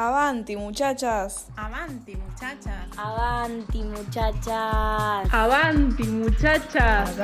Avanti, 0.00 0.56
muchachas. 0.56 1.44
Avanti, 1.58 2.16
muchachas. 2.16 2.88
Avanti, 2.96 3.82
muchachas. 3.82 5.28
Avanti, 5.30 6.04
muchachas. 6.04 7.18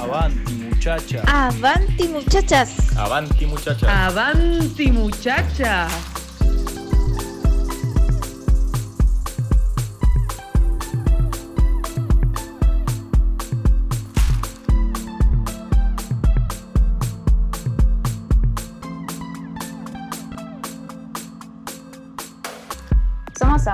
Avanti, 0.00 0.54
muchachas. 0.62 1.24
Avanti, 1.26 2.06
muchachas. 2.06 2.96
Avanti, 2.96 3.46
muchachas. 3.46 3.82
Avanti, 3.82 4.90
muchachas. 4.92 6.23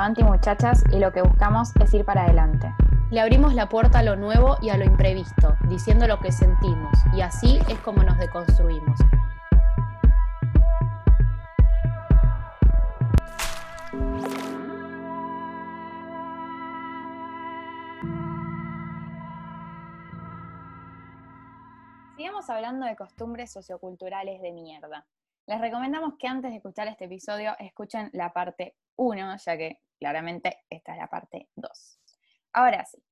Avanti 0.00 0.24
Muchachas 0.24 0.82
y 0.92 0.98
lo 0.98 1.12
que 1.12 1.20
buscamos 1.20 1.77
es 1.77 1.92
ir 1.92 2.06
para 2.06 2.22
adelante. 2.22 2.74
Le 3.10 3.20
abrimos 3.20 3.52
la 3.52 3.68
puerta 3.68 3.98
a 3.98 4.02
lo 4.02 4.16
nuevo 4.16 4.56
y 4.62 4.70
a 4.70 4.78
lo 4.78 4.84
imprevisto, 4.86 5.59
diciendo 5.68 6.06
lo 6.06 6.18
que 6.20 6.32
sentimos, 6.32 6.96
y 7.12 7.20
así 7.20 7.59
es 7.68 7.78
como 7.80 8.02
nos 8.02 8.16
deconstruimos. 8.16 8.98
Sigamos 22.16 22.48
hablando 22.48 22.87
de 22.87 22.96
costumbres 22.96 23.52
socioculturales 23.52 24.40
de 24.40 24.52
mierda. 24.52 25.04
Les 25.50 25.60
recomendamos 25.60 26.14
que 26.16 26.28
antes 26.28 26.52
de 26.52 26.59
escuchar 26.59 26.86
este 26.86 27.06
episodio 27.06 27.56
escuchen 27.59 28.09
la 28.12 28.32
parte 28.32 28.77
1, 28.95 29.36
ya 29.36 29.56
que 29.56 29.80
claramente 29.98 30.59
esta 30.70 30.92
es 30.92 30.98
la 30.98 31.09
parte 31.09 31.48
2. 31.56 31.98
Ahora 32.52 32.84
sí, 32.87 33.02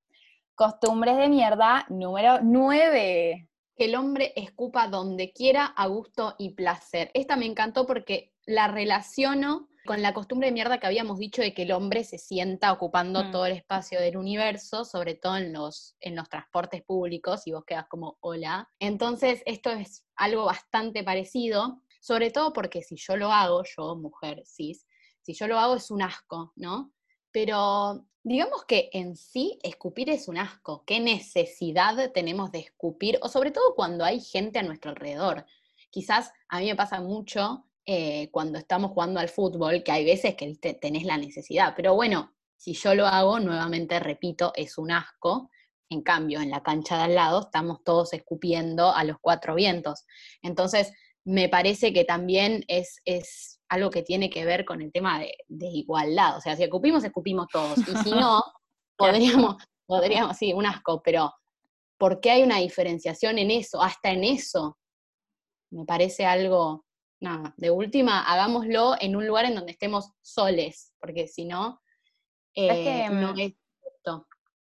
costumbres 0.55 1.17
de 1.17 1.29
mierda 1.29 1.85
número 1.89 2.39
9. 2.41 3.49
Que 3.75 3.85
el 3.87 3.97
hombre 3.97 4.33
escupa 4.37 4.87
donde 4.87 5.33
quiera, 5.33 5.65
a 5.67 5.89
gusto 5.89 6.37
y 6.39 6.51
placer. 6.55 7.11
Esta 7.13 7.35
me 7.37 7.47
encantó 7.47 7.87
porque 7.89 8.33
la 8.47 8.69
relaciono 8.69 9.69
con 9.85 10.01
la 10.01 10.15
costumbre 10.15 10.47
de 10.47 10.53
mierda 10.53 10.79
que 10.79 10.87
habíamos 10.87 11.19
dicho 11.19 11.43
de 11.43 11.53
que 11.55 11.63
el 11.63 11.73
hombre 11.73 12.05
se 12.05 12.19
sienta 12.19 12.73
ocupando 12.73 13.25
Mm. 13.25 13.33
todo 13.33 13.47
el 13.47 13.55
espacio 13.55 14.01
del 14.01 14.17
universo, 14.17 14.85
sobre 14.85 15.17
todo 15.17 15.39
en 15.39 15.53
los, 15.53 15.97
en 15.99 16.15
los 16.15 16.29
transportes 16.29 16.85
públicos, 16.85 17.49
y 17.49 17.53
vos 17.53 17.65
quedas 17.65 17.89
como 17.89 18.17
hola. 18.21 18.69
Entonces, 18.79 19.43
esto 19.45 19.71
es 19.71 20.05
algo 20.15 20.45
bastante 20.45 21.03
parecido, 21.03 21.83
sobre 22.09 22.31
todo 22.31 22.55
porque 22.55 22.81
si 22.81 22.97
yo 22.97 23.19
lo 23.19 23.31
hago, 23.31 23.63
yo, 23.77 23.95
mujer 23.95 24.43
cis, 24.47 24.87
si 25.21 25.35
yo 25.35 25.47
lo 25.47 25.59
hago 25.59 25.77
es 25.77 25.91
un 25.91 26.01
asco, 26.01 26.55
¿no? 26.57 26.91
Pero 27.31 28.07
digamos 28.23 28.65
que 28.65 28.89
en 28.95 29.15
sí 29.15 29.59
escupir 29.63 30.09
es 30.09 30.27
un 30.27 30.39
asco. 30.39 30.85
¿Qué 30.87 31.01
necesidad 31.01 32.11
tenemos 32.13 32.51
de 32.51 32.61
escupir? 32.61 33.19
O 33.21 33.29
sobre 33.29 33.51
todo 33.51 33.75
cuando 33.75 34.07
hay 34.07 34.21
gente 34.21 34.59
a 34.59 34.63
nuestro 34.63 34.93
alrededor. 34.93 35.45
Quizás 35.91 36.33
a 36.49 36.61
mí 36.61 36.69
me 36.69 36.77
pasa 36.77 37.03
mucho 37.03 37.67
eh, 37.85 38.31
cuando 38.31 38.59
estamos 38.59 38.93
jugando 38.93 39.21
al 39.21 39.29
fútbol, 39.29 39.83
que 39.83 39.93
hay 39.93 40.07
veces 40.07 40.35
que 40.35 40.55
tenés 40.81 41.05
la 41.05 41.19
necesidad. 41.19 41.75
Pero 41.77 41.95
bueno, 41.95 42.33
si 42.57 42.73
yo 42.73 42.95
lo 42.95 43.07
hago, 43.07 43.39
nuevamente 43.39 44.01
repito, 44.01 44.53
es 44.57 44.79
un 44.79 44.93
asco. 44.93 45.51
En 45.91 46.01
cambio, 46.01 46.41
en 46.41 46.51
la 46.51 46.63
cancha 46.63 46.97
de 46.97 47.03
al 47.03 47.15
lado 47.15 47.41
estamos 47.41 47.85
todos 47.85 48.15
escupiendo 48.15 48.95
a 48.95 49.05
los 49.05 49.19
cuatro 49.21 49.55
vientos. 49.55 50.07
Entonces, 50.41 50.95
me 51.29 51.51
parece 51.51 51.93
que 51.93 52.05
también 52.05 52.65
es, 52.69 53.03
es 53.05 53.61
algo 53.69 53.91
que 53.91 54.03
tiene 54.03 54.31
que 54.31 54.47
ver 54.47 54.65
con 54.65 54.81
el 54.81 54.91
tema 54.91 55.21
de, 55.21 55.35
de 55.47 55.67
igualdad. 55.67 56.39
O 56.39 56.41
sea, 56.41 56.57
si 56.57 56.63
escupimos, 56.63 57.05
escupimos 57.05 57.49
todos. 57.53 57.77
Y 57.81 57.97
si 57.99 58.13
no, 58.13 58.43
podríamos, 58.97 59.57
podríamos, 59.85 60.39
sí, 60.39 60.55
un 60.55 60.65
asco, 60.65 61.03
pero 61.03 61.35
¿por 61.99 62.21
qué 62.21 62.31
hay 62.31 62.43
una 62.43 62.57
diferenciación 62.61 63.39
en 63.39 63.51
eso? 63.51 63.83
Hasta 63.83 64.11
en 64.11 64.25
eso. 64.25 64.79
Me 65.71 65.85
parece 65.85 66.25
algo, 66.25 66.87
nada, 67.21 67.53
de 67.59 67.71
última, 67.71 68.23
hagámoslo 68.23 68.95
en 68.99 69.15
un 69.15 69.27
lugar 69.27 69.45
en 69.45 69.55
donde 69.55 69.73
estemos 69.73 70.11
soles, 70.23 70.95
porque 70.99 71.29
si 71.29 71.45
no, 71.45 71.83
Es 72.55 72.75
eh, 72.75 72.85
que, 72.85 73.15
no 73.15 73.35
mm, 73.35 73.39
es. 73.41 73.53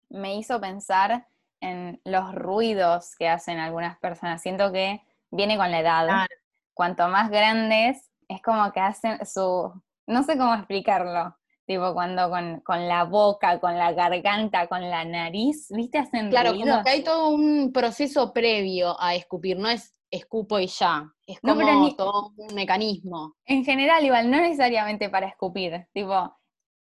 Me 0.08 0.34
hizo 0.34 0.60
pensar 0.60 1.28
en 1.60 2.00
los 2.04 2.34
ruidos 2.34 3.14
que 3.16 3.28
hacen 3.28 3.58
algunas 3.60 4.00
personas. 4.00 4.42
Siento 4.42 4.72
que 4.72 5.00
viene 5.30 5.56
con 5.56 5.70
la 5.70 5.78
edad. 5.78 6.06
Claro. 6.06 6.45
Cuanto 6.76 7.08
más 7.08 7.30
grandes, 7.30 8.10
es 8.28 8.42
como 8.42 8.70
que 8.70 8.80
hacen 8.80 9.24
su... 9.24 9.72
No 10.06 10.22
sé 10.24 10.36
cómo 10.36 10.52
explicarlo. 10.54 11.34
Tipo, 11.64 11.94
cuando 11.94 12.28
con, 12.28 12.60
con 12.60 12.86
la 12.86 13.04
boca, 13.04 13.58
con 13.60 13.78
la 13.78 13.92
garganta, 13.92 14.66
con 14.68 14.82
la 14.88 15.04
nariz, 15.06 15.68
¿viste? 15.70 15.96
Hacen 15.98 16.28
Claro, 16.28 16.50
ruidos. 16.50 16.68
como 16.68 16.84
que 16.84 16.90
hay 16.90 17.02
todo 17.02 17.30
un 17.30 17.72
proceso 17.72 18.32
previo 18.34 18.94
a 19.00 19.14
escupir, 19.14 19.58
no 19.58 19.68
es 19.68 19.94
escupo 20.10 20.60
y 20.60 20.66
ya, 20.66 21.10
es 21.26 21.40
como 21.40 21.62
ni- 21.62 21.96
todo 21.96 22.32
un 22.36 22.54
mecanismo. 22.54 23.36
En 23.46 23.64
general, 23.64 24.04
igual, 24.04 24.30
no 24.30 24.36
necesariamente 24.36 25.08
para 25.08 25.28
escupir. 25.28 25.88
Tipo, 25.94 26.36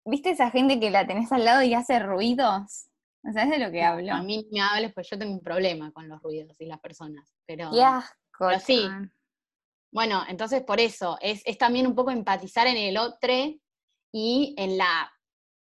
¿viste 0.05 0.31
esa 0.31 0.51
gente 0.51 0.79
que 0.81 0.91
la 0.91 1.07
tenés 1.07 1.31
al 1.31 1.45
lado 1.45 1.63
y 1.63 1.73
hace 1.73 1.97
ruidos? 1.99 2.89
¿Sabes 3.23 3.49
de 3.49 3.57
lo 3.59 3.71
que 3.71 3.83
hablo? 3.83 4.13
A 4.13 4.21
mí 4.21 4.47
me 4.51 4.61
hables, 4.61 4.93
pues 4.93 5.09
yo 5.09 5.17
tengo 5.17 5.33
un 5.33 5.41
problema 5.41 5.91
con 5.93 6.07
los 6.09 6.21
ruidos 6.21 6.59
y 6.59 6.65
las 6.67 6.79
personas, 6.79 7.33
pero... 7.47 7.71
Qué 7.71 7.83
asco. 7.83 8.15
pero 8.37 8.59
sí. 8.59 8.87
Bueno, 9.97 10.21
entonces 10.29 10.61
por 10.61 10.79
eso, 10.79 11.17
es, 11.21 11.41
es 11.43 11.57
también 11.57 11.87
un 11.87 11.95
poco 11.95 12.11
empatizar 12.11 12.67
en 12.67 12.77
el 12.77 12.97
otro 12.97 13.33
y 14.13 14.53
en 14.55 14.77
la, 14.77 15.11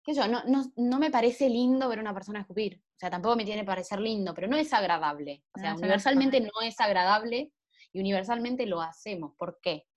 qué 0.04 0.14
sé 0.14 0.20
yo, 0.20 0.28
no, 0.28 0.44
no, 0.44 0.70
no 0.76 1.00
me 1.00 1.10
parece 1.10 1.48
lindo 1.48 1.88
ver 1.88 1.98
a 1.98 2.02
una 2.02 2.14
persona 2.14 2.38
escupir, 2.38 2.80
o 2.80 2.96
sea, 2.96 3.10
tampoco 3.10 3.34
me 3.34 3.44
tiene 3.44 3.62
que 3.62 3.66
parecer 3.66 3.98
lindo, 3.98 4.32
pero 4.32 4.46
no 4.46 4.56
es 4.56 4.72
agradable, 4.72 5.42
o 5.52 5.58
sea, 5.58 5.74
universalmente 5.74 6.40
no 6.40 6.62
es 6.62 6.78
agradable 6.78 7.52
y 7.92 7.98
universalmente 7.98 8.66
lo 8.66 8.80
hacemos, 8.80 9.34
¿por 9.36 9.58
qué? 9.60 9.88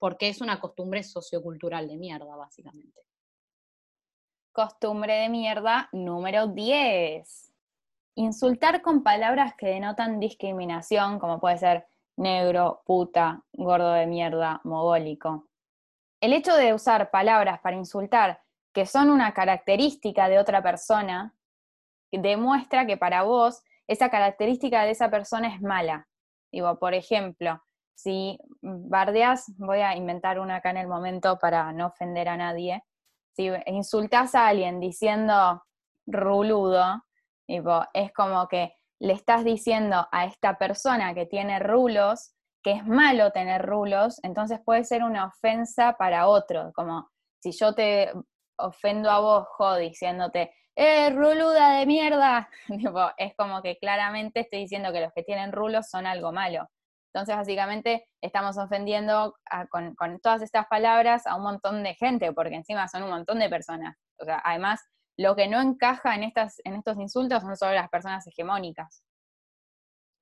Porque 0.00 0.30
es 0.30 0.40
una 0.40 0.58
costumbre 0.58 1.04
sociocultural 1.04 1.86
de 1.86 1.96
mierda, 1.96 2.34
básicamente. 2.34 3.02
Costumbre 4.50 5.14
de 5.14 5.28
mierda 5.28 5.88
número 5.92 6.48
10. 6.48 7.54
Insultar 8.16 8.82
con 8.82 9.04
palabras 9.04 9.54
que 9.56 9.68
denotan 9.68 10.18
discriminación, 10.18 11.20
como 11.20 11.38
puede 11.38 11.58
ser 11.58 11.86
negro, 12.20 12.82
puta, 12.84 13.42
gordo 13.52 13.92
de 13.92 14.06
mierda, 14.06 14.60
mogólico. 14.64 15.48
El 16.20 16.32
hecho 16.32 16.54
de 16.54 16.74
usar 16.74 17.10
palabras 17.10 17.60
para 17.60 17.76
insultar 17.76 18.42
que 18.72 18.86
son 18.86 19.10
una 19.10 19.32
característica 19.32 20.28
de 20.28 20.38
otra 20.38 20.62
persona 20.62 21.34
demuestra 22.12 22.86
que 22.86 22.96
para 22.96 23.22
vos 23.22 23.62
esa 23.88 24.10
característica 24.10 24.82
de 24.82 24.90
esa 24.90 25.10
persona 25.10 25.52
es 25.52 25.60
mala. 25.60 26.08
Digo, 26.52 26.78
por 26.78 26.94
ejemplo, 26.94 27.62
si 27.94 28.38
bardeas, 28.60 29.52
voy 29.56 29.80
a 29.80 29.96
inventar 29.96 30.38
una 30.38 30.56
acá 30.56 30.70
en 30.70 30.76
el 30.76 30.88
momento 30.88 31.38
para 31.38 31.72
no 31.72 31.88
ofender 31.88 32.28
a 32.28 32.36
nadie, 32.36 32.84
si 33.32 33.50
insultás 33.66 34.34
a 34.34 34.48
alguien 34.48 34.80
diciendo 34.80 35.64
ruludo, 36.06 37.02
es 37.46 38.12
como 38.12 38.46
que 38.48 38.74
le 39.00 39.14
estás 39.14 39.44
diciendo 39.44 40.06
a 40.12 40.26
esta 40.26 40.58
persona 40.58 41.14
que 41.14 41.26
tiene 41.26 41.58
rulos 41.58 42.34
que 42.62 42.72
es 42.72 42.86
malo 42.86 43.32
tener 43.32 43.64
rulos, 43.64 44.20
entonces 44.22 44.60
puede 44.64 44.84
ser 44.84 45.02
una 45.02 45.26
ofensa 45.26 45.96
para 45.98 46.28
otro, 46.28 46.72
como 46.74 47.10
si 47.42 47.52
yo 47.52 47.74
te 47.74 48.12
ofendo 48.58 49.10
a 49.10 49.20
vos, 49.20 49.46
jo, 49.56 49.76
diciéndote, 49.76 50.52
¡eh, 50.76 51.10
ruluda 51.10 51.78
de 51.78 51.86
mierda! 51.86 52.48
Es 53.16 53.34
como 53.36 53.62
que 53.62 53.78
claramente 53.78 54.40
estoy 54.40 54.60
diciendo 54.60 54.92
que 54.92 55.00
los 55.00 55.12
que 55.14 55.22
tienen 55.22 55.52
rulos 55.52 55.88
son 55.88 56.06
algo 56.06 56.32
malo. 56.32 56.68
Entonces, 57.12 57.34
básicamente, 57.34 58.06
estamos 58.20 58.56
ofendiendo 58.56 59.34
con, 59.70 59.94
con 59.96 60.20
todas 60.20 60.42
estas 60.42 60.66
palabras 60.68 61.26
a 61.26 61.34
un 61.34 61.42
montón 61.42 61.82
de 61.82 61.94
gente, 61.94 62.32
porque 62.32 62.54
encima 62.54 62.86
son 62.86 63.02
un 63.02 63.10
montón 63.10 63.40
de 63.40 63.48
personas. 63.48 63.96
O 64.20 64.24
sea, 64.24 64.40
además, 64.44 64.80
lo 65.20 65.36
que 65.36 65.48
no 65.48 65.60
encaja 65.60 66.14
en, 66.14 66.22
estas, 66.22 66.62
en 66.64 66.76
estos 66.76 66.98
insultos 66.98 67.42
son 67.42 67.54
solo 67.54 67.74
las 67.74 67.90
personas 67.90 68.26
hegemónicas. 68.26 69.04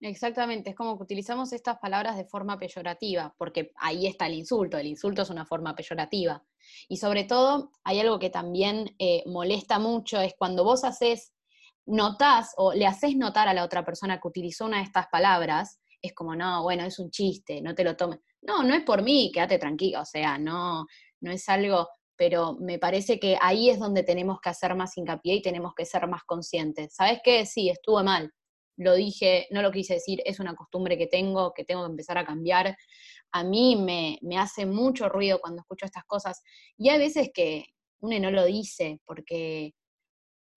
Exactamente, 0.00 0.70
es 0.70 0.76
como 0.76 0.96
que 0.96 1.04
utilizamos 1.04 1.52
estas 1.52 1.78
palabras 1.78 2.16
de 2.16 2.24
forma 2.24 2.58
peyorativa, 2.58 3.32
porque 3.38 3.70
ahí 3.76 4.08
está 4.08 4.26
el 4.26 4.34
insulto, 4.34 4.76
el 4.76 4.88
insulto 4.88 5.22
es 5.22 5.30
una 5.30 5.46
forma 5.46 5.76
peyorativa. 5.76 6.44
Y 6.88 6.96
sobre 6.96 7.22
todo, 7.22 7.70
hay 7.84 8.00
algo 8.00 8.18
que 8.18 8.30
también 8.30 8.96
eh, 8.98 9.22
molesta 9.26 9.78
mucho, 9.78 10.20
es 10.20 10.34
cuando 10.36 10.64
vos 10.64 10.82
haces, 10.82 11.32
notás 11.86 12.52
o 12.56 12.72
le 12.72 12.86
haces 12.86 13.16
notar 13.16 13.46
a 13.46 13.54
la 13.54 13.64
otra 13.64 13.84
persona 13.84 14.20
que 14.20 14.26
utilizó 14.26 14.66
una 14.66 14.78
de 14.78 14.84
estas 14.84 15.06
palabras, 15.06 15.80
es 16.02 16.12
como, 16.12 16.34
no, 16.34 16.64
bueno, 16.64 16.84
es 16.84 16.98
un 16.98 17.10
chiste, 17.12 17.62
no 17.62 17.72
te 17.72 17.84
lo 17.84 17.96
tomes. 17.96 18.18
No, 18.42 18.64
no 18.64 18.74
es 18.74 18.82
por 18.82 19.02
mí, 19.02 19.30
quédate 19.32 19.58
tranquilo, 19.58 20.00
o 20.00 20.04
sea, 20.04 20.38
no, 20.38 20.86
no 21.20 21.30
es 21.30 21.48
algo, 21.48 21.88
pero 22.18 22.56
me 22.60 22.78
parece 22.78 23.18
que 23.18 23.38
ahí 23.40 23.70
es 23.70 23.78
donde 23.78 24.02
tenemos 24.02 24.40
que 24.40 24.50
hacer 24.50 24.74
más 24.74 24.98
hincapié 24.98 25.36
y 25.36 25.42
tenemos 25.42 25.72
que 25.74 25.86
ser 25.86 26.06
más 26.08 26.24
conscientes. 26.24 26.92
¿Sabes 26.94 27.20
qué? 27.22 27.46
Sí, 27.46 27.70
estuvo 27.70 28.02
mal, 28.02 28.32
lo 28.76 28.94
dije, 28.94 29.46
no 29.50 29.62
lo 29.62 29.70
quise 29.70 29.94
decir, 29.94 30.20
es 30.24 30.40
una 30.40 30.54
costumbre 30.54 30.98
que 30.98 31.06
tengo, 31.06 31.54
que 31.54 31.64
tengo 31.64 31.84
que 31.84 31.90
empezar 31.90 32.18
a 32.18 32.26
cambiar, 32.26 32.76
a 33.32 33.44
mí 33.44 33.76
me, 33.76 34.18
me 34.22 34.36
hace 34.36 34.66
mucho 34.66 35.08
ruido 35.08 35.40
cuando 35.40 35.60
escucho 35.60 35.86
estas 35.86 36.04
cosas. 36.04 36.42
Y 36.76 36.88
hay 36.88 36.98
veces 36.98 37.30
que 37.32 37.66
uno 38.00 38.18
no 38.18 38.30
lo 38.30 38.44
dice 38.44 39.00
porque 39.04 39.74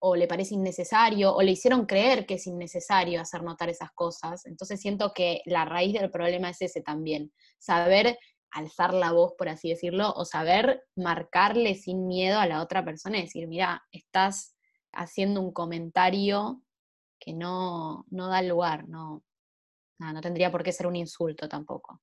o 0.03 0.15
le 0.15 0.27
parece 0.27 0.55
innecesario, 0.55 1.35
o 1.35 1.43
le 1.43 1.51
hicieron 1.51 1.85
creer 1.85 2.25
que 2.25 2.33
es 2.33 2.47
innecesario 2.47 3.21
hacer 3.21 3.43
notar 3.43 3.69
esas 3.69 3.91
cosas. 3.91 4.47
Entonces 4.47 4.81
siento 4.81 5.13
que 5.13 5.41
la 5.45 5.63
raíz 5.63 5.93
del 5.93 6.09
problema 6.09 6.49
es 6.49 6.61
ese 6.61 6.81
también, 6.81 7.31
saber 7.59 8.17
alzar 8.51 8.93
la 8.93 9.11
voz, 9.11 9.33
por 9.37 9.49
así 9.49 9.69
decirlo, 9.69 10.13
o 10.13 10.25
saber 10.25 10.83
marcarle 10.95 11.75
sin 11.75 12.07
miedo 12.07 12.39
a 12.39 12.47
la 12.47 12.61
otra 12.61 12.83
persona 12.83 13.17
y 13.17 13.23
decir, 13.23 13.47
mira, 13.47 13.83
estás 13.91 14.55
haciendo 14.91 15.41
un 15.41 15.53
comentario 15.53 16.61
que 17.19 17.33
no, 17.33 18.05
no 18.09 18.27
da 18.27 18.41
lugar, 18.41 18.87
no, 18.87 19.23
no, 19.99 20.13
no 20.13 20.21
tendría 20.21 20.51
por 20.51 20.63
qué 20.63 20.71
ser 20.71 20.87
un 20.87 20.95
insulto 20.95 21.47
tampoco. 21.47 22.01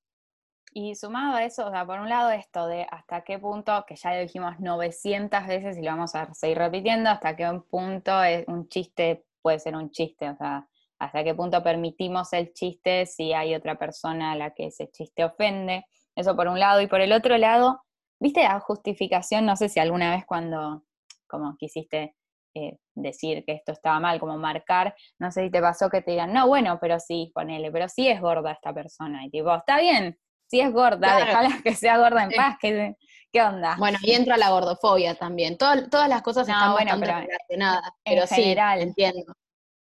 Y 0.73 0.95
sumado 0.95 1.37
a 1.37 1.45
eso, 1.45 1.67
o 1.67 1.71
sea, 1.71 1.87
por 1.87 1.99
un 1.99 2.09
lado 2.09 2.31
esto 2.31 2.67
de 2.67 2.87
hasta 2.91 3.23
qué 3.23 3.39
punto, 3.39 3.85
que 3.87 3.97
ya 3.97 4.15
lo 4.15 4.21
dijimos 4.21 4.61
900 4.61 5.47
veces 5.47 5.77
y 5.77 5.83
lo 5.83 5.91
vamos 5.91 6.15
a 6.15 6.33
seguir 6.35 6.59
repitiendo, 6.59 7.11
hasta 7.11 7.37
qué 7.37 7.61
punto 7.71 8.23
es 8.23 8.47
un 8.49 8.69
chiste 8.69 9.25
puede 9.43 9.59
ser 9.59 9.77
un 9.77 9.91
chiste, 9.91 10.29
o 10.29 10.37
sea, 10.37 10.69
hasta 10.99 11.25
qué 11.25 11.35
punto 11.35 11.63
permitimos 11.63 12.33
el 12.33 12.53
chiste 12.53 13.07
si 13.07 13.33
hay 13.33 13.55
otra 13.55 13.79
persona 13.79 14.33
a 14.33 14.37
la 14.37 14.53
que 14.53 14.67
ese 14.67 14.91
chiste 14.91 15.25
ofende. 15.25 15.87
Eso 16.19 16.35
por 16.35 16.49
un 16.49 16.59
lado. 16.59 16.81
Y 16.81 16.89
por 16.89 17.01
el 17.01 17.13
otro 17.13 17.39
lado, 17.39 17.81
¿viste 18.21 18.43
la 18.43 18.59
justificación? 18.59 19.47
No 19.47 19.55
sé 19.57 19.69
si 19.69 19.79
alguna 19.79 20.11
vez 20.11 20.27
cuando, 20.27 20.83
como 21.29 21.57
quisiste 21.57 22.17
eh, 22.55 22.77
decir 22.95 23.45
que 23.45 23.53
esto 23.53 23.71
estaba 23.71 24.01
mal, 24.01 24.19
como 24.19 24.37
marcar, 24.37 24.97
no 25.21 25.31
sé 25.31 25.45
si 25.45 25.51
te 25.51 25.61
pasó 25.61 25.89
que 25.89 26.03
te 26.03 26.11
digan, 26.11 26.33
no, 26.33 26.49
bueno, 26.49 26.79
pero 26.81 26.99
sí, 26.99 27.31
ponele, 27.33 27.71
pero 27.71 27.89
sí 27.89 28.09
es 28.09 28.21
gorda 28.21 28.51
esta 28.51 28.75
persona. 28.75 29.25
Y 29.25 29.31
tipo, 29.31 29.55
está 29.55 29.79
bien, 29.79 30.19
si 30.49 30.59
es 30.59 30.73
gorda, 30.73 31.19
déjala 31.19 31.61
que 31.63 31.77
sea 31.77 31.99
gorda 31.99 32.25
en 32.25 32.31
paz, 32.31 32.57
¿qué, 32.61 32.97
¿qué, 33.33 33.43
onda? 33.43 33.77
Bueno, 33.79 33.99
y 34.03 34.11
entra 34.11 34.37
la 34.37 34.51
gordofobia 34.51 35.15
también. 35.15 35.57
todas 35.57 36.09
las 36.09 36.23
cosas 36.23 36.49
están 36.49 36.73
bueno, 36.73 36.97
pero, 36.99 37.21
relacionadas, 37.21 37.93
pero 38.05 38.23
en 38.23 38.29
general, 38.29 38.81
entiendo. 38.81 39.35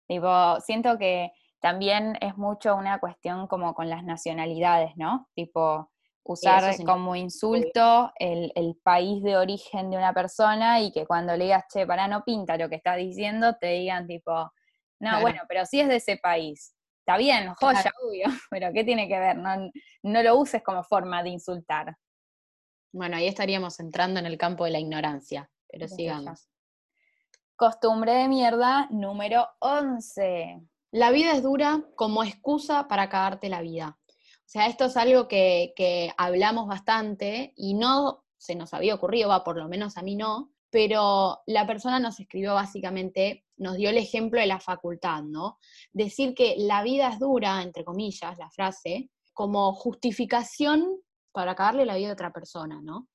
Tipo, 0.07 0.59
siento 0.61 0.97
que 0.97 1.31
también 1.61 2.17
es 2.21 2.37
mucho 2.37 2.75
una 2.75 2.99
cuestión 2.99 3.47
como 3.47 3.75
con 3.75 3.87
las 3.87 4.03
nacionalidades, 4.03 4.93
¿no? 4.95 5.29
Tipo, 5.35 5.92
usar 6.23 6.75
como 6.85 7.15
insulto 7.15 8.11
el, 8.17 8.51
el, 8.55 8.75
país 8.81 9.21
de 9.23 9.35
origen 9.35 9.89
de 9.89 9.97
una 9.97 10.13
persona 10.13 10.79
y 10.79 10.91
que 10.91 11.05
cuando 11.05 11.35
le 11.35 11.45
digas, 11.45 11.65
che, 11.71 11.85
para 11.85 12.07
no 12.07 12.23
pinta 12.23 12.57
lo 12.57 12.69
que 12.69 12.75
estás 12.75 12.97
diciendo, 12.97 13.57
te 13.59 13.67
digan 13.67 14.07
tipo, 14.07 14.51
no, 14.99 15.21
bueno, 15.21 15.41
pero 15.47 15.65
sí 15.65 15.81
es 15.81 15.87
de 15.89 15.97
ese 15.97 16.17
país. 16.17 16.73
Está 16.99 17.17
bien, 17.17 17.53
joya, 17.55 17.91
obvio, 18.01 18.25
pero 18.49 18.71
¿qué 18.71 18.85
tiene 18.85 19.09
que 19.09 19.19
ver? 19.19 19.35
No, 19.35 19.69
no 20.03 20.23
lo 20.23 20.37
uses 20.37 20.63
como 20.63 20.83
forma 20.83 21.21
de 21.21 21.29
insultar. 21.29 21.97
Bueno, 22.93 23.17
ahí 23.17 23.27
estaríamos 23.27 23.79
entrando 23.79 24.19
en 24.19 24.25
el 24.25 24.37
campo 24.37 24.63
de 24.63 24.71
la 24.71 24.79
ignorancia, 24.79 25.49
pero 25.67 25.87
sigamos. 25.87 26.47
Costumbre 27.57 28.13
de 28.13 28.27
mierda 28.29 28.87
número 28.91 29.49
11. 29.59 30.61
La 30.91 31.11
vida 31.11 31.33
es 31.33 31.43
dura 31.43 31.81
como 31.95 32.23
excusa 32.23 32.87
para 32.87 33.09
cagarte 33.09 33.49
la 33.49 33.61
vida. 33.61 33.97
O 34.45 34.49
sea, 34.53 34.67
esto 34.67 34.85
es 34.85 34.97
algo 34.97 35.27
que, 35.27 35.73
que 35.75 36.11
hablamos 36.17 36.67
bastante 36.67 37.53
y 37.55 37.73
no 37.73 38.23
se 38.37 38.55
nos 38.55 38.73
había 38.73 38.95
ocurrido, 38.95 39.29
va, 39.29 39.43
por 39.43 39.57
lo 39.57 39.67
menos 39.69 39.97
a 39.97 40.01
mí 40.01 40.15
no, 40.15 40.51
pero 40.69 41.41
la 41.45 41.65
persona 41.65 41.99
nos 41.99 42.19
escribió 42.19 42.55
básicamente, 42.55 43.45
nos 43.57 43.77
dio 43.77 43.89
el 43.89 43.97
ejemplo 43.97 44.39
de 44.39 44.47
la 44.47 44.59
facultad, 44.59 45.23
¿no? 45.23 45.59
Decir 45.91 46.33
que 46.33 46.55
la 46.57 46.83
vida 46.83 47.09
es 47.09 47.19
dura, 47.19 47.61
entre 47.61 47.85
comillas, 47.85 48.37
la 48.37 48.49
frase, 48.49 49.09
como 49.33 49.73
justificación 49.73 50.99
para 51.31 51.51
acabarle 51.51 51.85
la 51.85 51.95
vida 51.95 52.09
a 52.09 52.13
otra 52.13 52.33
persona, 52.33 52.81
¿no? 52.81 53.07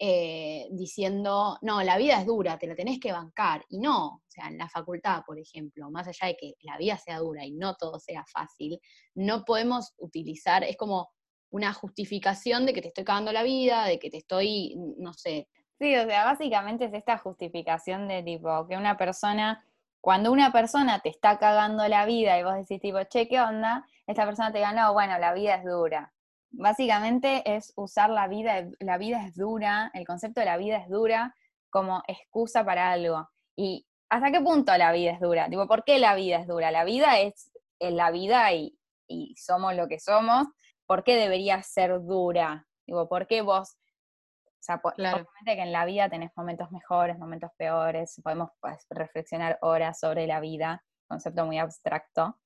Eh, 0.00 0.68
diciendo, 0.70 1.58
no, 1.60 1.82
la 1.82 1.96
vida 1.98 2.20
es 2.20 2.26
dura, 2.26 2.56
te 2.56 2.68
la 2.68 2.76
tenés 2.76 3.00
que 3.00 3.12
bancar. 3.12 3.64
Y 3.68 3.80
no, 3.80 4.06
o 4.06 4.22
sea, 4.28 4.46
en 4.46 4.56
la 4.58 4.68
facultad, 4.68 5.22
por 5.26 5.38
ejemplo, 5.40 5.90
más 5.90 6.06
allá 6.06 6.28
de 6.28 6.36
que 6.36 6.54
la 6.60 6.78
vida 6.78 6.96
sea 6.98 7.18
dura 7.18 7.44
y 7.44 7.52
no 7.52 7.74
todo 7.74 7.98
sea 7.98 8.24
fácil, 8.32 8.80
no 9.14 9.44
podemos 9.44 9.94
utilizar, 9.98 10.62
es 10.62 10.76
como 10.76 11.10
una 11.50 11.72
justificación 11.72 12.64
de 12.64 12.74
que 12.74 12.82
te 12.82 12.88
estoy 12.88 13.04
cagando 13.04 13.32
la 13.32 13.42
vida, 13.42 13.86
de 13.86 13.98
que 13.98 14.10
te 14.10 14.18
estoy, 14.18 14.76
no 14.98 15.12
sé, 15.14 15.48
Sí, 15.78 15.94
o 15.96 16.06
sea, 16.06 16.24
básicamente 16.24 16.86
es 16.86 16.92
esta 16.92 17.18
justificación 17.18 18.08
de 18.08 18.24
tipo 18.24 18.66
que 18.66 18.76
una 18.76 18.96
persona, 18.96 19.64
cuando 20.00 20.32
una 20.32 20.50
persona 20.50 20.98
te 20.98 21.08
está 21.08 21.38
cagando 21.38 21.86
la 21.86 22.04
vida 22.04 22.36
y 22.38 22.42
vos 22.42 22.54
decís 22.54 22.80
tipo, 22.80 22.98
che, 23.04 23.28
¿qué 23.28 23.40
onda? 23.40 23.86
Esta 24.06 24.24
persona 24.26 24.50
te 24.50 24.58
diga, 24.58 24.72
no, 24.72 24.92
bueno, 24.92 25.18
la 25.18 25.32
vida 25.34 25.54
es 25.54 25.64
dura. 25.64 26.12
Básicamente 26.50 27.42
es 27.44 27.72
usar 27.76 28.10
la 28.10 28.26
vida, 28.28 28.66
la 28.80 28.98
vida 28.98 29.24
es 29.26 29.36
dura, 29.36 29.90
el 29.94 30.06
concepto 30.06 30.40
de 30.40 30.46
la 30.46 30.56
vida 30.56 30.78
es 30.78 30.88
dura 30.88 31.34
como 31.70 32.02
excusa 32.06 32.64
para 32.64 32.90
algo. 32.90 33.28
¿Y 33.56 33.86
hasta 34.08 34.30
qué 34.30 34.40
punto 34.40 34.76
la 34.76 34.92
vida 34.92 35.12
es 35.12 35.20
dura? 35.20 35.48
Tipo, 35.48 35.66
¿por 35.66 35.84
qué 35.84 35.98
la 35.98 36.14
vida 36.14 36.38
es 36.38 36.46
dura? 36.46 36.70
La 36.70 36.84
vida 36.84 37.18
es, 37.20 37.50
la 37.78 38.10
vida 38.10 38.52
y, 38.52 38.78
y 39.06 39.34
somos 39.36 39.74
lo 39.74 39.88
que 39.88 39.98
somos. 40.00 40.46
¿Por 40.86 41.04
qué 41.04 41.16
debería 41.16 41.62
ser 41.62 42.00
dura? 42.00 42.66
Digo, 42.86 43.08
¿por 43.08 43.26
qué 43.26 43.42
vos 43.42 43.76
o 44.58 44.60
sea, 44.60 44.80
obviamente 44.82 45.24
que 45.44 45.62
en 45.62 45.72
la 45.72 45.84
vida 45.84 46.08
tenés 46.08 46.32
momentos 46.36 46.70
mejores, 46.72 47.16
momentos 47.18 47.50
peores, 47.56 48.20
podemos 48.22 48.50
pues, 48.60 48.86
reflexionar 48.90 49.58
horas 49.62 50.00
sobre 50.00 50.26
la 50.26 50.40
vida, 50.40 50.84
concepto 51.06 51.46
muy 51.46 51.58
abstracto, 51.58 52.36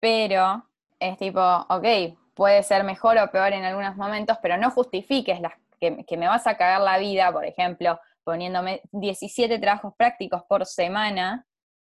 pero 0.00 0.64
es 0.98 1.18
tipo, 1.18 1.40
ok, 1.40 2.16
puede 2.38 2.62
ser 2.62 2.84
mejor 2.84 3.18
o 3.18 3.32
peor 3.32 3.52
en 3.52 3.64
algunos 3.64 3.96
momentos, 3.96 4.38
pero 4.40 4.56
no 4.56 4.70
justifiques 4.70 5.40
las, 5.40 5.54
que, 5.80 6.04
que 6.04 6.16
me 6.16 6.28
vas 6.28 6.46
a 6.46 6.56
cagar 6.56 6.80
la 6.80 6.96
vida, 6.96 7.32
por 7.32 7.44
ejemplo, 7.44 7.98
poniéndome 8.22 8.80
17 8.92 9.58
trabajos 9.58 9.92
prácticos 9.98 10.44
por 10.48 10.64
semana, 10.64 11.44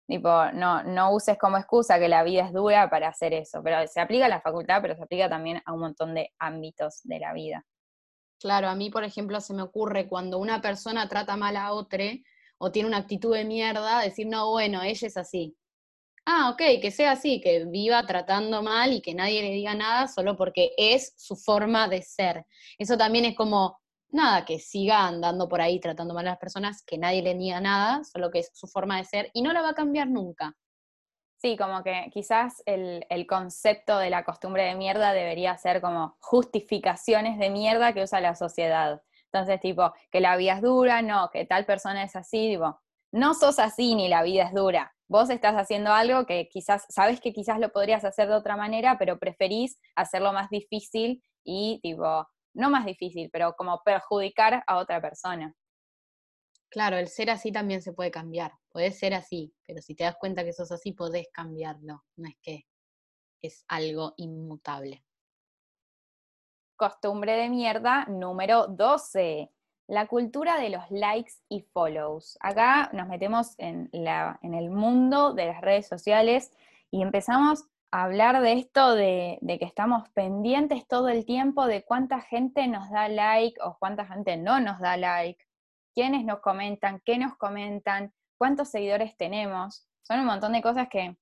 tipo, 0.05 0.29
no, 0.51 0.83
no 0.83 1.13
uses 1.13 1.37
como 1.37 1.57
excusa 1.57 1.97
que 1.97 2.09
la 2.09 2.23
vida 2.23 2.45
es 2.45 2.51
dura 2.51 2.89
para 2.89 3.07
hacer 3.07 3.33
eso, 3.33 3.63
pero 3.63 3.87
se 3.87 4.01
aplica 4.01 4.25
a 4.25 4.29
la 4.29 4.41
facultad, 4.41 4.81
pero 4.81 4.97
se 4.97 5.03
aplica 5.03 5.29
también 5.29 5.61
a 5.63 5.71
un 5.71 5.79
montón 5.79 6.13
de 6.13 6.33
ámbitos 6.39 6.99
de 7.03 7.19
la 7.19 7.31
vida. 7.31 7.65
Claro, 8.37 8.67
a 8.67 8.75
mí, 8.75 8.89
por 8.89 9.05
ejemplo, 9.05 9.39
se 9.39 9.53
me 9.53 9.61
ocurre 9.61 10.09
cuando 10.09 10.39
una 10.39 10.61
persona 10.61 11.07
trata 11.07 11.37
mal 11.37 11.55
a 11.55 11.71
otra 11.71 12.03
o 12.57 12.69
tiene 12.69 12.89
una 12.89 12.97
actitud 12.97 13.33
de 13.33 13.45
mierda, 13.45 14.01
decir, 14.01 14.27
no, 14.27 14.49
bueno, 14.49 14.83
ella 14.83 15.07
es 15.07 15.15
así. 15.15 15.55
Ah, 16.25 16.49
ok, 16.51 16.81
que 16.81 16.91
sea 16.91 17.11
así, 17.11 17.41
que 17.41 17.65
viva 17.65 18.05
tratando 18.05 18.61
mal 18.63 18.93
y 18.93 19.01
que 19.01 19.13
nadie 19.13 19.41
le 19.41 19.51
diga 19.51 19.75
nada 19.75 20.07
solo 20.07 20.37
porque 20.37 20.71
es 20.77 21.13
su 21.17 21.35
forma 21.35 21.89
de 21.89 22.01
ser. 22.01 22.45
Eso 22.77 22.97
también 22.97 23.25
es 23.25 23.35
como, 23.35 23.77
nada, 24.09 24.45
que 24.45 24.59
siga 24.59 25.05
andando 25.05 25.49
por 25.49 25.59
ahí 25.61 25.79
tratando 25.81 26.13
mal 26.13 26.25
a 26.27 26.31
las 26.31 26.39
personas, 26.39 26.83
que 26.85 26.97
nadie 26.97 27.21
le 27.21 27.36
diga 27.36 27.59
nada, 27.59 28.03
solo 28.05 28.31
que 28.31 28.39
es 28.39 28.51
su 28.53 28.67
forma 28.67 28.98
de 28.98 29.05
ser 29.05 29.31
y 29.33 29.41
no 29.41 29.51
la 29.51 29.62
va 29.62 29.69
a 29.71 29.74
cambiar 29.75 30.07
nunca. 30.07 30.55
Sí, 31.43 31.57
como 31.57 31.83
que 31.83 32.09
quizás 32.13 32.63
el, 32.65 33.05
concepto 33.27 33.98
de 33.98 34.09
la 34.09 34.24
costumbre 34.24 34.63
de 34.63 34.75
mierda 34.75 35.12
debería 35.12 35.57
ser 35.57 35.81
como 35.81 36.15
justificaciones 36.21 37.38
de 37.38 37.50
mierda 37.50 37.91
que 37.93 38.03
usa 38.03 38.21
la 38.21 38.36
sociedad. 38.36 39.01
Entonces, 39.25 39.59
tipo, 39.59 39.93
que 40.09 40.21
la 40.21 40.38
vida 40.38 40.53
es 40.53 40.62
dura, 40.62 41.01
no, 41.01 41.29
que 41.33 41.45
tal 41.45 41.65
persona 41.65 42.03
es 42.03 42.15
así, 42.15 42.51
tipo, 42.53 42.79
no 43.12 43.33
sos 43.33 43.59
así 43.59 43.93
ni 43.95 44.07
la 44.07 44.24
vida 44.24 44.43
es 44.43 44.53
dura. 44.53 44.95
Vos 45.07 45.29
estás 45.29 45.55
haciendo 45.55 45.91
algo 45.91 46.25
que 46.25 46.48
quizás, 46.50 46.86
sabes 46.89 47.19
que 47.22 47.33
quizás 47.33 47.60
lo 47.60 47.72
podrías 47.72 48.05
hacer 48.05 48.27
de 48.27 48.36
otra 48.36 48.55
manera, 48.55 48.98
pero 48.98 49.19
preferís 49.19 49.79
hacerlo 49.95 50.33
más 50.33 50.50
difícil 50.50 51.22
y, 51.43 51.79
tipo, 51.81 52.27
no 52.53 52.69
más 52.69 52.86
difícil, 52.86 53.29
pero 53.31 53.53
como 53.53 53.81
perjudicar 53.83 54.63
a 54.65 54.77
otra 54.77 55.01
persona. 55.01 55.53
Claro, 56.69 56.98
el 56.98 57.07
ser 57.07 57.29
así 57.29 57.51
también 57.51 57.83
se 57.83 57.93
puede 57.93 58.10
cambiar. 58.10 58.51
Podés 58.72 58.98
ser 58.98 59.13
así, 59.13 59.53
pero 59.67 59.81
si 59.81 59.93
te 59.93 60.05
das 60.05 60.15
cuenta 60.19 60.43
que 60.43 60.53
sos 60.53 60.72
así, 60.72 60.93
podés 60.93 61.27
cambiarlo. 61.31 62.03
No 62.15 62.27
es 62.27 62.36
que 62.41 62.65
es 63.43 63.63
algo 63.67 64.13
inmutable. 64.17 65.05
Costumbre 66.75 67.33
de 67.33 67.50
mierda 67.50 68.05
número 68.05 68.65
12. 68.67 69.51
La 69.93 70.07
cultura 70.07 70.57
de 70.57 70.71
los 70.71 70.89
likes 70.89 71.33
y 71.50 71.62
follows. 71.71 72.35
Acá 72.41 72.89
nos 72.93 73.07
metemos 73.07 73.53
en, 73.59 73.91
el 73.93 74.71
mundo 74.71 75.35
de 75.35 75.45
las 75.45 75.62
redes 75.62 75.88
sociales 75.88 76.51
y 76.89 77.03
empezamos 77.03 77.65
a 77.91 78.05
hablar 78.05 78.41
de 78.41 78.53
esto 78.53 78.95
de, 78.95 79.38
de, 79.41 79.59
que 79.59 79.65
estamos 79.65 80.09
pendientes 80.09 80.88
todo 80.88 81.09
el 81.09 81.25
tiempo 81.25 81.67
de 81.67 81.83
cuánta 81.83 82.21
gente 82.21 82.67
nos 82.67 82.89
da 82.89 83.07
like 83.07 83.62
o 83.62 83.77
cuánta 83.77 84.07
gente 84.07 84.35
no 84.35 84.59
nos 84.59 84.79
da 84.79 84.97
like 84.97 85.45
quiénes 85.93 86.25
nos 86.25 86.39
comentan, 86.39 87.00
qué 87.05 87.19
nos 87.19 87.38
comentan, 87.38 88.12
cuántos 88.39 88.69
seguidores 88.69 89.15
tenemos. 89.15 89.88
Son 90.01 90.19
un 90.19 90.25
montón 90.25 90.53
de 90.53 90.63
cosas 90.63 90.88
que 90.89 91.15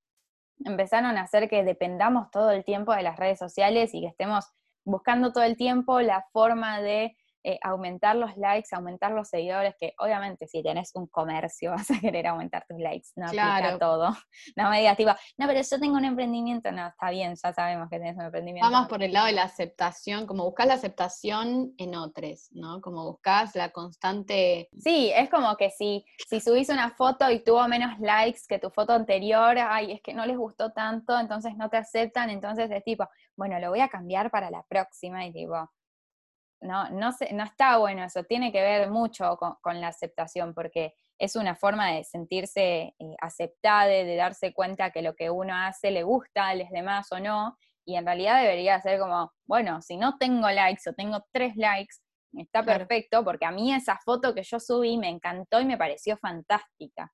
empezaron 0.64 1.18
a 1.18 1.24
hacer 1.24 1.50
que 1.50 1.66
dependamos 1.66 2.32
todo 2.32 2.52
el 2.52 2.64
tiempo 2.64 2.96
de 2.96 3.04
las 3.04 3.18
redes 3.18 3.38
sociales 3.38 3.94
y 3.94 4.00
que 4.00 4.08
estemos 4.08 4.46
buscando 4.86 5.34
todo 5.34 5.44
el 5.44 5.58
tiempo 5.58 6.00
la 6.00 6.26
forma 6.32 6.80
de 6.80 7.18
eh, 7.44 7.60
aumentar 7.64 8.16
los 8.16 8.36
likes, 8.38 8.70
aumentar 8.74 9.12
los 9.12 9.30
seguidores, 9.30 9.76
que 9.80 9.94
obviamente 9.98 10.48
si 10.48 10.62
tenés 10.64 10.92
un 10.96 11.08
comercio 11.08 11.72
vas 11.88 11.92
a 11.92 12.00
querer 12.00 12.28
aumentar 12.28 12.66
tus 12.68 12.80
likes, 12.80 13.10
no 13.16 13.26
aplica 13.28 13.58
Claro. 13.60 13.80
todo. 13.80 14.10
No 14.56 14.70
me 14.70 14.80
digas 14.80 14.98
tipo, 14.98 15.12
no, 15.38 15.48
pero 15.48 15.62
yo 15.62 15.80
tengo 15.80 15.96
un 15.96 16.06
emprendimiento, 16.06 16.72
no, 16.72 16.88
está 16.88 17.10
bien, 17.10 17.36
ya 17.42 17.54
sabemos 17.54 17.90
que 17.90 17.98
tenés 17.98 18.16
un 18.18 18.24
emprendimiento. 18.26 18.70
Vamos 18.70 18.90
por 18.90 19.02
el 19.04 19.14
lado 19.14 19.28
de 19.28 19.34
la 19.34 19.44
aceptación, 19.44 20.26
como 20.28 20.44
buscas 20.46 20.68
la 20.68 20.74
aceptación 20.76 21.74
en 21.78 21.96
otros, 21.96 22.50
¿no? 22.52 22.82
Como 22.82 23.06
buscas 23.06 23.56
la 23.56 23.70
constante 23.70 24.70
Sí, 24.78 25.12
es 25.16 25.30
como 25.30 25.56
que 25.58 25.70
si, 25.70 26.06
si 26.30 26.40
subís 26.42 26.70
una 26.70 26.90
foto 26.92 27.30
y 27.30 27.44
tuvo 27.44 27.68
menos 27.68 28.00
likes 28.00 28.42
que 28.48 28.60
tu 28.60 28.70
foto 28.70 28.94
anterior, 28.94 29.58
ay, 29.60 29.94
es 29.94 30.02
que 30.02 30.14
no 30.14 30.26
les 30.26 30.38
gustó 30.38 30.72
tanto, 30.72 31.18
entonces 31.20 31.56
no 31.56 31.70
te 31.70 31.78
aceptan, 31.78 32.30
entonces 32.30 32.70
es 32.72 32.84
tipo, 32.84 33.08
bueno, 33.36 33.60
lo 33.60 33.70
voy 33.70 33.80
a 33.80 33.90
cambiar 33.90 34.30
para 34.32 34.50
la 34.50 34.64
próxima 34.68 35.26
y 35.26 35.34
tipo, 35.34 35.56
no, 36.62 36.90
no, 36.90 37.12
sé, 37.12 37.34
no 37.34 37.44
está 37.44 37.78
bueno 37.78 38.04
eso, 38.04 38.24
tiene 38.24 38.52
que 38.52 38.62
ver 38.62 38.90
mucho 38.90 39.38
con, 39.38 39.56
con 39.62 39.82
la 39.82 39.88
aceptación, 39.88 40.54
porque 40.54 40.94
es 41.18 41.36
una 41.36 41.56
forma 41.56 41.92
de 41.92 42.04
sentirse 42.04 42.96
eh, 42.98 43.16
aceptada, 43.20 43.86
de 43.88 44.16
darse 44.16 44.54
cuenta 44.54 44.92
que 44.92 45.02
lo 45.02 45.16
que 45.16 45.30
uno 45.30 45.56
hace 45.56 45.92
le 45.92 46.04
gusta 46.04 46.48
a 46.48 46.56
los 46.56 46.70
demás 46.70 47.12
o 47.12 47.20
no, 47.20 47.58
y 47.86 47.96
en 47.96 48.06
realidad 48.06 48.42
debería 48.42 48.80
ser 48.82 49.00
como, 49.00 49.32
bueno, 49.46 49.82
si 49.82 49.98
no 49.98 50.18
tengo 50.18 50.50
likes 50.50 50.90
o 50.90 50.94
tengo 50.94 51.26
tres 51.32 51.56
likes, 51.56 51.96
está 52.34 52.64
Claro. 52.64 52.80
perfecto, 52.80 53.24
porque 53.24 53.46
a 53.46 53.52
mí 53.52 53.74
esa 53.74 53.98
foto 53.98 54.34
que 54.34 54.44
yo 54.44 54.60
subí 54.60 54.98
me 54.98 55.10
encantó 55.10 55.60
y 55.60 55.66
me 55.66 55.78
pareció 55.78 56.18
fantástica. 56.18 57.12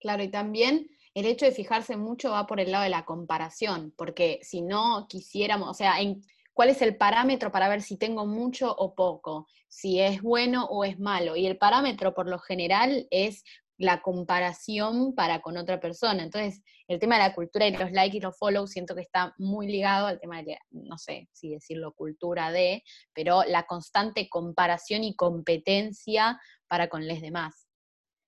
Claro, 0.00 0.22
y 0.22 0.30
también 0.30 0.88
el 1.14 1.26
hecho 1.26 1.44
de 1.44 1.52
fijarse 1.52 1.96
mucho 1.96 2.32
va 2.32 2.46
por 2.46 2.58
el 2.60 2.72
lado 2.72 2.84
de 2.84 2.90
la 2.90 3.04
comparación, 3.04 3.94
porque 3.96 4.40
si 4.42 4.62
no 4.62 5.06
quisiéramos, 5.08 5.68
o 5.68 5.74
sea, 5.74 6.00
en, 6.00 6.22
¿cuál 6.52 6.70
es 6.70 6.82
el 6.82 6.96
parámetro 6.96 7.50
para 7.50 7.68
ver 7.68 7.82
si 7.82 7.96
tengo 7.96 8.26
mucho 8.26 8.74
o 8.74 8.94
poco? 8.94 9.46
Si 9.68 10.00
es 10.00 10.22
bueno 10.22 10.66
o 10.66 10.84
es 10.84 10.98
malo. 10.98 11.36
Y 11.36 11.46
el 11.46 11.58
parámetro 11.58 12.14
por 12.14 12.28
lo 12.28 12.38
general 12.38 13.06
es 13.10 13.42
la 13.78 14.00
comparación 14.00 15.14
para 15.14 15.40
con 15.40 15.56
otra 15.56 15.80
persona. 15.80 16.22
Entonces, 16.22 16.62
el 16.86 17.00
tema 17.00 17.16
de 17.16 17.22
la 17.22 17.34
cultura 17.34 17.66
y 17.66 17.76
los 17.76 17.90
likes 17.90 18.16
y 18.16 18.20
los 18.20 18.38
follows 18.38 18.70
siento 18.70 18.94
que 18.94 19.00
está 19.00 19.34
muy 19.38 19.66
ligado 19.66 20.06
al 20.06 20.20
tema 20.20 20.42
de, 20.42 20.58
no 20.70 20.98
sé 20.98 21.28
si 21.32 21.50
decirlo 21.50 21.92
cultura 21.92 22.52
de, 22.52 22.84
pero 23.12 23.42
la 23.44 23.64
constante 23.64 24.28
comparación 24.28 25.02
y 25.04 25.16
competencia 25.16 26.40
para 26.68 26.88
con 26.88 27.08
los 27.08 27.20
demás. 27.20 27.66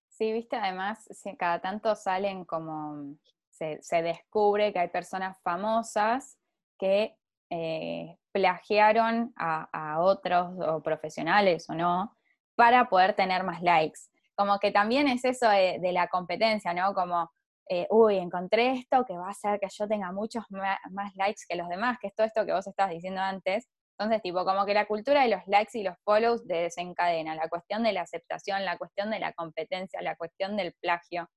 Sí, 0.09 0.33
viste, 0.33 0.57
además, 0.57 1.07
cada 1.38 1.61
tanto 1.61 1.95
salen 1.95 2.45
como, 2.45 3.16
se 3.50 4.02
descubre 4.02 4.73
que 4.73 4.78
hay 4.78 4.88
personas 4.88 5.40
famosas 5.43 6.38
que 6.78 7.16
eh, 7.51 8.17
plagiaron 8.33 9.33
a, 9.37 10.01
otros 10.01 10.83
profesionales 10.83 11.69
o 11.69 11.75
no, 11.75 12.17
para 12.57 12.89
poder 12.89 13.15
tener 13.15 13.45
más 13.45 13.63
likes. 13.63 14.01
Como 14.35 14.59
que 14.59 14.73
también 14.73 15.09
es 15.09 15.25
eso 15.25 15.49
de, 15.49 15.93
la 15.93 16.09
competencia, 16.09 16.75
¿no? 16.75 16.95
Como, 16.95 17.31
eh, 17.69 17.87
uy, 17.91 18.19
encontré 18.19 18.73
esto 18.73 19.05
que 19.07 19.17
va 19.17 19.29
a 19.29 19.31
hacer 19.31 19.61
que 19.61 19.69
yo 19.71 19.87
tenga 19.87 20.13
muchos 20.13 20.45
más 20.51 21.15
likes 21.17 21.43
que 21.49 21.57
los 21.57 21.69
demás, 21.69 21.99
que 22.01 22.09
es 22.09 22.15
todo 22.15 22.27
esto 22.27 22.45
que 22.45 22.53
vos 22.53 22.67
estabas 22.67 22.93
diciendo 22.93 23.21
antes. 23.21 23.69
Entonces, 23.99 24.23
tipo, 24.23 24.45
como 24.45 24.67
que 24.67 24.75
la 24.75 24.87
cultura 24.87 25.23
de 25.23 25.29
los 25.29 25.47
likes 25.47 25.79
y 25.79 25.85
los 25.85 25.97
follows 26.05 26.47
desencadena, 26.47 27.37
la 27.37 27.49
cuestión 27.49 27.85
de 27.85 27.93
la 27.93 28.03
aceptación, 28.03 28.65
la 28.65 28.77
cuestión 28.77 29.11
de 29.11 29.21
la 29.21 29.33
competencia, 29.33 30.03
la 30.03 30.17
cuestión 30.17 30.57
del 30.57 30.75
plagio. 30.81 31.29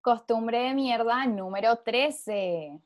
Costumbre 0.00 0.60
de 0.60 0.74
mierda 0.74 1.26
número 1.26 1.76
13. 1.84 2.80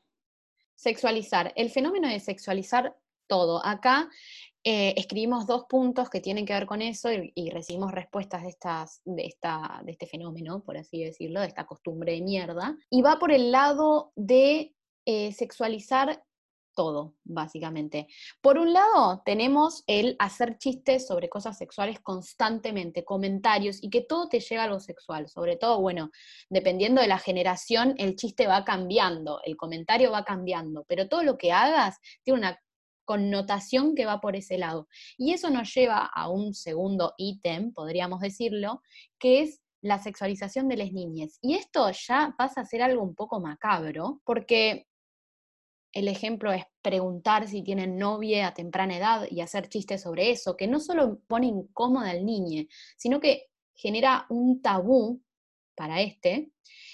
Sexualizar. 0.75 1.53
El 1.55 1.69
fenómeno 1.69 2.07
de 2.07 2.19
sexualizar 2.19 2.95
todo. 3.27 3.65
Acá 3.65 4.09
eh, 4.63 4.93
escribimos 4.97 5.45
dos 5.45 5.65
puntos 5.65 6.09
que 6.09 6.21
tienen 6.21 6.45
que 6.45 6.53
ver 6.53 6.65
con 6.65 6.81
eso 6.81 7.09
y, 7.11 7.49
recibimos 7.49 7.91
respuestas 7.91 8.43
de, 8.43 8.49
estas, 8.49 9.01
de, 9.03 9.25
esta, 9.25 9.81
de 9.83 9.91
este 9.91 10.07
fenómeno, 10.07 10.63
por 10.63 10.77
así 10.77 11.03
decirlo, 11.03 11.41
de 11.41 11.47
esta 11.47 11.65
costumbre 11.65 12.13
de 12.13 12.21
mierda. 12.21 12.77
Y 12.89 13.01
va 13.01 13.19
por 13.19 13.31
el 13.31 13.51
lado 13.51 14.13
de 14.15 14.73
eh, 15.05 15.31
sexualizar 15.33 16.23
todo, 16.73 17.15
básicamente. 17.23 18.07
Por 18.41 18.57
un 18.57 18.73
lado, 18.73 19.21
tenemos 19.25 19.83
el 19.87 20.15
hacer 20.19 20.57
chistes 20.57 21.07
sobre 21.07 21.29
cosas 21.29 21.57
sexuales 21.57 21.99
constantemente, 21.99 23.05
comentarios, 23.05 23.81
y 23.81 23.89
que 23.89 24.01
todo 24.01 24.29
te 24.29 24.39
llega 24.39 24.63
a 24.63 24.67
lo 24.67 24.79
sexual. 24.79 25.29
Sobre 25.29 25.57
todo, 25.57 25.79
bueno, 25.81 26.11
dependiendo 26.49 27.01
de 27.01 27.07
la 27.07 27.19
generación, 27.19 27.95
el 27.97 28.15
chiste 28.15 28.47
va 28.47 28.63
cambiando, 28.63 29.39
el 29.45 29.57
comentario 29.57 30.11
va 30.11 30.23
cambiando, 30.23 30.85
pero 30.87 31.07
todo 31.07 31.23
lo 31.23 31.37
que 31.37 31.51
hagas 31.51 31.97
tiene 32.23 32.39
una 32.39 32.59
connotación 33.05 33.95
que 33.95 34.05
va 34.05 34.21
por 34.21 34.35
ese 34.35 34.57
lado. 34.57 34.87
Y 35.17 35.33
eso 35.33 35.49
nos 35.49 35.73
lleva 35.73 36.05
a 36.05 36.29
un 36.29 36.53
segundo 36.53 37.13
ítem, 37.17 37.73
podríamos 37.73 38.21
decirlo, 38.21 38.81
que 39.19 39.41
es 39.41 39.59
la 39.81 39.99
sexualización 39.99 40.69
de 40.69 40.77
las 40.77 40.91
niñas. 40.93 41.37
Y 41.41 41.55
esto 41.55 41.91
ya 41.91 42.33
pasa 42.37 42.61
a 42.61 42.65
ser 42.65 42.81
algo 42.81 43.03
un 43.03 43.15
poco 43.15 43.41
macabro, 43.41 44.21
porque 44.23 44.87
el 45.93 46.07
ejemplo 46.07 46.51
es 46.51 46.65
preguntar 46.81 47.47
si 47.47 47.61
tienen 47.61 47.97
novia 47.97 48.47
a 48.47 48.53
temprana 48.53 48.97
edad 48.97 49.27
y 49.29 49.41
hacer 49.41 49.69
chistes 49.69 50.01
sobre 50.01 50.31
eso, 50.31 50.57
que 50.57 50.67
no 50.67 50.79
solo 50.79 51.19
pone 51.27 51.47
incómoda 51.47 52.09
al 52.09 52.25
niño, 52.25 52.65
sino 52.97 53.19
que 53.19 53.47
genera 53.75 54.25
un 54.29 54.61
tabú 54.61 55.21
para 55.75 56.01
este, 56.01 56.51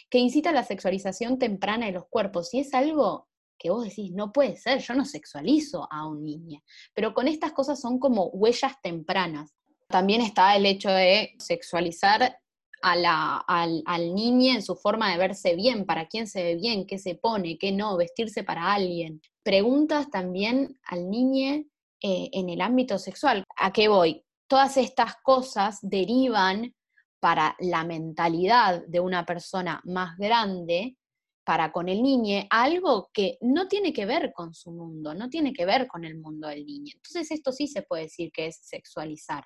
que 0.10 0.20
incita 0.20 0.50
a 0.50 0.53
la 0.53 0.63
sexualización 0.63 1.39
temprana 1.39 1.86
de 1.86 1.94
los 1.94 2.08
cuerpos. 2.10 2.53
Y 2.53 2.60
es 2.60 2.74
algo 2.74 3.29
que 3.58 3.70
vos 3.70 3.86
decís, 3.86 4.12
no 4.12 4.34
puede 4.34 4.58
ser, 4.58 4.79
yo 4.79 4.94
no 4.94 5.06
sexualizo 5.06 5.88
a 5.91 6.06
un 6.06 6.24
niño. 6.24 6.62
Pero 6.94 7.13
con 7.13 7.27
estas 7.27 7.53
cosas 7.53 7.79
son 7.79 8.00
como 8.00 8.27
huellas 8.27 8.82
tempranas. 8.82 9.56
También 9.88 10.22
está 10.22 10.56
el 10.56 10.65
hecho 10.65 10.89
de 10.89 11.36
sexualizar 11.39 12.38
a 12.81 12.95
la, 12.95 13.38
al, 13.48 13.83
al 13.86 14.13
niño 14.13 14.53
en 14.53 14.62
su 14.62 14.75
forma 14.75 15.12
de 15.12 15.17
verse 15.17 15.55
bien, 15.55 15.86
para 15.86 16.07
quién 16.07 16.27
se 16.27 16.43
ve 16.43 16.55
bien, 16.55 16.86
qué 16.86 16.98
se 16.98 17.15
pone, 17.15 17.57
qué 17.57 17.71
no, 17.71 17.98
vestirse 17.98 18.43
para 18.43 18.74
alguien. 18.74 19.21
Preguntas 19.43 20.09
también 20.09 20.79
al 20.83 21.09
niño 21.09 21.63
eh, 22.01 22.29
en 22.31 22.50
el 22.50 22.62
ámbito 22.62 22.98
sexual. 22.98 23.43
¿A 23.57 23.74
qué 23.74 23.88
voy? 23.88 24.24
Todas 24.48 24.77
estas 24.77 25.15
cosas 25.21 25.79
derivan 25.81 26.74
para 27.19 27.55
la 27.59 27.83
mentalidad 27.83 28.83
de 28.88 29.00
una 29.00 29.25
persona 29.25 29.81
más 29.83 30.17
grande, 30.17 30.98
para 31.43 31.71
con 31.71 31.89
el 31.89 32.01
niño, 32.03 32.45
algo 32.50 33.09
que 33.12 33.38
no 33.41 33.67
tiene 33.67 33.91
que 33.91 34.05
ver 34.05 34.31
con 34.33 34.53
su 34.53 34.71
mundo, 34.71 35.13
no 35.15 35.29
tiene 35.29 35.51
que 35.51 35.65
ver 35.65 35.88
con 35.88 36.05
el 36.05 36.17
mundo 36.19 36.48
del 36.48 36.65
niño. 36.65 36.93
Entonces 36.95 37.31
esto 37.31 37.51
sí 37.51 37.67
se 37.67 37.81
puede 37.81 38.03
decir 38.03 38.31
que 38.31 38.48
es 38.48 38.59
sexualizar. 38.62 39.43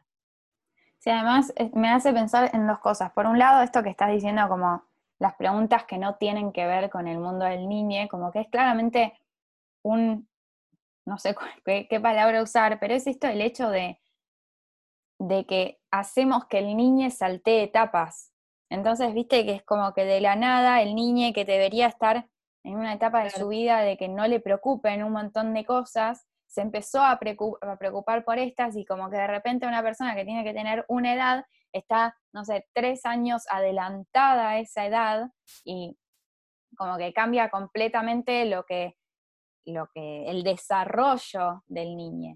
Sí, 1.04 1.10
además 1.10 1.52
eh, 1.58 1.70
me 1.74 1.90
hace 1.90 2.14
pensar 2.14 2.50
en 2.54 2.66
dos 2.66 2.80
cosas. 2.80 3.12
Por 3.12 3.26
un 3.26 3.38
lado, 3.38 3.62
esto 3.62 3.84
que 3.84 3.90
estás 3.90 4.10
diciendo 4.10 4.48
como 4.48 4.86
las 5.20 5.36
preguntas 5.36 5.84
que 5.84 5.98
no 5.98 6.16
tienen 6.16 6.54
que 6.54 6.66
ver 6.66 6.90
con 6.90 7.10
el 7.10 7.20
mundo 7.20 7.44
del 7.44 7.68
niño, 7.68 8.08
como 8.08 8.32
que 8.32 8.40
es 8.40 8.48
claramente 8.48 9.14
un, 9.84 10.30
no 11.06 11.18
sé 11.18 11.36
qué, 11.66 11.88
qué 11.90 12.00
palabra 12.00 12.42
usar, 12.42 12.80
pero 12.80 12.94
es 12.94 13.06
esto 13.06 13.28
el 13.28 13.42
hecho 13.42 13.70
de, 13.70 14.00
de 15.20 15.46
que 15.46 15.82
hacemos 15.92 16.46
que 16.46 16.60
el 16.60 16.78
niño 16.78 17.10
saltee 17.12 17.64
etapas. 17.64 18.32
Entonces, 18.70 19.14
viste 19.14 19.46
que 19.46 19.56
es 19.56 19.64
como 19.64 19.94
que 19.94 20.06
de 20.06 20.22
la 20.22 20.38
nada 20.38 20.82
el 20.82 20.96
niño 20.96 21.34
que 21.34 21.44
debería 21.44 21.88
estar 21.88 22.30
en 22.64 22.76
una 22.78 22.94
etapa 22.94 23.26
de 23.26 23.30
su 23.30 23.50
vida 23.50 23.82
de 23.82 23.98
que 23.98 24.08
no 24.08 24.26
le 24.26 24.40
preocupen 24.40 25.04
un 25.04 25.12
montón 25.12 25.54
de 25.54 25.66
cosas, 25.66 26.26
se 26.54 26.62
empezó 26.62 27.02
a 27.02 27.20
preocu- 27.20 27.58
a 27.62 27.78
preocupar 27.78 28.24
por 28.24 28.38
estas 28.38 28.76
y 28.76 28.86
como 28.86 29.10
que 29.10 29.18
de 29.18 29.26
repente 29.26 29.66
una 29.66 29.82
persona 29.82 30.14
que 30.14 30.24
tiene 30.24 30.44
que 30.44 30.54
tener 30.54 30.86
una 30.88 31.16
edad 31.16 31.46
está, 31.72 32.16
no 32.32 32.46
sé, 32.46 32.68
tres 32.74 33.08
años 33.08 33.46
adelantada 33.50 34.50
a 34.50 34.60
esa 34.60 34.86
edad 34.86 35.32
y 35.66 35.98
como 36.78 36.98
que 36.98 37.12
cambia 37.12 37.50
completamente 37.50 38.46
lo 38.46 38.66
que, 38.66 38.96
lo 39.66 39.90
que, 39.96 40.30
el 40.30 40.44
desarrollo 40.44 41.64
del 41.66 41.98
niño. 41.98 42.36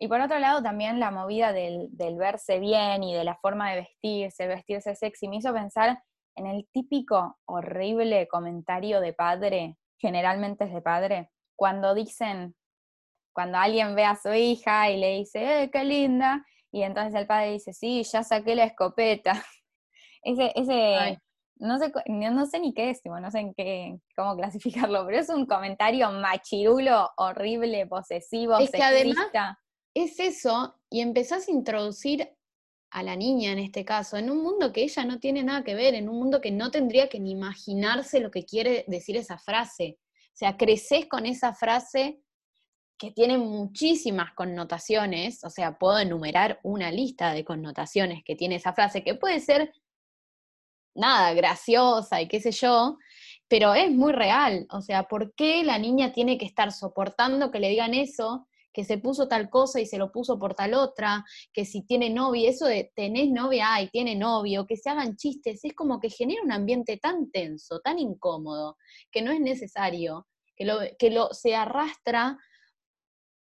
Y 0.00 0.08
por 0.08 0.20
otro 0.20 0.40
lado, 0.40 0.60
también 0.60 0.98
la 0.98 1.12
movida 1.12 1.52
del, 1.52 1.88
del 1.92 2.16
verse 2.16 2.58
bien 2.58 3.04
y 3.04 3.14
de 3.14 3.22
la 3.22 3.36
forma 3.36 3.70
de 3.70 3.82
vestirse, 3.82 4.44
el 4.44 4.48
vestirse 4.48 4.96
sexy, 4.96 5.28
me 5.28 5.36
hizo 5.36 5.52
pensar 5.52 6.02
en 6.34 6.46
el 6.48 6.68
típico 6.72 7.38
horrible 7.44 8.26
comentario 8.26 9.00
de 9.00 9.12
padre, 9.12 9.76
generalmente 9.96 10.64
es 10.64 10.72
de 10.72 10.82
padre, 10.82 11.30
cuando 11.56 11.94
dicen, 11.94 12.54
cuando 13.38 13.56
alguien 13.58 13.94
ve 13.94 14.04
a 14.04 14.16
su 14.16 14.32
hija 14.34 14.90
y 14.90 14.96
le 14.96 15.18
dice, 15.18 15.62
¡eh, 15.62 15.70
qué 15.70 15.84
linda! 15.84 16.44
Y 16.72 16.82
entonces 16.82 17.14
el 17.14 17.24
padre 17.28 17.52
dice, 17.52 17.72
sí, 17.72 18.02
ya 18.02 18.24
saqué 18.24 18.56
la 18.56 18.64
escopeta. 18.64 19.32
Ese, 20.24 20.50
ese, 20.56 21.20
no 21.60 21.78
sé, 21.78 21.92
no, 22.08 22.44
ni 22.60 22.74
qué 22.74 22.90
es, 22.90 23.00
tipo, 23.00 23.20
no 23.20 23.30
sé 23.30 23.38
en 23.38 23.54
qué, 23.54 23.96
cómo 24.16 24.34
clasificarlo, 24.36 25.06
pero 25.06 25.20
es 25.20 25.28
un 25.28 25.46
comentario 25.46 26.10
machirulo, 26.10 27.08
horrible, 27.16 27.86
posesivo, 27.86 28.58
Es 28.58 28.72
que 28.72 28.82
además- 28.82 29.14
sexista. 29.14 29.60
es 29.94 30.18
eso, 30.18 30.74
y 30.90 31.00
empezás 31.00 31.46
a 31.46 31.52
introducir 31.52 32.28
a 32.90 33.04
la 33.04 33.14
niña 33.14 33.52
en 33.52 33.60
este 33.60 33.84
caso, 33.84 34.16
en 34.16 34.28
un 34.28 34.42
mundo 34.42 34.72
que 34.72 34.82
ella 34.82 35.04
no 35.04 35.20
tiene 35.20 35.44
nada 35.44 35.62
que 35.62 35.76
ver, 35.76 35.94
en 35.94 36.08
un 36.08 36.16
mundo 36.18 36.40
que 36.40 36.50
no 36.50 36.72
tendría 36.72 37.08
que 37.08 37.20
ni 37.20 37.30
imaginarse 37.30 38.18
lo 38.18 38.32
que 38.32 38.44
quiere 38.44 38.84
decir 38.88 39.16
esa 39.16 39.38
frase. 39.38 40.00
O 40.00 40.36
sea, 40.38 40.56
creces 40.56 41.06
con 41.06 41.24
esa 41.24 41.54
frase 41.54 42.20
que 42.98 43.12
tiene 43.12 43.38
muchísimas 43.38 44.32
connotaciones, 44.34 45.44
o 45.44 45.50
sea, 45.50 45.78
puedo 45.78 45.98
enumerar 46.00 46.58
una 46.64 46.90
lista 46.90 47.32
de 47.32 47.44
connotaciones 47.44 48.22
que 48.24 48.34
tiene 48.34 48.56
esa 48.56 48.72
frase, 48.72 49.04
que 49.04 49.14
puede 49.14 49.40
ser 49.40 49.72
nada, 50.94 51.32
graciosa 51.32 52.20
y 52.20 52.28
qué 52.28 52.40
sé 52.40 52.50
yo, 52.50 52.98
pero 53.46 53.74
es 53.74 53.90
muy 53.90 54.12
real. 54.12 54.66
O 54.70 54.82
sea, 54.82 55.04
¿por 55.04 55.34
qué 55.34 55.62
la 55.62 55.78
niña 55.78 56.12
tiene 56.12 56.36
que 56.36 56.44
estar 56.44 56.72
soportando 56.72 57.50
que 57.50 57.60
le 57.60 57.68
digan 57.70 57.94
eso? 57.94 58.48
Que 58.72 58.84
se 58.84 58.98
puso 58.98 59.28
tal 59.28 59.48
cosa 59.48 59.80
y 59.80 59.86
se 59.86 59.96
lo 59.96 60.10
puso 60.10 60.38
por 60.38 60.54
tal 60.54 60.74
otra, 60.74 61.24
que 61.52 61.64
si 61.64 61.82
tiene 61.82 62.10
novia, 62.10 62.50
eso 62.50 62.66
de 62.66 62.92
tenés 62.94 63.30
novia, 63.30 63.74
ay, 63.74 63.88
tiene 63.88 64.16
novio, 64.16 64.66
que 64.66 64.76
se 64.76 64.90
hagan 64.90 65.16
chistes, 65.16 65.64
es 65.64 65.72
como 65.72 66.00
que 66.00 66.10
genera 66.10 66.42
un 66.42 66.52
ambiente 66.52 66.98
tan 66.98 67.30
tenso, 67.30 67.80
tan 67.80 67.98
incómodo, 67.98 68.76
que 69.10 69.22
no 69.22 69.30
es 69.30 69.40
necesario, 69.40 70.26
que 70.56 70.64
lo, 70.64 70.80
que 70.98 71.10
lo 71.10 71.32
se 71.32 71.54
arrastra 71.54 72.36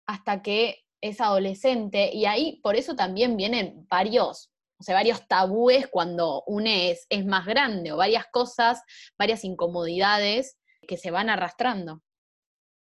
hasta 0.06 0.42
que 0.42 0.84
es 1.00 1.20
adolescente 1.20 2.10
y 2.12 2.24
ahí 2.24 2.60
por 2.62 2.76
eso 2.76 2.96
también 2.96 3.36
vienen 3.36 3.86
varios, 3.90 4.50
o 4.80 4.82
sea, 4.82 4.94
varios 4.94 5.26
tabúes 5.28 5.86
cuando 5.88 6.42
uno 6.46 6.68
es, 6.68 7.06
es 7.10 7.26
más 7.26 7.46
grande 7.46 7.92
o 7.92 7.98
varias 7.98 8.26
cosas, 8.32 8.82
varias 9.18 9.44
incomodidades 9.44 10.58
que 10.88 10.96
se 10.96 11.10
van 11.10 11.28
arrastrando. 11.28 12.00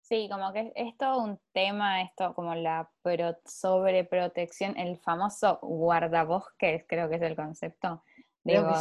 Sí, 0.02 0.29
como 0.29 0.52
que 0.52 0.73
es 0.75 0.97
todo 0.97 1.23
un 1.23 1.38
tema, 1.52 2.02
esto 2.02 2.35
como 2.35 2.52
la 2.57 2.90
sobreprotección, 3.45 4.76
el 4.76 4.99
famoso 4.99 5.61
guardabosques, 5.62 6.85
creo 6.88 7.09
que 7.09 7.14
es 7.14 7.23
el 7.23 7.37
concepto. 7.37 8.02
Digo, 8.43 8.73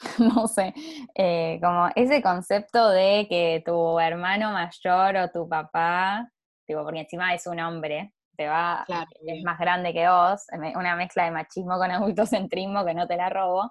no 0.18 0.48
sé, 0.48 0.74
eh, 1.14 1.60
como 1.62 1.88
ese 1.94 2.20
concepto 2.20 2.88
de 2.88 3.28
que 3.28 3.62
tu 3.64 4.00
hermano 4.00 4.50
mayor 4.50 5.16
o 5.18 5.30
tu 5.30 5.48
papá 5.48 6.28
porque 6.74 7.00
encima 7.00 7.34
es 7.34 7.46
un 7.46 7.60
hombre, 7.60 8.12
te 8.36 8.48
va, 8.48 8.84
es 9.26 9.44
más 9.44 9.58
grande 9.58 9.92
que 9.92 10.08
vos, 10.08 10.46
una 10.74 10.96
mezcla 10.96 11.24
de 11.24 11.30
machismo 11.30 11.78
con 11.78 11.90
adultocentrismo 11.90 12.84
que 12.84 12.94
no 12.94 13.06
te 13.06 13.16
la 13.16 13.28
robo, 13.28 13.70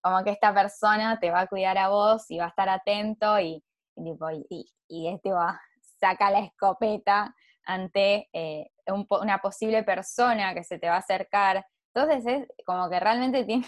como 0.00 0.24
que 0.24 0.30
esta 0.30 0.54
persona 0.54 1.18
te 1.20 1.30
va 1.30 1.40
a 1.40 1.46
cuidar 1.46 1.78
a 1.78 1.88
vos 1.88 2.30
y 2.30 2.38
va 2.38 2.46
a 2.46 2.48
estar 2.48 2.68
atento 2.68 3.38
y, 3.38 3.62
y, 4.48 4.66
y, 4.88 5.08
este 5.08 5.32
va, 5.32 5.60
saca 5.98 6.30
la 6.30 6.40
escopeta 6.40 7.34
ante 7.64 8.28
eh, 8.32 8.70
una 8.86 9.38
posible 9.38 9.82
persona 9.84 10.54
que 10.54 10.64
se 10.64 10.78
te 10.78 10.88
va 10.88 10.96
a 10.96 11.00
acercar. 11.00 11.66
Entonces 11.94 12.26
es 12.26 12.64
como 12.64 12.88
que 12.88 12.98
realmente 12.98 13.44
tiene 13.44 13.66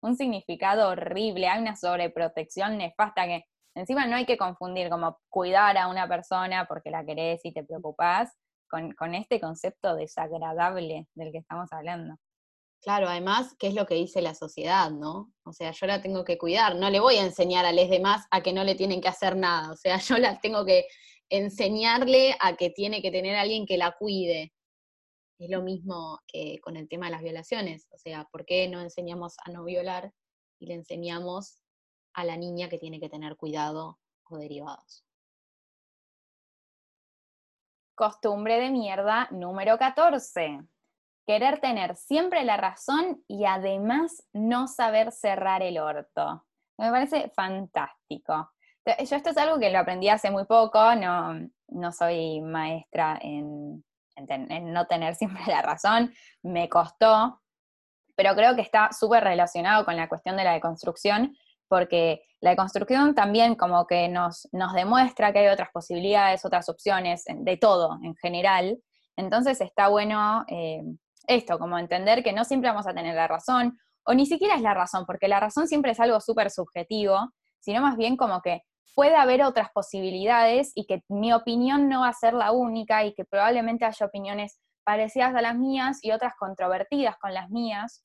un 0.00 0.16
significado 0.16 0.90
horrible, 0.90 1.48
hay 1.48 1.60
una 1.60 1.76
sobreprotección 1.76 2.76
nefasta 2.76 3.24
que 3.26 3.46
Encima 3.74 4.06
no 4.06 4.16
hay 4.16 4.26
que 4.26 4.36
confundir 4.36 4.90
como 4.90 5.18
cuidar 5.30 5.76
a 5.78 5.88
una 5.88 6.06
persona 6.06 6.66
porque 6.66 6.90
la 6.90 7.04
querés 7.04 7.40
y 7.44 7.52
te 7.52 7.64
preocupás 7.64 8.36
con, 8.68 9.14
este 9.14 9.38
concepto 9.38 9.94
desagradable 9.94 11.06
del 11.14 11.32
que 11.32 11.38
estamos 11.38 11.70
hablando. 11.72 12.16
Claro, 12.80 13.08
además, 13.08 13.54
¿qué 13.58 13.68
es 13.68 13.74
lo 13.74 13.86
que 13.86 13.94
dice 13.94 14.22
la 14.22 14.34
sociedad, 14.34 14.90
no? 14.90 15.32
O 15.44 15.52
sea, 15.52 15.70
yo 15.70 15.86
la 15.86 16.02
tengo 16.02 16.24
que 16.24 16.38
cuidar, 16.38 16.76
no 16.76 16.90
le 16.90 16.98
voy 16.98 17.16
a 17.16 17.24
enseñar 17.24 17.64
a 17.64 17.72
los 17.72 17.88
demás 17.88 18.26
a 18.30 18.42
que 18.42 18.52
no 18.52 18.64
le 18.64 18.74
tienen 18.74 19.00
que 19.00 19.08
hacer 19.08 19.36
nada, 19.36 19.70
o 19.70 19.76
sea, 19.76 19.98
yo 20.08 20.18
la 20.18 20.40
tengo 20.40 20.64
que 20.64 20.86
enseñarle 21.30 22.34
a 22.40 22.56
que 22.56 22.70
tiene 22.70 23.00
que 23.00 23.10
tener 23.10 23.36
alguien 23.36 23.66
que 23.66 23.76
la 23.76 23.92
cuide. 23.92 24.52
Es 25.38 25.50
lo 25.50 25.62
mismo 25.62 26.20
que 26.26 26.58
con 26.60 26.76
el 26.76 26.88
tema 26.88 27.06
de 27.06 27.12
las 27.12 27.22
violaciones, 27.22 27.86
o 27.90 27.98
sea, 27.98 28.26
¿por 28.32 28.44
qué 28.44 28.68
no 28.68 28.80
enseñamos 28.80 29.36
a 29.44 29.50
no 29.50 29.64
violar 29.64 30.12
y 30.58 30.66
le 30.66 30.74
enseñamos 30.74 31.61
a 32.14 32.24
la 32.24 32.36
niña 32.36 32.68
que 32.68 32.78
tiene 32.78 33.00
que 33.00 33.08
tener 33.08 33.36
cuidado 33.36 33.98
o 34.28 34.36
derivados. 34.36 35.04
Costumbre 37.94 38.58
de 38.58 38.70
mierda 38.70 39.28
número 39.30 39.78
14. 39.78 40.60
Querer 41.26 41.60
tener 41.60 41.94
siempre 41.96 42.42
la 42.44 42.56
razón 42.56 43.22
y 43.28 43.44
además 43.44 44.26
no 44.32 44.66
saber 44.66 45.12
cerrar 45.12 45.62
el 45.62 45.78
orto. 45.78 46.44
Me 46.78 46.90
parece 46.90 47.30
fantástico. 47.30 48.50
Yo 48.84 49.16
esto 49.16 49.30
es 49.30 49.36
algo 49.36 49.60
que 49.60 49.70
lo 49.70 49.78
aprendí 49.78 50.08
hace 50.08 50.30
muy 50.30 50.44
poco, 50.44 50.94
no, 50.96 51.48
no 51.68 51.92
soy 51.92 52.40
maestra 52.40 53.18
en, 53.22 53.84
en 54.16 54.72
no 54.72 54.86
tener 54.86 55.14
siempre 55.16 55.42
la 55.46 55.62
razón, 55.62 56.12
me 56.42 56.68
costó, 56.68 57.40
pero 58.16 58.34
creo 58.34 58.54
que 58.56 58.62
está 58.62 58.90
súper 58.92 59.24
relacionado 59.24 59.84
con 59.84 59.96
la 59.96 60.08
cuestión 60.08 60.36
de 60.36 60.44
la 60.44 60.52
deconstrucción, 60.52 61.36
porque 61.72 62.20
la 62.42 62.50
deconstrucción 62.50 63.14
también 63.14 63.54
como 63.54 63.86
que 63.86 64.06
nos, 64.06 64.46
nos 64.52 64.74
demuestra 64.74 65.32
que 65.32 65.38
hay 65.38 65.48
otras 65.48 65.70
posibilidades, 65.72 66.44
otras 66.44 66.68
opciones, 66.68 67.24
de 67.26 67.56
todo 67.56 67.98
en 68.02 68.14
general. 68.16 68.78
Entonces 69.16 69.58
está 69.62 69.88
bueno 69.88 70.44
eh, 70.48 70.82
esto, 71.26 71.58
como 71.58 71.78
entender 71.78 72.22
que 72.22 72.34
no 72.34 72.44
siempre 72.44 72.68
vamos 72.68 72.86
a 72.86 72.92
tener 72.92 73.14
la 73.14 73.26
razón, 73.26 73.78
o 74.04 74.12
ni 74.12 74.26
siquiera 74.26 74.54
es 74.54 74.60
la 74.60 74.74
razón, 74.74 75.06
porque 75.06 75.28
la 75.28 75.40
razón 75.40 75.66
siempre 75.66 75.92
es 75.92 76.00
algo 76.00 76.20
súper 76.20 76.50
subjetivo, 76.50 77.30
sino 77.58 77.80
más 77.80 77.96
bien 77.96 78.18
como 78.18 78.42
que 78.42 78.60
puede 78.94 79.16
haber 79.16 79.42
otras 79.42 79.70
posibilidades 79.72 80.72
y 80.74 80.84
que 80.84 81.02
mi 81.08 81.32
opinión 81.32 81.88
no 81.88 82.00
va 82.00 82.08
a 82.08 82.12
ser 82.12 82.34
la 82.34 82.52
única 82.52 83.02
y 83.06 83.14
que 83.14 83.24
probablemente 83.24 83.86
haya 83.86 84.04
opiniones 84.04 84.60
parecidas 84.84 85.34
a 85.34 85.40
las 85.40 85.56
mías 85.56 86.00
y 86.02 86.10
otras 86.10 86.34
controvertidas 86.38 87.16
con 87.16 87.32
las 87.32 87.48
mías. 87.48 88.04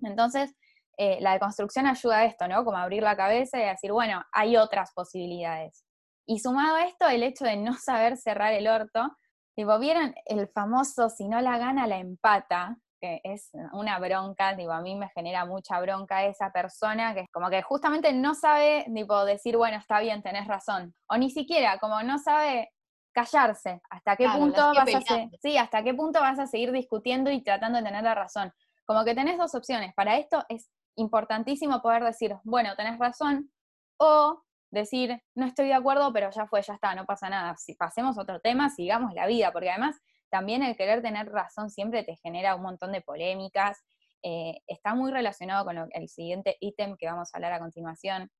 Entonces, 0.00 0.52
eh, 0.98 1.18
la 1.20 1.32
deconstrucción 1.32 1.86
ayuda 1.86 2.18
a 2.18 2.24
esto, 2.24 2.48
¿no? 2.48 2.64
Como 2.64 2.76
abrir 2.76 3.02
la 3.02 3.16
cabeza 3.16 3.58
y 3.58 3.64
decir, 3.64 3.92
bueno, 3.92 4.22
hay 4.32 4.56
otras 4.56 4.92
posibilidades. 4.92 5.84
Y 6.26 6.40
sumado 6.40 6.76
a 6.76 6.84
esto, 6.84 7.08
el 7.08 7.22
hecho 7.22 7.44
de 7.44 7.56
no 7.56 7.74
saber 7.74 8.16
cerrar 8.16 8.52
el 8.52 8.68
orto, 8.68 9.16
tipo, 9.56 9.78
¿vieron 9.78 10.14
el 10.26 10.48
famoso 10.48 11.08
si 11.08 11.28
no 11.28 11.40
la 11.40 11.56
gana, 11.58 11.86
la 11.86 11.98
empata? 11.98 12.76
que 13.00 13.20
es 13.22 13.50
una 13.72 13.98
bronca, 13.98 14.54
digo, 14.54 14.72
a 14.72 14.80
mí 14.80 14.96
me 14.96 15.08
genera 15.10 15.44
mucha 15.44 15.80
bronca 15.80 16.24
esa 16.24 16.50
persona 16.50 17.14
que 17.14 17.20
es 17.20 17.30
como 17.30 17.48
que 17.48 17.62
justamente 17.62 18.12
no 18.12 18.34
sabe, 18.34 18.86
tipo, 18.92 19.24
decir, 19.24 19.56
bueno, 19.56 19.78
está 19.78 20.00
bien, 20.00 20.22
tenés 20.22 20.48
razón. 20.48 20.94
O 21.08 21.16
ni 21.16 21.30
siquiera, 21.30 21.78
como 21.78 22.02
no 22.02 22.18
sabe 22.18 22.70
callarse, 23.12 23.80
hasta 23.90 24.16
qué 24.16 24.28
punto 24.28 24.72
vas 24.74 24.94
a 24.94 25.28
sí, 25.40 25.56
hasta 25.56 25.82
qué 25.82 25.94
punto 25.94 26.20
vas 26.20 26.38
a 26.38 26.46
seguir 26.46 26.72
discutiendo 26.72 27.30
y 27.30 27.42
tratando 27.42 27.78
de 27.78 27.84
tener 27.84 28.02
la 28.02 28.14
razón. 28.14 28.52
Como 28.84 29.04
que 29.04 29.14
tenés 29.14 29.38
dos 29.38 29.54
opciones. 29.54 29.94
Para 29.94 30.18
esto 30.18 30.44
es 30.48 30.70
importantísimo 30.98 31.80
poder 31.80 32.04
decir, 32.04 32.36
bueno, 32.44 32.76
tenés 32.76 32.98
razón, 32.98 33.50
o 33.98 34.42
decir, 34.70 35.22
no 35.34 35.46
estoy 35.46 35.66
de 35.66 35.74
acuerdo, 35.74 36.12
pero 36.12 36.30
ya 36.30 36.46
fue, 36.46 36.62
ya 36.62 36.74
está, 36.74 36.94
no 36.94 37.06
pasa 37.06 37.28
nada. 37.28 37.56
Si 37.56 37.74
pasemos 37.74 38.18
otro 38.18 38.40
tema, 38.40 38.70
sigamos 38.70 39.14
la 39.14 39.26
vida, 39.26 39.52
porque 39.52 39.70
además 39.70 39.96
también 40.30 40.62
el 40.62 40.76
querer 40.76 41.02
tener 41.02 41.30
razón 41.30 41.70
siempre 41.70 42.04
te 42.04 42.16
genera 42.16 42.54
un 42.54 42.62
montón 42.62 42.92
de 42.92 43.00
polémicas. 43.00 43.82
Eh, 44.22 44.60
está 44.66 44.94
muy 44.94 45.10
relacionado 45.10 45.64
con 45.64 45.88
el 45.90 46.08
siguiente 46.08 46.56
ítem 46.60 46.96
que 46.96 47.06
vamos 47.06 47.30
a 47.32 47.38
hablar 47.38 47.52
a 47.54 47.58
continuación. 47.58 48.30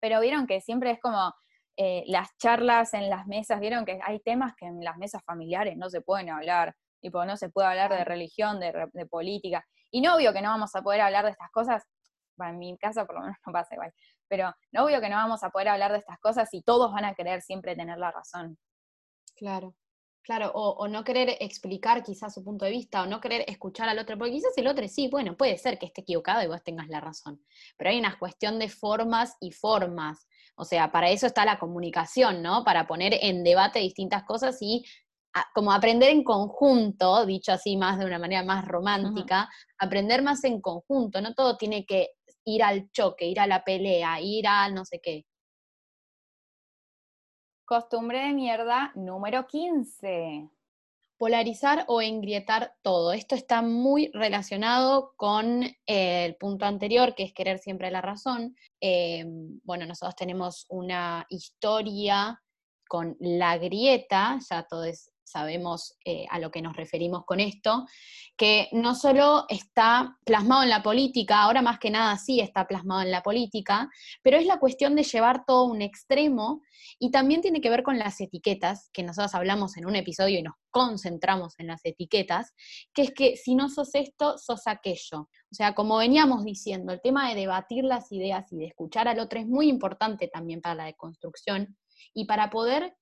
Pero 0.00 0.20
vieron 0.20 0.46
que 0.46 0.60
siempre 0.60 0.92
es 0.92 1.00
como 1.00 1.34
eh, 1.76 2.04
las 2.06 2.28
charlas 2.38 2.94
en 2.94 3.10
las 3.10 3.26
mesas, 3.26 3.60
vieron 3.60 3.84
que 3.84 3.98
hay 4.02 4.20
temas 4.20 4.54
que 4.56 4.66
en 4.66 4.82
las 4.84 4.96
mesas 4.96 5.22
familiares 5.24 5.76
no 5.76 5.90
se 5.90 6.00
pueden 6.00 6.30
hablar, 6.30 6.74
tipo, 7.00 7.24
no 7.24 7.36
se 7.36 7.50
puede 7.50 7.68
hablar 7.68 7.92
de 7.92 8.04
religión, 8.04 8.60
de, 8.60 8.88
de 8.92 9.06
política. 9.06 9.64
Y 9.90 10.00
no 10.00 10.16
obvio 10.16 10.32
que 10.32 10.42
no 10.42 10.50
vamos 10.50 10.74
a 10.74 10.82
poder 10.82 11.00
hablar 11.00 11.24
de 11.24 11.30
estas 11.30 11.50
cosas, 11.50 11.84
en 12.46 12.58
mi 12.58 12.76
caso 12.78 13.04
por 13.06 13.16
lo 13.16 13.22
menos 13.22 13.36
no 13.46 13.52
pasa 13.52 13.74
igual, 13.74 13.92
pero 14.28 14.54
no 14.72 14.84
obvio 14.84 15.00
que 15.00 15.08
no 15.08 15.16
vamos 15.16 15.42
a 15.42 15.50
poder 15.50 15.68
hablar 15.68 15.92
de 15.92 15.98
estas 15.98 16.18
cosas 16.20 16.48
y 16.52 16.62
todos 16.62 16.92
van 16.92 17.04
a 17.04 17.14
querer 17.14 17.42
siempre 17.42 17.74
tener 17.74 17.98
la 17.98 18.10
razón. 18.10 18.58
Claro, 19.36 19.74
claro, 20.22 20.50
o, 20.52 20.88
no 20.88 21.04
querer 21.04 21.36
explicar 21.40 22.02
quizás 22.02 22.34
su 22.34 22.44
punto 22.44 22.64
de 22.64 22.72
vista, 22.72 23.02
o 23.02 23.06
no 23.06 23.20
querer 23.20 23.44
escuchar 23.46 23.88
al 23.88 23.98
otro, 23.98 24.18
porque 24.18 24.32
quizás 24.32 24.56
el 24.56 24.66
otro 24.66 24.86
sí, 24.88 25.08
bueno, 25.08 25.36
puede 25.36 25.56
ser 25.56 25.78
que 25.78 25.86
esté 25.86 26.02
equivocado 26.02 26.42
y 26.42 26.48
vos 26.48 26.62
tengas 26.62 26.88
la 26.88 27.00
razón, 27.00 27.42
pero 27.76 27.90
hay 27.90 27.98
una 27.98 28.18
cuestión 28.18 28.58
de 28.58 28.68
formas 28.68 29.36
y 29.40 29.52
formas. 29.52 30.26
O 30.56 30.64
sea, 30.64 30.90
para 30.90 31.08
eso 31.10 31.26
está 31.26 31.44
la 31.44 31.58
comunicación, 31.60 32.42
¿no? 32.42 32.64
Para 32.64 32.88
poner 32.88 33.16
en 33.22 33.44
debate 33.44 33.78
distintas 33.78 34.24
cosas 34.24 34.58
y 34.60 34.84
como 35.54 35.72
aprender 35.72 36.10
en 36.10 36.24
conjunto, 36.24 37.26
dicho 37.26 37.52
así 37.52 37.76
más 37.76 37.98
de 37.98 38.06
una 38.06 38.18
manera 38.18 38.42
más 38.42 38.66
romántica, 38.66 39.48
aprender 39.78 40.22
más 40.22 40.44
en 40.44 40.60
conjunto, 40.60 41.20
no 41.20 41.34
todo 41.34 41.56
tiene 41.56 41.84
que 41.84 42.10
ir 42.44 42.62
al 42.62 42.90
choque, 42.90 43.26
ir 43.26 43.40
a 43.40 43.46
la 43.46 43.64
pelea, 43.64 44.20
ir 44.20 44.46
a 44.46 44.68
no 44.70 44.84
sé 44.84 45.00
qué. 45.02 45.24
Costumbre 47.64 48.20
de 48.20 48.32
mierda 48.32 48.92
número 48.94 49.46
15. 49.46 50.48
Polarizar 51.18 51.84
o 51.88 52.00
engrietar 52.00 52.74
todo. 52.82 53.12
Esto 53.12 53.34
está 53.34 53.60
muy 53.60 54.10
relacionado 54.14 55.12
con 55.16 55.64
eh, 55.64 56.24
el 56.24 56.36
punto 56.36 56.64
anterior, 56.64 57.14
que 57.14 57.24
es 57.24 57.34
querer 57.34 57.58
siempre 57.58 57.90
la 57.90 58.00
razón. 58.00 58.56
Eh, 58.80 59.24
bueno, 59.64 59.84
nosotros 59.84 60.16
tenemos 60.16 60.64
una 60.70 61.26
historia 61.28 62.40
con 62.88 63.16
la 63.20 63.58
grieta, 63.58 64.38
ya 64.48 64.62
todos 64.62 65.12
sabemos 65.30 65.96
eh, 66.04 66.26
a 66.30 66.38
lo 66.38 66.50
que 66.50 66.62
nos 66.62 66.76
referimos 66.76 67.24
con 67.24 67.40
esto, 67.40 67.86
que 68.36 68.68
no 68.72 68.94
solo 68.94 69.44
está 69.48 70.16
plasmado 70.24 70.62
en 70.62 70.70
la 70.70 70.82
política, 70.82 71.42
ahora 71.42 71.62
más 71.62 71.78
que 71.78 71.90
nada 71.90 72.16
sí 72.16 72.40
está 72.40 72.66
plasmado 72.66 73.02
en 73.02 73.10
la 73.10 73.22
política, 73.22 73.90
pero 74.22 74.36
es 74.36 74.46
la 74.46 74.58
cuestión 74.58 74.94
de 74.94 75.02
llevar 75.02 75.44
todo 75.44 75.64
un 75.64 75.82
extremo 75.82 76.62
y 76.98 77.10
también 77.10 77.40
tiene 77.40 77.60
que 77.60 77.70
ver 77.70 77.82
con 77.82 77.98
las 77.98 78.20
etiquetas, 78.20 78.90
que 78.92 79.02
nosotros 79.02 79.34
hablamos 79.34 79.76
en 79.76 79.86
un 79.86 79.96
episodio 79.96 80.38
y 80.38 80.42
nos 80.42 80.54
concentramos 80.70 81.54
en 81.58 81.66
las 81.66 81.84
etiquetas, 81.84 82.54
que 82.92 83.02
es 83.02 83.12
que 83.12 83.36
si 83.36 83.54
no 83.54 83.68
sos 83.68 83.94
esto, 83.94 84.38
sos 84.38 84.66
aquello. 84.66 85.28
O 85.50 85.54
sea, 85.54 85.74
como 85.74 85.96
veníamos 85.98 86.44
diciendo, 86.44 86.92
el 86.92 87.00
tema 87.00 87.28
de 87.28 87.34
debatir 87.34 87.84
las 87.84 88.12
ideas 88.12 88.52
y 88.52 88.58
de 88.58 88.66
escuchar 88.66 89.08
al 89.08 89.18
otro 89.18 89.40
es 89.40 89.46
muy 89.46 89.68
importante 89.68 90.28
también 90.28 90.60
para 90.60 90.74
la 90.74 90.84
deconstrucción 90.84 91.76
y 92.14 92.26
para 92.26 92.50
poder 92.50 92.96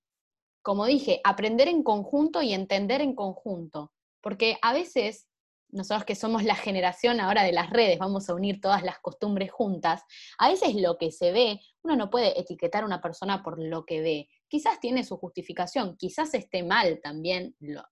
como 0.66 0.84
dije, 0.84 1.20
aprender 1.22 1.68
en 1.68 1.84
conjunto 1.84 2.42
y 2.42 2.52
entender 2.52 3.00
en 3.00 3.14
conjunto. 3.14 3.92
Porque 4.20 4.58
a 4.62 4.72
veces, 4.72 5.28
nosotros 5.68 6.04
que 6.04 6.16
somos 6.16 6.42
la 6.42 6.56
generación 6.56 7.20
ahora 7.20 7.44
de 7.44 7.52
las 7.52 7.70
redes, 7.70 8.00
vamos 8.00 8.28
a 8.28 8.34
unir 8.34 8.60
todas 8.60 8.82
las 8.82 8.98
costumbres 8.98 9.52
juntas, 9.52 10.02
a 10.38 10.48
veces 10.48 10.74
lo 10.74 10.98
que 10.98 11.12
se 11.12 11.30
ve, 11.30 11.60
uno 11.84 11.94
no 11.94 12.10
puede 12.10 12.36
etiquetar 12.40 12.82
a 12.82 12.86
una 12.86 13.00
persona 13.00 13.44
por 13.44 13.62
lo 13.62 13.84
que 13.84 14.00
ve. 14.00 14.28
Quizás 14.48 14.80
tiene 14.80 15.04
su 15.04 15.18
justificación, 15.18 15.96
quizás 15.96 16.34
esté 16.34 16.64
mal 16.64 16.98
también 17.00 17.54
la 17.60 17.86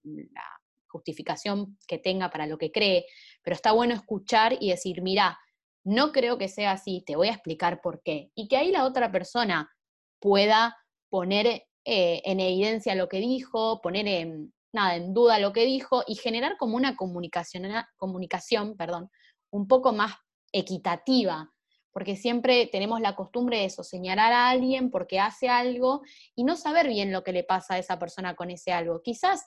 justificación 0.89 1.79
que 1.87 1.99
tenga 1.99 2.29
para 2.29 2.49
lo 2.49 2.59
que 2.59 2.73
cree, 2.73 3.07
pero 3.45 3.55
está 3.55 3.71
bueno 3.71 3.95
escuchar 3.95 4.57
y 4.59 4.71
decir, 4.71 5.01
mira, 5.01 5.39
no 5.85 6.11
creo 6.11 6.39
que 6.39 6.49
sea 6.49 6.73
así, 6.73 7.05
te 7.07 7.15
voy 7.15 7.29
a 7.29 7.35
explicar 7.35 7.81
por 7.81 8.03
qué. 8.03 8.33
Y 8.35 8.49
que 8.49 8.57
ahí 8.57 8.73
la 8.73 8.85
otra 8.85 9.13
persona 9.13 9.73
pueda 10.19 10.77
poner 11.09 11.69
eh, 11.85 12.23
en 12.25 12.41
evidencia 12.41 12.95
lo 12.95 13.09
que 13.09 13.19
dijo, 13.19 13.81
poner 13.83 14.07
en, 14.09 14.55
nada, 14.73 14.97
en 14.97 15.13
duda 15.13 15.39
lo 15.39 15.53
que 15.53 15.65
dijo 15.65 16.03
y 16.07 16.15
generar 16.15 16.57
como 16.57 16.77
una 16.77 16.97
comunicación, 16.97 17.65
comunicación 17.97 18.77
perdón, 18.77 19.11
un 19.51 19.69
poco 19.69 19.93
más 19.93 20.15
equitativa, 20.53 21.53
porque 21.93 22.17
siempre 22.17 22.67
tenemos 22.67 23.01
la 23.01 23.15
costumbre 23.15 23.59
de 23.59 23.67
eso, 23.67 23.85
señalar 23.85 24.33
a 24.33 24.49
alguien 24.49 24.91
porque 24.91 25.21
hace 25.21 25.49
algo 25.49 26.03
y 26.35 26.45
no 26.45 26.57
saber 26.57 26.89
bien 26.89 27.13
lo 27.13 27.23
que 27.23 27.33
le 27.33 27.45
pasa 27.45 27.75
a 27.75 27.79
esa 27.79 27.99
persona 27.99 28.35
con 28.35 28.51
ese 28.51 28.73
algo. 28.73 29.03
Quizás 29.03 29.47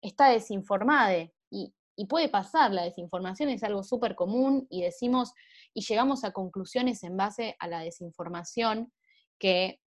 está 0.00 0.28
desinformada 0.28 1.16
y, 1.50 1.74
y 1.96 2.06
puede 2.06 2.28
pasar, 2.28 2.72
la 2.72 2.84
desinformación 2.84 3.48
es 3.48 3.62
algo 3.64 3.82
súper 3.82 4.14
común 4.14 4.66
y 4.70 4.82
decimos 4.82 5.32
y 5.74 5.82
llegamos 5.82 6.22
a 6.22 6.32
conclusiones 6.32 7.02
en 7.02 7.16
base 7.16 7.56
a 7.58 7.66
la 7.66 7.80
desinformación 7.80 8.92
que 9.38 9.80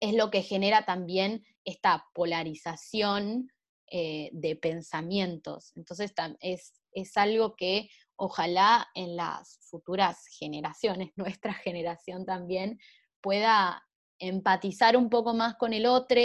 es 0.00 0.14
lo 0.14 0.30
que 0.30 0.42
genera 0.42 0.84
también 0.84 1.44
esta 1.64 2.06
polarización 2.14 3.50
eh, 3.90 4.30
de 4.32 4.56
pensamientos. 4.56 5.72
Entonces 5.76 6.12
es, 6.40 6.74
es 6.92 7.16
algo 7.16 7.54
que 7.56 7.90
ojalá 8.16 8.88
en 8.94 9.16
las 9.16 9.58
futuras 9.62 10.26
generaciones, 10.26 11.12
nuestra 11.16 11.54
generación 11.54 12.24
también, 12.26 12.78
pueda 13.20 13.82
empatizar 14.18 14.96
un 14.96 15.10
poco 15.10 15.34
más 15.34 15.56
con 15.56 15.72
el 15.72 15.86
otro 15.86 16.20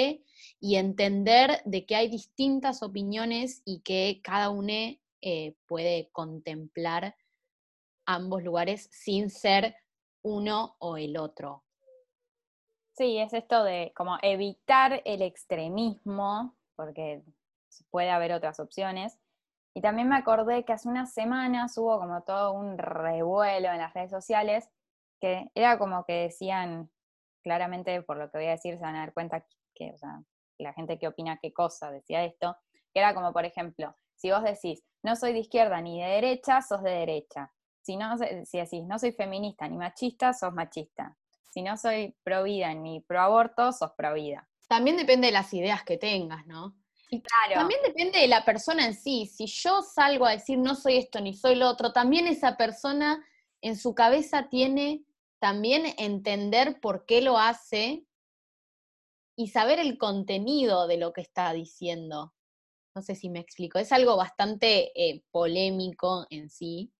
y 0.59 0.75
entender 0.75 1.61
de 1.65 1.85
que 1.85 1.95
hay 1.95 2.07
distintas 2.07 2.83
opiniones 2.83 3.61
y 3.65 3.81
que 3.81 4.21
cada 4.23 4.49
uno 4.49 4.73
eh, 5.21 5.55
puede 5.67 6.09
contemplar 6.11 7.15
ambos 8.05 8.43
lugares 8.43 8.89
sin 8.91 9.29
ser 9.29 9.75
uno 10.21 10.75
o 10.79 10.97
el 10.97 11.17
otro. 11.17 11.63
Sí, 12.99 13.17
es 13.17 13.33
esto 13.33 13.63
de 13.63 13.93
como 13.95 14.17
evitar 14.21 15.01
el 15.05 15.21
extremismo, 15.21 16.57
porque 16.75 17.23
puede 17.91 18.09
haber 18.09 18.33
otras 18.33 18.59
opciones. 18.59 19.17
Y 19.73 19.79
también 19.79 20.09
me 20.09 20.17
acordé 20.17 20.65
que 20.65 20.73
hace 20.73 20.89
unas 20.89 21.13
semanas 21.13 21.77
hubo 21.77 21.97
como 21.97 22.23
todo 22.23 22.51
un 22.51 22.77
revuelo 22.77 23.69
en 23.69 23.77
las 23.77 23.93
redes 23.93 24.11
sociales, 24.11 24.69
que 25.21 25.49
era 25.55 25.79
como 25.79 26.03
que 26.03 26.23
decían, 26.23 26.91
claramente 27.41 28.01
por 28.01 28.17
lo 28.17 28.29
que 28.29 28.39
voy 28.39 28.47
a 28.47 28.51
decir, 28.51 28.75
se 28.75 28.81
van 28.81 28.97
a 28.97 28.99
dar 28.99 29.13
cuenta 29.13 29.45
que, 29.73 29.91
o 29.93 29.97
sea, 29.97 30.21
la 30.57 30.73
gente 30.73 30.99
que 30.99 31.07
opina 31.07 31.39
qué 31.41 31.53
cosa 31.53 31.91
decía 31.91 32.25
esto, 32.25 32.57
que 32.93 32.99
era 32.99 33.13
como, 33.13 33.31
por 33.31 33.45
ejemplo, 33.45 33.95
si 34.17 34.29
vos 34.29 34.43
decís, 34.43 34.83
no 35.03 35.15
soy 35.15 35.31
de 35.31 35.39
izquierda 35.39 35.79
ni 35.79 36.01
de 36.01 36.07
derecha, 36.09 36.61
sos 36.61 36.83
de 36.83 36.91
derecha. 36.91 37.53
Si, 37.81 37.95
no, 37.95 38.17
si 38.17 38.57
decís, 38.57 38.83
no 38.83 38.99
soy 38.99 39.13
feminista 39.13 39.69
ni 39.69 39.77
machista, 39.77 40.33
sos 40.33 40.53
machista 40.53 41.15
si 41.49 41.61
no 41.61 41.77
soy 41.77 42.15
pro 42.23 42.43
vida 42.43 42.73
ni 42.73 43.01
pro 43.01 43.21
aborto, 43.21 43.71
sos 43.71 43.91
pro 43.97 44.13
vida. 44.13 44.47
También 44.67 44.97
depende 44.97 45.27
de 45.27 45.33
las 45.33 45.53
ideas 45.53 45.83
que 45.83 45.97
tengas, 45.97 46.45
¿no? 46.45 46.75
Y 47.09 47.21
claro. 47.21 47.61
También 47.61 47.79
depende 47.83 48.19
de 48.19 48.27
la 48.27 48.45
persona 48.45 48.85
en 48.85 48.93
sí. 48.93 49.25
Si 49.25 49.47
yo 49.47 49.81
salgo 49.81 50.25
a 50.25 50.31
decir 50.31 50.59
no 50.59 50.75
soy 50.75 50.97
esto 50.97 51.19
ni 51.19 51.33
soy 51.33 51.55
lo 51.55 51.67
otro, 51.67 51.91
también 51.91 52.27
esa 52.27 52.55
persona 52.55 53.25
en 53.61 53.77
su 53.77 53.95
cabeza 53.95 54.47
tiene 54.49 55.03
también 55.39 55.95
entender 55.97 56.79
por 56.79 57.05
qué 57.05 57.21
lo 57.21 57.37
hace 57.37 58.05
y 59.35 59.47
saber 59.47 59.79
el 59.79 59.97
contenido 59.97 60.85
de 60.85 60.97
lo 60.97 61.13
que 61.13 61.21
está 61.21 61.51
diciendo. 61.53 62.33
No 62.93 63.01
sé 63.01 63.15
si 63.15 63.29
me 63.29 63.39
explico. 63.39 63.79
Es 63.79 63.91
algo 63.91 64.17
bastante 64.17 64.91
eh, 64.95 65.23
polémico 65.31 66.27
en 66.29 66.49
sí, 66.49 66.91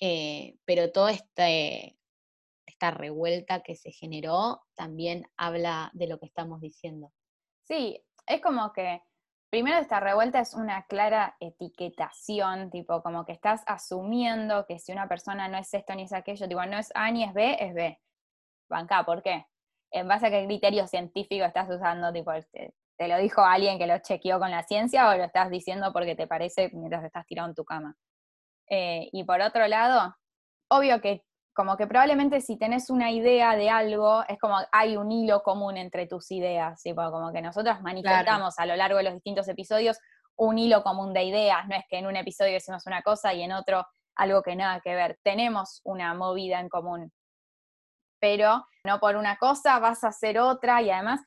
eh, 0.00 0.56
pero 0.64 0.92
todo 0.92 1.08
este 1.08 1.98
revuelta 2.90 3.62
que 3.62 3.76
se 3.76 3.92
generó 3.92 4.62
también 4.74 5.24
habla 5.36 5.90
de 5.94 6.06
lo 6.06 6.18
que 6.18 6.26
estamos 6.26 6.60
diciendo. 6.60 7.12
Sí, 7.64 8.02
es 8.26 8.40
como 8.40 8.72
que 8.72 9.02
primero 9.50 9.78
esta 9.78 10.00
revuelta 10.00 10.40
es 10.40 10.54
una 10.54 10.84
clara 10.86 11.36
etiquetación, 11.40 12.70
tipo 12.70 13.02
como 13.02 13.24
que 13.24 13.32
estás 13.32 13.62
asumiendo 13.66 14.66
que 14.66 14.78
si 14.78 14.92
una 14.92 15.08
persona 15.08 15.48
no 15.48 15.58
es 15.58 15.72
esto 15.72 15.94
ni 15.94 16.02
es 16.02 16.12
aquello, 16.12 16.48
tipo 16.48 16.64
no 16.66 16.78
es 16.78 16.90
A 16.94 17.10
ni 17.10 17.24
es 17.24 17.32
B, 17.32 17.56
es 17.60 17.74
B. 17.74 18.00
Banca, 18.68 19.04
¿por 19.04 19.22
qué? 19.22 19.46
¿En 19.90 20.08
base 20.08 20.26
a 20.26 20.30
qué 20.30 20.44
criterio 20.46 20.86
científico 20.86 21.44
estás 21.44 21.70
usando? 21.70 22.12
Tipo, 22.12 22.32
te, 22.50 22.74
te 22.96 23.08
lo 23.08 23.18
dijo 23.18 23.42
alguien 23.42 23.78
que 23.78 23.86
lo 23.86 23.98
chequeó 23.98 24.38
con 24.38 24.50
la 24.50 24.62
ciencia 24.62 25.08
o 25.08 25.16
lo 25.16 25.24
estás 25.24 25.50
diciendo 25.50 25.92
porque 25.92 26.16
te 26.16 26.26
parece 26.26 26.70
mientras 26.72 27.04
estás 27.04 27.26
tirado 27.26 27.48
en 27.48 27.54
tu 27.54 27.64
cama. 27.64 27.96
Eh, 28.68 29.08
y 29.12 29.24
por 29.24 29.40
otro 29.40 29.66
lado, 29.66 30.16
obvio 30.68 31.00
que 31.00 31.24
como 31.54 31.76
que 31.76 31.86
probablemente 31.86 32.40
si 32.40 32.58
tenés 32.58 32.90
una 32.90 33.10
idea 33.10 33.56
de 33.56 33.70
algo, 33.70 34.24
es 34.28 34.38
como 34.38 34.56
hay 34.72 34.96
un 34.96 35.10
hilo 35.12 35.42
común 35.42 35.76
entre 35.76 36.06
tus 36.06 36.30
ideas, 36.32 36.82
como 36.94 37.32
que 37.32 37.40
nosotros 37.40 37.80
manifestamos 37.80 38.58
a 38.58 38.66
lo 38.66 38.76
largo 38.76 38.98
de 38.98 39.04
los 39.04 39.14
distintos 39.14 39.48
episodios 39.48 39.98
un 40.36 40.58
hilo 40.58 40.82
común 40.82 41.12
de 41.12 41.24
ideas, 41.24 41.66
no 41.68 41.76
es 41.76 41.84
que 41.88 41.98
en 41.98 42.06
un 42.06 42.16
episodio 42.16 42.54
decimos 42.54 42.86
una 42.86 43.02
cosa 43.02 43.32
y 43.32 43.42
en 43.42 43.52
otro 43.52 43.86
algo 44.16 44.42
que 44.42 44.56
nada 44.56 44.80
que 44.80 44.94
ver, 44.94 45.18
tenemos 45.22 45.80
una 45.84 46.14
movida 46.14 46.60
en 46.60 46.68
común, 46.68 47.12
pero 48.20 48.66
no 48.84 49.00
por 49.00 49.16
una 49.16 49.36
cosa 49.36 49.78
vas 49.78 50.04
a 50.04 50.08
hacer 50.08 50.38
otra 50.38 50.82
y 50.82 50.90
además, 50.90 51.20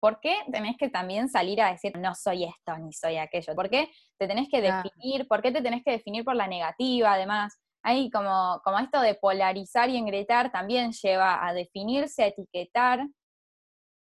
¿por 0.00 0.20
qué 0.20 0.34
tenés 0.50 0.76
que 0.78 0.88
también 0.88 1.28
salir 1.28 1.60
a 1.60 1.70
decir 1.70 1.96
no 1.98 2.14
soy 2.14 2.44
esto 2.44 2.76
ni 2.78 2.92
soy 2.92 3.16
aquello? 3.16 3.54
¿Por 3.54 3.68
qué 3.68 3.90
te 4.18 4.26
tenés 4.26 4.48
que 4.50 4.60
definir? 4.60 5.26
¿Por 5.26 5.42
qué 5.42 5.52
te 5.52 5.62
tenés 5.62 5.82
que 5.84 5.90
definir 5.90 6.24
por 6.24 6.36
la 6.36 6.46
negativa 6.46 7.12
además? 7.12 7.58
Ahí 7.88 8.10
como, 8.10 8.60
como 8.64 8.78
esto 8.80 9.00
de 9.00 9.14
polarizar 9.14 9.88
y 9.88 9.96
engretar 9.96 10.52
también 10.52 10.92
lleva 10.92 11.46
a 11.46 11.54
definirse, 11.54 12.22
a 12.22 12.26
etiquetar 12.26 13.08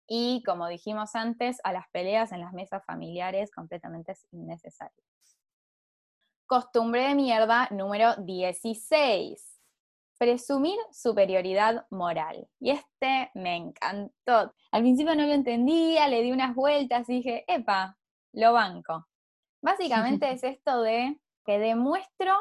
y, 0.07 0.41
como 0.45 0.69
dijimos 0.69 1.15
antes, 1.15 1.57
a 1.65 1.73
las 1.73 1.89
peleas 1.89 2.31
en 2.31 2.39
las 2.39 2.53
mesas 2.53 2.81
familiares 2.85 3.51
completamente 3.51 4.13
innecesarias. 4.31 5.05
Costumbre 6.45 7.09
de 7.09 7.15
mierda 7.15 7.67
número 7.71 8.15
16. 8.15 9.59
Presumir 10.17 10.79
superioridad 10.93 11.85
moral. 11.89 12.47
Y 12.61 12.71
este 12.71 13.31
me 13.33 13.57
encantó. 13.57 14.55
Al 14.71 14.81
principio 14.81 15.13
no 15.13 15.23
lo 15.23 15.33
entendía, 15.33 16.07
le 16.07 16.21
di 16.21 16.31
unas 16.31 16.55
vueltas 16.55 17.09
y 17.09 17.15
dije, 17.15 17.43
epa, 17.49 17.97
lo 18.31 18.53
banco. 18.53 19.09
Básicamente 19.61 20.31
es 20.31 20.45
esto 20.45 20.81
de 20.83 21.19
que 21.45 21.59
demuestro 21.59 22.33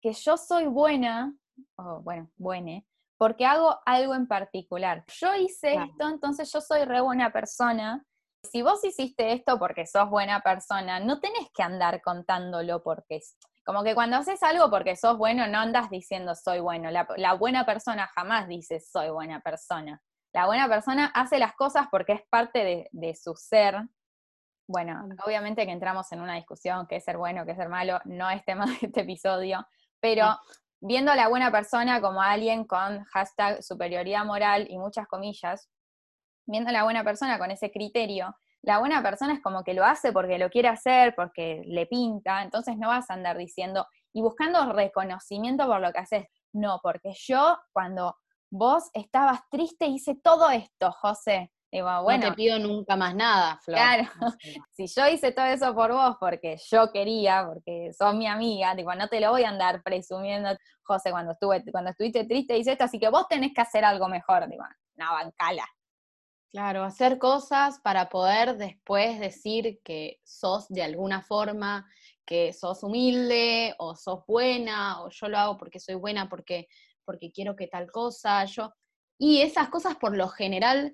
que 0.00 0.12
yo 0.12 0.36
soy 0.36 0.66
buena, 0.66 1.34
o 1.76 2.00
bueno, 2.00 2.30
buena, 2.36 2.82
porque 3.20 3.44
hago 3.44 3.78
algo 3.84 4.14
en 4.14 4.26
particular. 4.26 5.04
Yo 5.08 5.34
hice 5.34 5.74
esto, 5.74 6.08
entonces 6.08 6.50
yo 6.50 6.62
soy 6.62 6.86
re 6.86 7.02
buena 7.02 7.30
persona. 7.30 8.02
Si 8.42 8.62
vos 8.62 8.82
hiciste 8.82 9.34
esto 9.34 9.58
porque 9.58 9.86
sos 9.86 10.08
buena 10.08 10.40
persona, 10.40 11.00
no 11.00 11.20
tenés 11.20 11.50
que 11.54 11.62
andar 11.62 12.00
contándolo 12.00 12.82
porque 12.82 13.16
es. 13.16 13.36
Como 13.62 13.84
que 13.84 13.94
cuando 13.94 14.16
haces 14.16 14.42
algo 14.42 14.70
porque 14.70 14.96
sos 14.96 15.18
bueno, 15.18 15.46
no 15.46 15.58
andas 15.58 15.90
diciendo 15.90 16.34
soy 16.34 16.60
bueno. 16.60 16.90
La, 16.90 17.34
buena 17.34 17.66
persona 17.66 18.08
jamás 18.14 18.48
dice 18.48 18.80
soy 18.80 19.10
buena 19.10 19.40
persona. 19.40 20.00
La 20.32 20.46
buena 20.46 20.66
persona 20.66 21.12
hace 21.14 21.38
las 21.38 21.52
cosas 21.52 21.88
porque 21.90 22.14
es 22.14 22.22
parte 22.30 22.64
de, 22.64 22.88
de 22.90 23.14
su 23.14 23.34
ser. 23.36 23.82
Bueno, 24.66 25.06
obviamente 25.26 25.66
que 25.66 25.72
entramos 25.72 26.10
en 26.12 26.22
una 26.22 26.36
discusión, 26.36 26.86
qué 26.86 26.96
es 26.96 27.04
ser 27.04 27.18
bueno, 27.18 27.44
qué 27.44 27.50
es 27.50 27.58
ser 27.58 27.68
malo, 27.68 28.00
no 28.06 28.30
es 28.30 28.42
tema 28.46 28.64
de 28.64 28.78
este 28.80 29.02
episodio, 29.02 29.66
pero 30.00 30.38
viendo 30.80 31.12
a 31.12 31.16
la 31.16 31.28
buena 31.28 31.50
persona 31.50 32.00
como 32.00 32.22
alguien 32.22 32.64
con 32.64 33.04
hashtag 33.04 33.62
superioridad 33.62 34.24
moral 34.24 34.66
y 34.68 34.78
muchas 34.78 35.06
comillas, 35.06 35.68
viendo 36.46 36.70
a 36.70 36.72
la 36.72 36.84
buena 36.84 37.04
persona 37.04 37.38
con 37.38 37.50
ese 37.50 37.70
criterio, 37.70 38.34
la 38.62 38.78
buena 38.78 39.02
persona 39.02 39.34
es 39.34 39.40
como 39.40 39.64
que 39.64 39.74
lo 39.74 39.84
hace 39.84 40.12
porque 40.12 40.38
lo 40.38 40.50
quiere 40.50 40.68
hacer, 40.68 41.14
porque 41.14 41.62
le 41.66 41.86
pinta, 41.86 42.42
entonces 42.42 42.76
no 42.76 42.88
vas 42.88 43.10
a 43.10 43.14
andar 43.14 43.38
diciendo 43.38 43.86
y 44.12 44.20
buscando 44.20 44.72
reconocimiento 44.72 45.66
por 45.66 45.80
lo 45.80 45.92
que 45.92 46.00
haces. 46.00 46.26
No, 46.52 46.80
porque 46.82 47.12
yo 47.14 47.58
cuando 47.72 48.16
vos 48.50 48.90
estabas 48.92 49.40
triste 49.50 49.86
hice 49.86 50.14
todo 50.16 50.50
esto, 50.50 50.92
José. 50.92 51.52
Digo, 51.72 52.02
bueno, 52.02 52.24
no 52.24 52.30
te 52.30 52.36
pido 52.36 52.58
nunca 52.58 52.96
más 52.96 53.14
nada, 53.14 53.58
Flor. 53.62 53.78
Claro. 53.78 54.08
Si 54.72 54.86
yo 54.86 55.06
hice 55.08 55.32
todo 55.32 55.46
eso 55.46 55.74
por 55.74 55.92
vos 55.92 56.16
porque 56.18 56.56
yo 56.70 56.90
quería, 56.90 57.46
porque 57.46 57.92
sos 57.92 58.14
mi 58.14 58.26
amiga, 58.26 58.74
digo, 58.74 58.94
no 58.94 59.08
te 59.08 59.20
lo 59.20 59.30
voy 59.30 59.44
a 59.44 59.50
andar 59.50 59.82
presumiendo, 59.82 60.50
José, 60.82 61.10
cuando 61.10 61.32
estuve, 61.32 61.62
cuando 61.70 61.90
estuviste 61.90 62.24
triste 62.24 62.56
hice 62.56 62.72
esto, 62.72 62.84
así 62.84 62.98
que 62.98 63.08
vos 63.08 63.28
tenés 63.28 63.52
que 63.54 63.60
hacer 63.60 63.84
algo 63.84 64.08
mejor, 64.08 64.48
digo, 64.48 64.64
no, 64.96 65.12
bancala. 65.12 65.66
Claro, 66.50 66.82
hacer 66.82 67.18
cosas 67.18 67.78
para 67.78 68.08
poder 68.08 68.56
después 68.56 69.20
decir 69.20 69.80
que 69.84 70.18
sos 70.24 70.66
de 70.68 70.82
alguna 70.82 71.22
forma, 71.22 71.88
que 72.26 72.52
sos 72.52 72.82
humilde 72.82 73.76
o 73.78 73.94
sos 73.94 74.24
buena, 74.26 75.02
o 75.02 75.10
yo 75.10 75.28
lo 75.28 75.38
hago 75.38 75.56
porque 75.56 75.78
soy 75.78 75.94
buena, 75.94 76.28
porque, 76.28 76.66
porque 77.04 77.30
quiero 77.30 77.54
que 77.54 77.68
tal 77.68 77.88
cosa, 77.92 78.44
yo. 78.46 78.72
Y 79.16 79.42
esas 79.42 79.68
cosas 79.68 79.94
por 79.94 80.16
lo 80.16 80.26
general, 80.26 80.92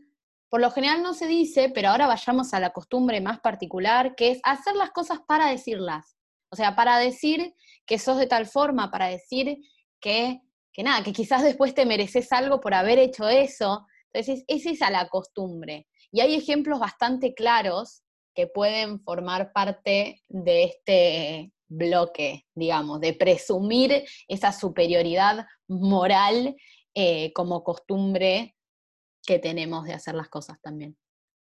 por 0.56 0.62
lo 0.62 0.70
general 0.70 1.02
no 1.02 1.12
se 1.12 1.26
dice, 1.26 1.68
pero 1.68 1.90
ahora 1.90 2.06
vayamos 2.06 2.54
a 2.54 2.60
la 2.60 2.70
costumbre 2.70 3.20
más 3.20 3.40
particular, 3.40 4.14
que 4.14 4.30
es 4.30 4.40
hacer 4.42 4.74
las 4.74 4.90
cosas 4.90 5.18
para 5.28 5.48
decirlas. 5.48 6.16
O 6.50 6.56
sea, 6.56 6.74
para 6.74 6.96
decir 6.96 7.54
que 7.84 7.98
sos 7.98 8.16
de 8.16 8.26
tal 8.26 8.46
forma, 8.46 8.90
para 8.90 9.08
decir 9.08 9.58
que, 10.00 10.40
que 10.72 10.82
nada, 10.82 11.04
que 11.04 11.12
quizás 11.12 11.42
después 11.42 11.74
te 11.74 11.84
mereces 11.84 12.32
algo 12.32 12.58
por 12.62 12.72
haber 12.72 12.98
hecho 12.98 13.28
eso. 13.28 13.84
Entonces, 14.14 14.44
es 14.48 14.64
esa 14.64 14.88
la 14.88 15.10
costumbre. 15.10 15.88
Y 16.10 16.20
hay 16.20 16.34
ejemplos 16.34 16.80
bastante 16.80 17.34
claros 17.34 18.02
que 18.34 18.46
pueden 18.46 18.98
formar 19.00 19.52
parte 19.52 20.22
de 20.30 20.64
este 20.64 21.52
bloque, 21.68 22.46
digamos, 22.54 23.02
de 23.02 23.12
presumir 23.12 24.06
esa 24.26 24.52
superioridad 24.52 25.44
moral 25.68 26.56
eh, 26.94 27.30
como 27.34 27.62
costumbre 27.62 28.55
que 29.26 29.38
tenemos 29.38 29.84
de 29.84 29.94
hacer 29.94 30.14
las 30.14 30.28
cosas 30.28 30.60
también. 30.60 30.96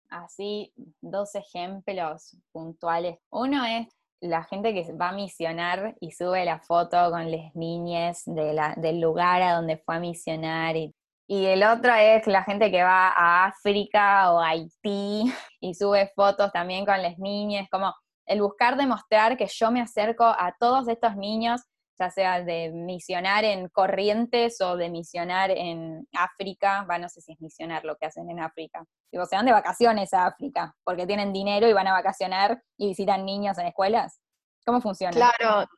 Así, 0.08 0.72
dos 1.00 1.34
ejemplos 1.34 2.36
puntuales. 2.52 3.18
Uno 3.30 3.64
es 3.64 3.88
la 4.20 4.44
gente 4.44 4.72
que 4.72 4.92
va 4.92 5.08
a 5.08 5.12
misionar 5.12 5.96
y 6.00 6.12
sube 6.12 6.44
la 6.44 6.60
foto 6.60 7.10
con 7.10 7.30
las 7.30 7.54
niñas 7.54 8.22
de 8.26 8.52
la, 8.52 8.74
del 8.76 9.00
lugar 9.00 9.42
a 9.42 9.54
donde 9.54 9.78
fue 9.78 9.96
a 9.96 10.00
misionar 10.00 10.76
y 10.76 10.94
y 11.32 11.46
el 11.46 11.62
otro 11.62 11.94
es 11.94 12.26
la 12.26 12.42
gente 12.42 12.70
que 12.70 12.82
va 12.82 13.08
a 13.08 13.46
África 13.46 14.30
o 14.32 14.38
a 14.38 14.48
Haití 14.48 15.24
y 15.60 15.74
sube 15.74 16.12
fotos 16.14 16.52
también 16.52 16.84
con 16.84 17.00
las 17.00 17.18
niñas, 17.18 17.68
como 17.70 17.94
el 18.26 18.42
buscar 18.42 18.76
demostrar 18.76 19.38
que 19.38 19.46
yo 19.46 19.70
me 19.70 19.80
acerco 19.80 20.24
a 20.24 20.54
todos 20.60 20.88
estos 20.88 21.16
niños, 21.16 21.62
ya 21.98 22.10
sea 22.10 22.42
de 22.42 22.70
misionar 22.72 23.44
en 23.44 23.68
Corrientes 23.68 24.60
o 24.60 24.76
de 24.76 24.90
misionar 24.90 25.50
en 25.50 26.06
África, 26.12 26.86
va, 26.90 26.98
no 26.98 27.08
sé 27.08 27.20
si 27.20 27.32
es 27.32 27.40
misionar 27.40 27.84
lo 27.84 27.96
que 27.96 28.06
hacen 28.06 28.30
en 28.30 28.40
África. 28.40 28.84
Digo, 29.10 29.26
se 29.26 29.36
van 29.36 29.46
de 29.46 29.52
vacaciones 29.52 30.12
a 30.14 30.26
África, 30.26 30.74
porque 30.84 31.06
tienen 31.06 31.32
dinero 31.32 31.68
y 31.68 31.72
van 31.72 31.86
a 31.86 31.92
vacacionar 31.92 32.62
y 32.76 32.88
visitan 32.88 33.24
niños 33.24 33.58
en 33.58 33.66
escuelas. 33.66 34.20
¿Cómo 34.64 34.80
funciona? 34.80 35.12
Claro, 35.12 35.68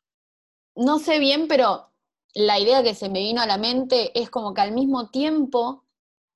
no 0.76 0.98
sé 0.98 1.18
bien, 1.18 1.48
pero 1.48 1.92
la 2.34 2.58
idea 2.58 2.82
que 2.82 2.94
se 2.94 3.08
me 3.08 3.20
vino 3.20 3.40
a 3.40 3.46
la 3.46 3.58
mente 3.58 4.18
es 4.18 4.30
como 4.30 4.54
que 4.54 4.60
al 4.60 4.72
mismo 4.72 5.10
tiempo 5.10 5.84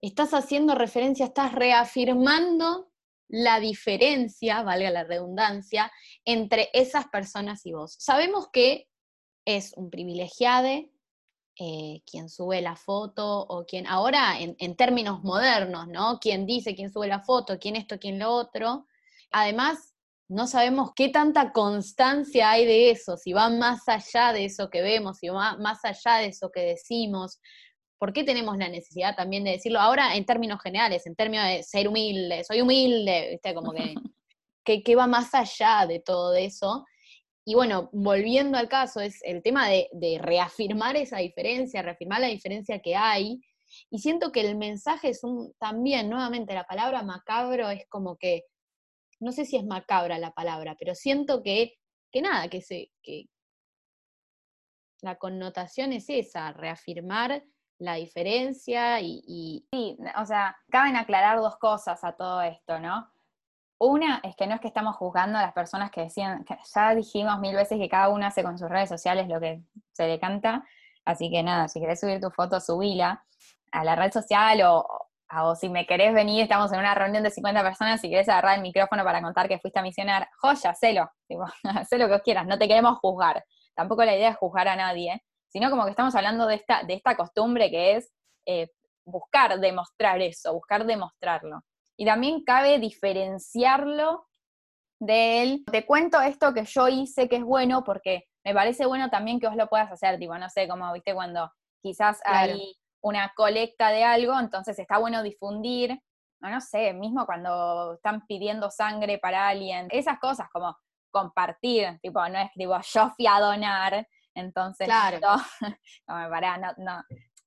estás 0.00 0.32
haciendo 0.32 0.74
referencia, 0.74 1.26
estás 1.26 1.52
reafirmando 1.52 2.88
la 3.28 3.60
diferencia, 3.60 4.62
valga 4.62 4.90
la 4.90 5.04
redundancia, 5.04 5.92
entre 6.24 6.70
esas 6.72 7.08
personas 7.08 7.66
y 7.66 7.72
vos. 7.72 7.96
Sabemos 7.98 8.48
que 8.50 8.87
es 9.56 9.72
un 9.76 9.90
privilegiado 9.90 10.68
eh, 11.60 12.02
quien 12.08 12.28
sube 12.28 12.60
la 12.60 12.76
foto 12.76 13.40
o 13.40 13.64
quien, 13.64 13.86
ahora 13.86 14.38
en, 14.40 14.54
en 14.58 14.76
términos 14.76 15.24
modernos, 15.24 15.88
¿no? 15.88 16.18
Quien 16.20 16.46
dice, 16.46 16.76
quién 16.76 16.92
sube 16.92 17.08
la 17.08 17.20
foto, 17.20 17.58
quién 17.58 17.74
esto, 17.74 17.98
quién 17.98 18.18
lo 18.18 18.30
otro. 18.30 18.86
Además, 19.30 19.94
no 20.28 20.46
sabemos 20.46 20.90
qué 20.94 21.08
tanta 21.08 21.52
constancia 21.52 22.50
hay 22.50 22.66
de 22.66 22.90
eso, 22.90 23.16
si 23.16 23.32
va 23.32 23.48
más 23.48 23.88
allá 23.88 24.34
de 24.34 24.44
eso 24.44 24.68
que 24.68 24.82
vemos, 24.82 25.18
si 25.18 25.30
va 25.30 25.56
más 25.56 25.82
allá 25.84 26.18
de 26.18 26.26
eso 26.26 26.50
que 26.50 26.60
decimos. 26.60 27.40
¿Por 27.98 28.12
qué 28.12 28.22
tenemos 28.24 28.58
la 28.58 28.68
necesidad 28.68 29.16
también 29.16 29.42
de 29.44 29.52
decirlo 29.52 29.80
ahora 29.80 30.14
en 30.14 30.26
términos 30.26 30.60
generales, 30.62 31.06
en 31.06 31.16
términos 31.16 31.46
de 31.46 31.62
ser 31.62 31.88
humilde, 31.88 32.44
soy 32.44 32.60
humilde, 32.60 33.30
¿viste? 33.30 33.54
Como 33.54 33.72
que, 33.72 33.94
que, 34.84 34.96
va 34.96 35.06
más 35.06 35.34
allá 35.34 35.86
de 35.86 36.00
todo 36.00 36.34
eso. 36.34 36.84
Y 37.48 37.54
bueno, 37.54 37.88
volviendo 37.94 38.58
al 38.58 38.68
caso, 38.68 39.00
es 39.00 39.22
el 39.22 39.42
tema 39.42 39.70
de, 39.70 40.18
reafirmar 40.20 40.96
esa 40.96 41.16
diferencia, 41.16 41.80
reafirmar 41.80 42.20
la 42.20 42.26
diferencia 42.26 42.80
que 42.80 42.94
hay. 42.94 43.40
Y 43.88 44.00
siento 44.00 44.32
que 44.32 44.42
el 44.42 44.54
mensaje 44.58 45.08
es 45.08 45.24
un, 45.24 45.54
también, 45.58 46.10
nuevamente, 46.10 46.52
la 46.52 46.66
palabra 46.66 47.02
macabro 47.02 47.70
es 47.70 47.88
como 47.88 48.18
que 48.18 48.42
no 49.18 49.32
sé 49.32 49.46
si 49.46 49.56
es 49.56 49.64
macabra 49.64 50.18
la 50.18 50.32
palabra, 50.32 50.76
pero 50.78 50.94
siento 50.94 51.42
que, 51.42 51.78
que 52.12 52.20
nada, 52.20 52.48
que, 52.48 52.60
se, 52.60 52.90
que 53.02 53.30
la 55.00 55.16
connotación 55.16 55.94
es 55.94 56.10
esa, 56.10 56.52
reafirmar 56.52 57.42
la 57.78 57.94
diferencia 57.94 59.00
y, 59.00 59.64
Sí, 59.72 59.96
o 60.20 60.26
sea, 60.26 60.54
caben 60.70 60.96
aclarar 60.96 61.38
dos 61.38 61.56
cosas 61.56 62.04
a 62.04 62.14
todo 62.14 62.42
esto, 62.42 62.78
¿no? 62.78 63.10
Una 63.80 64.20
es 64.24 64.34
que 64.34 64.46
no 64.46 64.54
es 64.54 64.60
que 64.60 64.66
estamos 64.66 64.96
juzgando 64.96 65.38
a 65.38 65.42
las 65.42 65.52
personas 65.52 65.90
que 65.92 66.02
decían, 66.02 66.44
ya 66.74 66.94
dijimos 66.96 67.38
mil 67.38 67.54
veces 67.54 67.78
que 67.78 67.88
cada 67.88 68.08
uno 68.08 68.26
hace 68.26 68.42
con 68.42 68.58
sus 68.58 68.68
redes 68.68 68.88
sociales 68.88 69.28
lo 69.28 69.38
que 69.40 69.62
se 69.92 70.08
le 70.08 70.18
canta, 70.18 70.64
así 71.04 71.30
que 71.30 71.44
nada, 71.44 71.68
si 71.68 71.80
querés 71.80 72.00
subir 72.00 72.20
tu 72.20 72.30
foto, 72.30 72.58
subila 72.60 73.24
a 73.70 73.84
la 73.84 73.94
red 73.94 74.12
social 74.12 74.60
o, 74.64 75.54
si 75.54 75.68
me 75.68 75.86
querés 75.86 76.12
venir, 76.12 76.42
estamos 76.42 76.72
en 76.72 76.80
una 76.80 76.94
reunión 76.94 77.22
de 77.22 77.30
50 77.30 77.62
personas, 77.62 78.00
si 78.00 78.10
querés 78.10 78.28
agarrar 78.28 78.56
el 78.56 78.62
micrófono 78.62 79.04
para 79.04 79.22
contar 79.22 79.46
que 79.46 79.58
fuiste 79.60 79.78
a 79.78 79.82
misionar, 79.82 80.28
joya, 80.40 80.70
hacelo, 80.70 81.10
hacé 81.64 81.98
lo 81.98 82.08
que 82.08 82.20
quieras, 82.20 82.46
no 82.46 82.58
te 82.58 82.66
queremos 82.66 82.98
juzgar. 82.98 83.44
Tampoco 83.74 84.04
la 84.04 84.16
idea 84.16 84.30
es 84.30 84.36
juzgar 84.36 84.66
a 84.68 84.74
nadie, 84.74 85.22
sino 85.48 85.70
como 85.70 85.84
que 85.84 85.90
estamos 85.90 86.14
hablando 86.16 86.46
de 86.46 86.56
esta, 86.56 86.82
de 86.82 86.94
esta 86.94 87.16
costumbre 87.16 87.70
que 87.70 87.96
es 87.96 88.10
eh, 88.46 88.68
buscar 89.04 89.60
demostrar 89.60 90.20
eso, 90.20 90.52
buscar 90.52 90.84
demostrarlo. 90.84 91.62
Y 91.98 92.04
también 92.06 92.44
cabe 92.44 92.78
diferenciarlo 92.78 94.28
de 95.00 95.42
él. 95.42 95.64
Te 95.70 95.84
cuento 95.84 96.20
esto 96.20 96.54
que 96.54 96.64
yo 96.64 96.88
hice 96.88 97.28
que 97.28 97.36
es 97.36 97.44
bueno 97.44 97.82
porque 97.84 98.28
me 98.44 98.54
parece 98.54 98.86
bueno 98.86 99.10
también 99.10 99.40
que 99.40 99.48
vos 99.48 99.56
lo 99.56 99.68
puedas 99.68 99.90
hacer, 99.90 100.18
tipo, 100.18 100.36
no 100.38 100.48
sé, 100.48 100.68
como 100.68 100.92
viste 100.92 101.14
cuando 101.14 101.52
quizás 101.82 102.20
hay 102.24 102.76
una 103.02 103.32
colecta 103.36 103.90
de 103.90 104.04
algo, 104.04 104.38
entonces 104.38 104.78
está 104.78 104.98
bueno 104.98 105.22
difundir, 105.22 106.00
no, 106.40 106.50
no 106.50 106.60
sé, 106.60 106.92
mismo 106.92 107.26
cuando 107.26 107.94
están 107.94 108.26
pidiendo 108.26 108.70
sangre 108.70 109.18
para 109.18 109.48
alguien, 109.48 109.88
esas 109.90 110.18
cosas 110.18 110.48
como 110.52 110.76
compartir, 111.10 111.98
tipo, 112.00 112.26
no 112.28 112.38
escribo 112.38 112.78
yo 112.82 113.10
fui 113.10 113.26
a 113.26 113.40
donar, 113.40 114.06
entonces 114.34 114.86
claro. 114.86 115.18
no, 115.20 115.36
no 116.08 116.16
me 116.16 116.28
pará, 116.28 116.58
no, 116.58 116.72
no, 116.78 117.02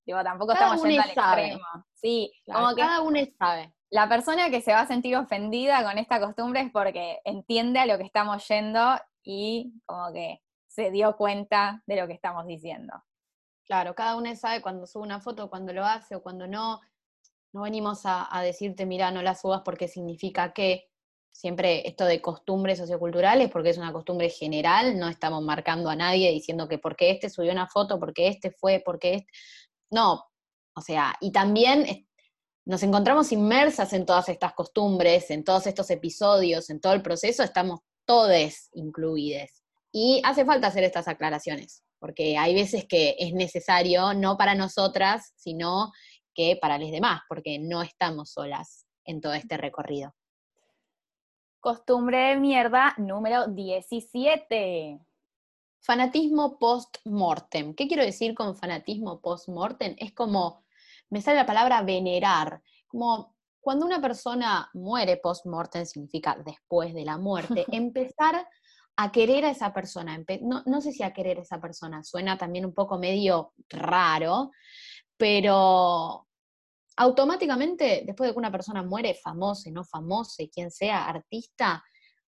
digo, 0.05 0.23
tampoco 0.23 0.53
Cada 0.53 0.75
estamos 0.75 0.83
yendo 0.83 1.01
al 1.03 1.13
sabe. 1.13 1.41
extremo. 1.45 1.65
Sí, 1.93 2.31
Claro, 2.45 2.61
como 2.61 2.75
que 2.75 2.81
cada 2.81 3.01
uno 3.01 3.19
sabe. 3.37 3.73
La 3.91 4.07
persona 4.07 4.49
que 4.49 4.61
se 4.61 4.71
va 4.71 4.81
a 4.81 4.87
sentir 4.87 5.17
ofendida 5.17 5.83
con 5.83 5.97
esta 5.97 6.19
costumbre 6.19 6.61
es 6.61 6.71
porque 6.71 7.19
entiende 7.25 7.79
a 7.79 7.85
lo 7.85 7.97
que 7.97 8.05
estamos 8.05 8.47
yendo 8.47 8.95
y 9.21 9.73
como 9.85 10.13
que 10.13 10.41
se 10.67 10.91
dio 10.91 11.17
cuenta 11.17 11.83
de 11.85 11.97
lo 11.97 12.07
que 12.07 12.13
estamos 12.13 12.47
diciendo. 12.47 12.93
Claro, 13.65 13.93
cada 13.93 14.15
uno 14.15 14.33
sabe 14.35 14.61
cuando 14.61 14.87
sube 14.87 15.03
una 15.03 15.19
foto, 15.19 15.49
cuando 15.49 15.73
lo 15.73 15.85
hace 15.85 16.15
o 16.15 16.23
cuando 16.23 16.47
no. 16.47 16.79
No 17.53 17.63
venimos 17.63 18.05
a, 18.05 18.33
a 18.33 18.41
decirte, 18.41 18.85
mira, 18.85 19.11
no 19.11 19.21
la 19.21 19.35
subas 19.35 19.61
porque 19.65 19.89
significa 19.89 20.53
que 20.53 20.89
siempre 21.33 21.85
esto 21.85 22.05
de 22.05 22.21
costumbres 22.21 22.77
socioculturales, 22.77 23.51
porque 23.51 23.71
es 23.71 23.77
una 23.77 23.91
costumbre 23.91 24.29
general, 24.29 24.97
no 24.97 25.09
estamos 25.09 25.43
marcando 25.43 25.89
a 25.89 25.97
nadie 25.97 26.31
diciendo 26.31 26.69
que 26.69 26.77
porque 26.77 27.11
este 27.11 27.29
subió 27.29 27.51
una 27.51 27.67
foto, 27.67 27.99
porque 27.99 28.29
este 28.29 28.51
fue, 28.51 28.81
porque 28.85 29.15
este. 29.15 29.31
No, 29.89 30.31
o 30.75 30.81
sea, 30.81 31.15
y 31.19 31.33
también 31.33 32.07
nos 32.71 32.83
encontramos 32.83 33.33
inmersas 33.33 33.91
en 33.91 34.05
todas 34.05 34.29
estas 34.29 34.53
costumbres, 34.53 35.29
en 35.29 35.43
todos 35.43 35.67
estos 35.67 35.89
episodios, 35.89 36.69
en 36.69 36.79
todo 36.79 36.93
el 36.93 37.01
proceso, 37.01 37.43
estamos 37.43 37.81
todes 38.05 38.69
incluides. 38.71 39.61
Y 39.91 40.21
hace 40.23 40.45
falta 40.45 40.67
hacer 40.67 40.85
estas 40.85 41.09
aclaraciones, 41.09 41.83
porque 41.99 42.37
hay 42.37 42.55
veces 42.55 42.85
que 42.87 43.17
es 43.19 43.33
necesario, 43.33 44.13
no 44.13 44.37
para 44.37 44.55
nosotras, 44.55 45.33
sino 45.35 45.91
que 46.33 46.57
para 46.61 46.77
los 46.77 46.91
demás, 46.91 47.19
porque 47.27 47.59
no 47.59 47.81
estamos 47.81 48.31
solas 48.31 48.85
en 49.03 49.19
todo 49.19 49.33
este 49.33 49.57
recorrido. 49.57 50.15
Costumbre 51.59 52.29
de 52.29 52.37
mierda 52.37 52.95
número 52.97 53.47
17. 53.47 54.97
Fanatismo 55.81 56.57
post-mortem. 56.57 57.75
¿Qué 57.75 57.89
quiero 57.89 58.05
decir 58.05 58.33
con 58.33 58.55
fanatismo 58.55 59.19
post-mortem? 59.19 59.93
Es 59.99 60.13
como, 60.13 60.63
me 61.11 61.21
sale 61.21 61.37
la 61.37 61.45
palabra 61.45 61.81
venerar, 61.83 62.61
como 62.87 63.35
cuando 63.59 63.85
una 63.85 64.01
persona 64.01 64.69
muere 64.73 65.17
post-mortem, 65.17 65.85
significa 65.85 66.37
después 66.43 66.93
de 66.93 67.05
la 67.05 67.17
muerte, 67.17 67.65
empezar 67.71 68.47
a 68.95 69.11
querer 69.11 69.45
a 69.45 69.51
esa 69.51 69.73
persona. 69.73 70.17
No, 70.41 70.63
no, 70.65 70.81
sé 70.81 70.91
si 70.91 71.03
a 71.03 71.13
querer 71.13 71.37
a 71.37 71.41
esa 71.41 71.61
persona, 71.61 72.03
suena 72.03 72.37
también 72.37 72.65
un 72.65 72.73
poco 72.73 72.97
medio 72.97 73.53
raro, 73.69 74.51
pero 75.15 76.27
automáticamente, 76.97 78.03
después 78.05 78.29
de 78.29 78.33
que 78.33 78.39
una 78.39 78.51
persona 78.51 78.81
muere, 78.81 79.13
famosa, 79.13 79.69
no 79.71 79.83
famosa, 79.83 80.43
quien 80.51 80.71
sea, 80.71 81.07
artista, 81.07 81.83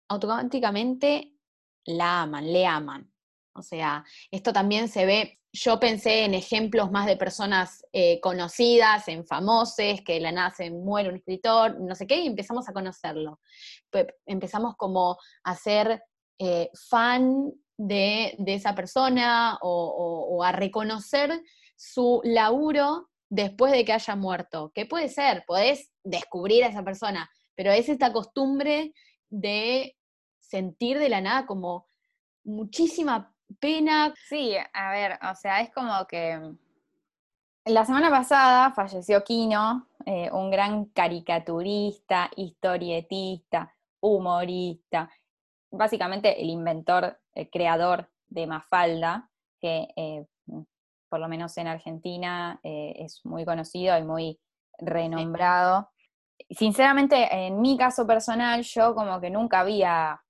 automáticamente 0.08 1.36
la 1.84 2.22
aman, 2.22 2.52
le 2.52 2.66
aman. 2.66 3.11
O 3.54 3.62
sea, 3.62 4.04
esto 4.30 4.52
también 4.52 4.88
se 4.88 5.04
ve, 5.04 5.38
yo 5.52 5.78
pensé 5.78 6.24
en 6.24 6.34
ejemplos 6.34 6.90
más 6.90 7.06
de 7.06 7.16
personas 7.16 7.84
eh, 7.92 8.20
conocidas, 8.20 9.06
en 9.08 9.26
famosos, 9.26 10.00
que 10.04 10.20
la 10.20 10.32
nace, 10.32 10.70
muere 10.70 11.10
un 11.10 11.16
escritor, 11.16 11.78
no 11.80 11.94
sé 11.94 12.06
qué, 12.06 12.16
y 12.20 12.26
empezamos 12.26 12.68
a 12.68 12.72
conocerlo. 12.72 13.40
empezamos 14.26 14.76
como 14.76 15.18
a 15.44 15.54
ser 15.54 16.02
eh, 16.38 16.70
fan 16.88 17.52
de, 17.76 18.34
esa 18.46 18.74
persona 18.74 19.58
o, 19.60 20.42
a 20.42 20.52
reconocer 20.52 21.42
su 21.76 22.20
laburo 22.24 23.10
después 23.28 23.72
de 23.72 23.84
que 23.84 23.92
haya 23.92 24.16
muerto. 24.16 24.72
¿Qué 24.74 24.86
puede 24.86 25.08
ser? 25.08 25.44
Podés 25.46 25.90
descubrir 26.04 26.64
a 26.64 26.68
esa 26.68 26.82
persona, 26.82 27.30
pero 27.54 27.72
es 27.72 27.88
esta 27.88 28.12
costumbre 28.12 28.92
de 29.30 29.96
sentir 30.40 30.98
de 30.98 31.08
la 31.08 31.20
nada 31.20 31.46
como 31.46 31.86
muchísima 32.44 33.31
pena. 33.54 34.14
Sí, 34.28 34.54
a 34.72 34.90
ver, 34.92 35.18
o 35.22 35.34
sea, 35.34 35.60
es 35.60 35.70
como 35.70 36.06
que 36.06 36.54
la 37.64 37.84
semana 37.84 38.10
pasada 38.10 38.72
falleció 38.72 39.22
Kino, 39.22 39.86
eh, 40.04 40.30
un 40.32 40.50
gran 40.50 40.86
caricaturista, 40.86 42.28
historietista, 42.36 43.72
humorista, 44.00 45.10
básicamente 45.70 46.42
el 46.42 46.50
inventor, 46.50 47.20
el 47.34 47.48
creador 47.50 48.10
de 48.28 48.46
Mafalda, 48.48 49.30
que 49.60 49.88
eh, 49.94 50.26
por 51.08 51.20
lo 51.20 51.28
menos 51.28 51.56
en 51.56 51.68
Argentina 51.68 52.58
eh, 52.64 52.94
es 52.96 53.24
muy 53.24 53.44
conocido 53.44 53.96
y 53.96 54.02
muy 54.02 54.40
renombrado. 54.78 55.90
Sinceramente, 56.50 57.28
en 57.46 57.60
mi 57.60 57.76
caso 57.76 58.06
personal, 58.06 58.62
yo 58.62 58.94
como 58.94 59.20
que 59.20 59.30
nunca 59.30 59.60
había 59.60 60.20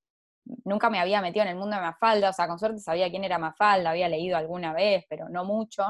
nunca 0.64 0.90
me 0.90 1.00
había 1.00 1.20
metido 1.20 1.44
en 1.44 1.50
el 1.50 1.56
mundo 1.56 1.76
de 1.76 1.82
Mafalda, 1.82 2.30
o 2.30 2.32
sea, 2.32 2.48
con 2.48 2.58
suerte 2.58 2.78
sabía 2.78 3.10
quién 3.10 3.24
era 3.24 3.38
Mafalda, 3.38 3.90
había 3.90 4.08
leído 4.08 4.36
alguna 4.36 4.72
vez, 4.72 5.04
pero 5.08 5.28
no 5.28 5.44
mucho. 5.44 5.84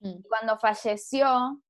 Mm. 0.00 0.08
Y 0.08 0.22
cuando 0.28 0.58
falleció, 0.58 1.60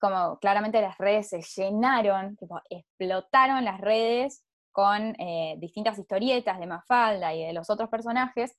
como 0.00 0.38
claramente 0.38 0.80
las 0.80 0.98
redes 0.98 1.28
se 1.28 1.42
llenaron, 1.42 2.36
tipo, 2.36 2.60
explotaron 2.68 3.64
las 3.64 3.80
redes 3.80 4.44
con 4.72 5.14
eh, 5.20 5.56
distintas 5.58 5.98
historietas 5.98 6.58
de 6.58 6.66
Mafalda 6.66 7.34
y 7.34 7.44
de 7.44 7.52
los 7.52 7.70
otros 7.70 7.88
personajes, 7.88 8.56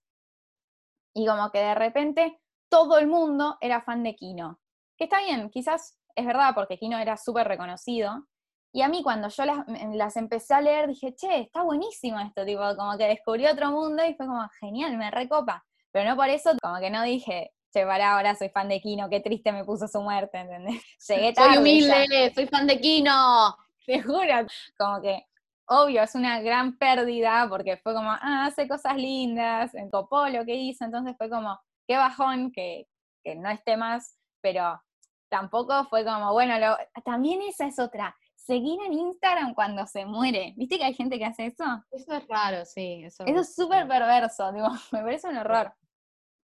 y 1.14 1.26
como 1.26 1.52
que 1.52 1.60
de 1.60 1.76
repente 1.76 2.42
todo 2.70 2.98
el 2.98 3.08
mundo 3.08 3.58
era 3.60 3.82
fan 3.82 4.04
de 4.04 4.16
Kino. 4.16 4.60
Que 4.98 5.06
está 5.06 5.20
bien, 5.20 5.50
quizás 5.50 6.00
es 6.16 6.26
verdad, 6.26 6.54
porque 6.56 6.78
Kino 6.78 6.98
era 6.98 7.18
súper 7.18 7.48
reconocido, 7.48 8.28
y 8.74 8.82
a 8.82 8.88
mí 8.88 9.04
cuando 9.04 9.28
yo 9.28 9.44
las, 9.46 10.16
empecé 10.16 10.54
a 10.54 10.62
leer 10.62 10.88
dije, 10.88 11.14
che, 11.14 11.42
está 11.42 11.64
buenísimo 11.64 12.20
esto, 12.20 12.46
tipo, 12.46 12.62
como 12.78 12.98
que 12.98 13.06
descubrí 13.08 13.46
otro 13.46 13.70
mundo 13.72 14.04
y 14.06 14.14
fue 14.14 14.26
como, 14.26 14.48
genial, 14.60 14.98
me 14.98 15.12
recopa. 15.12 15.66
Pero 15.92 16.10
no 16.10 16.16
por 16.16 16.30
eso, 16.30 16.52
como 16.62 16.80
que 16.80 16.90
no 16.90 17.04
dije, 17.04 17.52
che, 17.74 17.86
para 17.86 18.14
ahora 18.14 18.34
soy 18.36 18.48
fan 18.50 18.70
de 18.70 18.80
Kino, 18.80 19.10
qué 19.10 19.20
triste 19.20 19.52
me 19.52 19.66
puso 19.66 19.90
su 19.90 20.02
muerte, 20.02 20.38
¿entendés? 20.40 20.82
Llegué 21.08 21.34
tarde. 21.34 21.50
Soy 21.50 21.58
humilde, 21.58 22.32
soy 22.34 22.48
fan 22.48 22.66
de 22.66 22.80
Kino. 22.80 23.58
Te 23.86 24.02
juro, 24.02 24.48
como 24.78 25.02
que, 25.02 25.26
obvio, 25.66 26.04
es 26.04 26.16
una 26.16 26.40
gran 26.40 26.78
pérdida 26.78 27.48
porque 27.50 27.76
fue 27.76 27.94
como, 27.94 28.10
ah, 28.10 28.46
hace 28.46 28.70
cosas 28.70 28.96
lindas, 28.96 29.76
en 29.76 29.90
copó 29.90 30.28
lo 30.30 30.46
que 30.46 30.56
hizo, 30.56 30.86
entonces 30.86 31.16
fue 31.18 31.30
como, 31.30 31.60
qué 31.88 31.98
bajón 31.98 32.54
que, 32.54 32.88
que 33.22 33.36
no 33.36 33.50
esté 33.50 33.76
más, 33.76 34.18
pero 34.40 34.82
tampoco 35.28 35.86
fue 35.90 36.06
como, 36.06 36.32
bueno, 36.32 36.58
lo, 36.58 36.78
también 37.04 37.42
esa 37.42 37.66
es 37.66 37.80
otra 37.80 38.16
seguir 38.52 38.82
en 38.86 38.92
Instagram 38.92 39.54
cuando 39.54 39.88
se 39.88 40.06
muere. 40.06 40.54
¿Viste 40.58 40.78
que 40.78 40.84
hay 40.84 40.94
gente 40.94 41.18
que 41.18 41.24
hace 41.24 41.46
eso? 41.46 41.64
Eso 41.90 42.14
es 42.14 42.28
raro, 42.28 42.66
sí. 42.66 43.02
Eso, 43.06 43.24
es 43.26 43.56
súper 43.56 43.88
perverso, 43.88 44.52
digo, 44.52 44.68
me 44.92 45.02
parece 45.02 45.30
un 45.30 45.38
horror. 45.38 45.74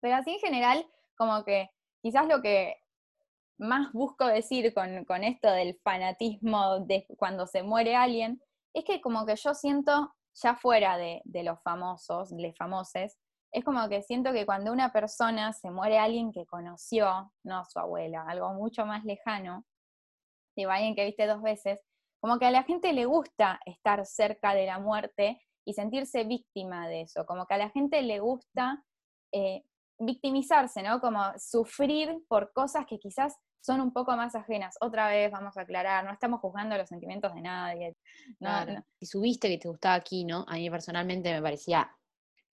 Pero 0.01 0.17
así 0.17 0.33
en 0.33 0.41
general, 0.41 0.87
como 1.17 1.43
que 1.45 1.71
quizás 2.03 2.29
lo 2.29 2.43
que 2.43 2.77
más 3.57 3.91
busco 3.93 4.27
decir 4.27 4.75
con, 4.75 5.25
esto 5.25 5.51
del 5.51 5.81
fanatismo 5.83 6.81
de 6.81 7.07
cuando 7.17 7.47
se 7.47 7.63
muere 7.63 7.97
alguien, 7.97 8.39
es 8.75 8.85
que 8.85 9.01
como 9.01 9.25
que 9.25 9.37
yo 9.37 9.55
siento, 9.55 10.15
ya 10.35 10.57
fuera 10.57 10.99
de, 10.99 11.23
de 11.25 11.43
los 11.43 11.59
famosos, 11.63 12.37
de 12.37 12.53
famoses, 12.53 13.19
es 13.51 13.65
como 13.65 13.89
que 13.89 14.03
siento 14.03 14.31
que 14.35 14.45
cuando 14.45 14.73
una 14.73 14.93
persona 14.93 15.55
se 15.55 15.71
muere 15.71 15.99
alguien 15.99 16.33
que 16.33 16.45
conoció, 16.45 17.33
no 17.45 17.65
su 17.65 17.79
abuela, 17.79 18.27
algo 18.29 18.53
mucho 18.53 18.85
más 18.85 19.07
lejano, 19.07 19.65
digo, 20.55 20.71
alguien 20.71 20.95
que 20.95 21.07
viste 21.07 21.27
dos 21.27 21.41
veces, 21.41 21.81
como 22.25 22.39
que 22.39 22.47
a 22.47 22.51
la 22.51 22.63
gente 22.63 22.95
le 22.95 23.05
gusta 23.05 23.61
estar 23.67 24.07
cerca 24.07 24.55
de 24.55 24.65
la 24.65 24.79
muerte 24.79 25.43
y 25.63 25.75
sentirse 25.75 26.25
víctima 26.25 26.89
de 26.89 27.03
eso, 27.03 27.27
como 27.27 27.45
que 27.45 27.53
a 27.53 27.59
la 27.59 27.69
gente 27.69 28.01
le 28.01 28.19
gusta 28.19 28.83
eh, 29.31 29.63
victimizarse, 29.99 30.83
¿no? 30.83 31.03
Como 31.03 31.21
sufrir 31.37 32.17
por 32.27 32.51
cosas 32.55 32.87
que 32.87 32.99
quizás 32.99 33.37
son 33.61 33.83
un 33.83 33.93
poco 33.93 34.17
más 34.17 34.35
ajenas. 34.35 34.75
Otra 34.81 35.09
vez 35.09 35.31
vamos 35.31 35.59
a 35.59 35.61
aclarar, 35.61 36.03
no 36.03 36.15
estamos 36.15 36.41
juzgando 36.41 36.79
los 36.79 36.89
sentimientos 36.89 37.35
de 37.35 37.43
nadie. 37.43 37.95
Si 38.99 39.05
subiste 39.05 39.51
que 39.51 39.59
te 39.59 39.69
gustaba 39.69 39.97
aquí, 39.97 40.25
¿no? 40.25 40.47
A 40.49 40.55
mí 40.55 40.71
personalmente 40.71 41.31
me 41.31 41.43
parecía 41.43 41.95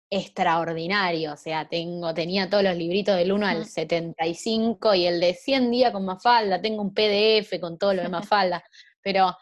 extraordinario, 0.09 1.33
o 1.33 1.37
sea, 1.37 1.69
tengo, 1.69 2.11
tenía 2.15 2.49
todos 2.49 2.63
los 2.63 2.75
libritos 2.75 3.15
del 3.15 3.31
1 3.31 3.45
al 3.45 3.65
75 3.67 4.95
y 4.95 5.05
el 5.05 5.19
de 5.19 5.35
100 5.35 5.69
días 5.69 5.91
con 5.91 6.05
Mafalda, 6.05 6.59
tengo 6.59 6.81
un 6.81 6.91
PDF 6.91 7.59
con 7.61 7.77
todo 7.77 7.93
lo 7.93 8.01
de 8.01 8.09
Mafalda, 8.33 8.63
pero 9.03 9.35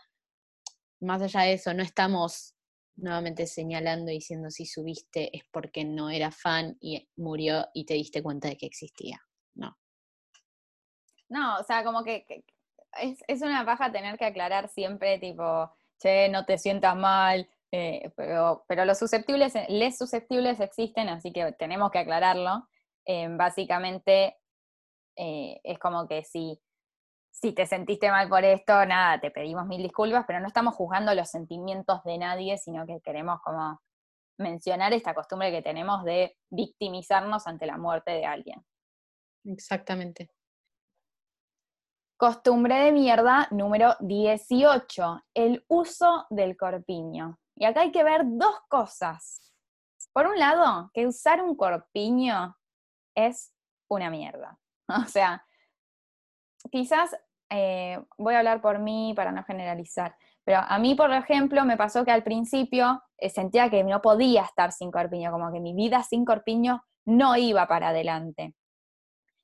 más 1.00 1.22
allá 1.22 1.42
de 1.42 1.54
eso, 1.54 1.74
no 1.74 1.84
estamos 1.84 2.56
nuevamente 2.96 3.46
señalando 3.46 4.12
y 4.12 4.16
diciendo 4.16 4.50
si 4.50 4.66
subiste 4.66 5.36
es 5.36 5.44
porque 5.52 5.86
no 5.86 6.10
era 6.10 6.32
fan 6.32 6.78
y 6.80 7.08
murió 7.16 7.68
y 7.74 7.86
te 7.86 7.94
diste 7.94 8.24
cuenta 8.24 8.48
de 8.48 8.58
que 8.58 8.66
existía, 8.66 9.22
no. 9.56 9.78
No, 11.30 11.60
o 11.60 11.64
sea, 11.64 11.84
como 11.84 12.04
que, 12.04 12.26
es, 13.02 13.20
es 13.28 13.42
una 13.42 13.66
paja 13.66 13.92
tener 13.92 14.18
que 14.18 14.26
aclarar 14.26 14.70
siempre, 14.70 15.20
tipo, 15.20 15.72
che, 16.00 16.30
no 16.30 16.46
te 16.46 16.58
sientas 16.58 16.96
mal, 16.96 17.48
eh, 17.72 18.12
pero, 18.16 18.66
pero 18.68 18.86
los 18.86 18.98
susceptibles, 18.98 19.54
les 19.68 19.98
susceptibles 19.98 20.60
existen, 20.60 21.10
así 21.10 21.32
que 21.32 21.52
tenemos 21.54 21.92
que 21.92 22.00
aclararlo. 22.00 22.68
Eh, 23.06 23.28
básicamente 23.30 24.38
eh, 25.16 25.60
es 25.64 25.80
como 25.80 26.08
que 26.08 26.24
si, 26.24 26.60
si 27.40 27.54
te 27.54 27.68
sentiste 27.68 28.10
mal 28.10 28.30
por 28.30 28.44
esto, 28.44 28.86
nada, 28.86 29.20
te 29.20 29.30
pedimos 29.30 29.68
mil 29.68 29.84
disculpas, 29.84 30.26
pero 30.26 30.40
no 30.40 30.48
estamos 30.48 30.74
juzgando 30.74 31.14
los 31.14 31.30
sentimientos 31.30 32.04
de 32.04 32.18
nadie, 32.18 32.58
sino 32.58 32.86
que 32.88 33.00
queremos 33.02 33.40
como 33.42 33.80
mencionar 34.40 34.92
esta 34.94 35.14
costumbre 35.14 35.52
que 35.52 35.62
tenemos 35.62 36.04
de 36.04 36.36
victimizarnos 36.50 37.46
ante 37.46 37.68
la 37.68 37.78
muerte 37.78 38.12
de 38.12 38.26
alguien. 38.26 38.66
Exactamente. 39.46 40.32
Costumbre 42.20 42.76
de 42.76 42.92
mierda 42.92 43.48
número 43.52 43.96
18, 44.00 45.22
el 45.36 45.64
uso 45.68 46.26
del 46.32 46.58
corpiño. 46.58 47.40
Y 47.56 47.66
acá 47.66 47.82
hay 47.82 47.92
que 47.92 48.04
ver 48.04 48.22
dos 48.26 48.56
cosas. 48.68 49.54
Por 50.12 50.26
un 50.26 50.40
lado, 50.40 50.90
que 50.92 51.06
usar 51.06 51.44
un 51.44 51.56
corpiño 51.56 52.58
es 53.16 53.54
una 53.88 54.10
mierda. 54.10 54.58
O 55.06 55.06
sea, 55.06 55.46
quizás 56.72 57.16
eh, 57.50 58.00
voy 58.18 58.36
a 58.36 58.40
hablar 58.40 58.62
por 58.62 58.80
mí 58.80 59.14
para 59.16 59.32
no 59.32 59.44
generalizar, 59.44 60.16
pero 60.48 60.60
a 60.66 60.80
mí, 60.80 60.96
por 60.96 61.12
ejemplo, 61.12 61.66
me 61.66 61.76
pasó 61.76 62.06
que 62.06 62.12
al 62.12 62.24
principio 62.24 63.04
eh, 63.18 63.30
sentía 63.30 63.70
que 63.70 63.84
no 63.84 64.02
podía 64.02 64.44
estar 64.44 64.72
sin 64.72 64.92
corpiño, 64.92 65.30
como 65.32 65.52
que 65.52 65.60
mi 65.60 65.74
vida 65.74 66.04
sin 66.04 66.24
corpiño 66.24 66.84
no 67.06 67.36
iba 67.36 67.68
para 67.68 67.90
adelante. 67.90 68.54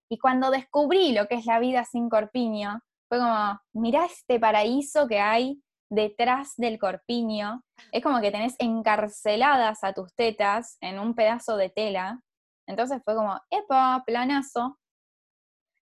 Y 0.09 0.17
cuando 0.17 0.49
descubrí 0.49 1.11
lo 1.11 1.27
que 1.27 1.35
es 1.35 1.45
la 1.45 1.59
vida 1.59 1.83
sin 1.85 2.09
corpiño, 2.09 2.79
fue 3.09 3.19
como, 3.19 3.59
mirá 3.73 4.05
este 4.05 4.39
paraíso 4.39 5.07
que 5.07 5.19
hay 5.19 5.61
detrás 5.89 6.53
del 6.57 6.79
corpiño, 6.79 7.63
es 7.91 8.01
como 8.01 8.21
que 8.21 8.31
tenés 8.31 8.55
encarceladas 8.59 9.83
a 9.83 9.93
tus 9.93 10.13
tetas 10.15 10.77
en 10.81 10.99
un 10.99 11.15
pedazo 11.15 11.57
de 11.57 11.69
tela. 11.69 12.21
Entonces 12.65 13.01
fue 13.03 13.15
como, 13.15 13.39
epa, 13.49 14.03
planazo. 14.05 14.79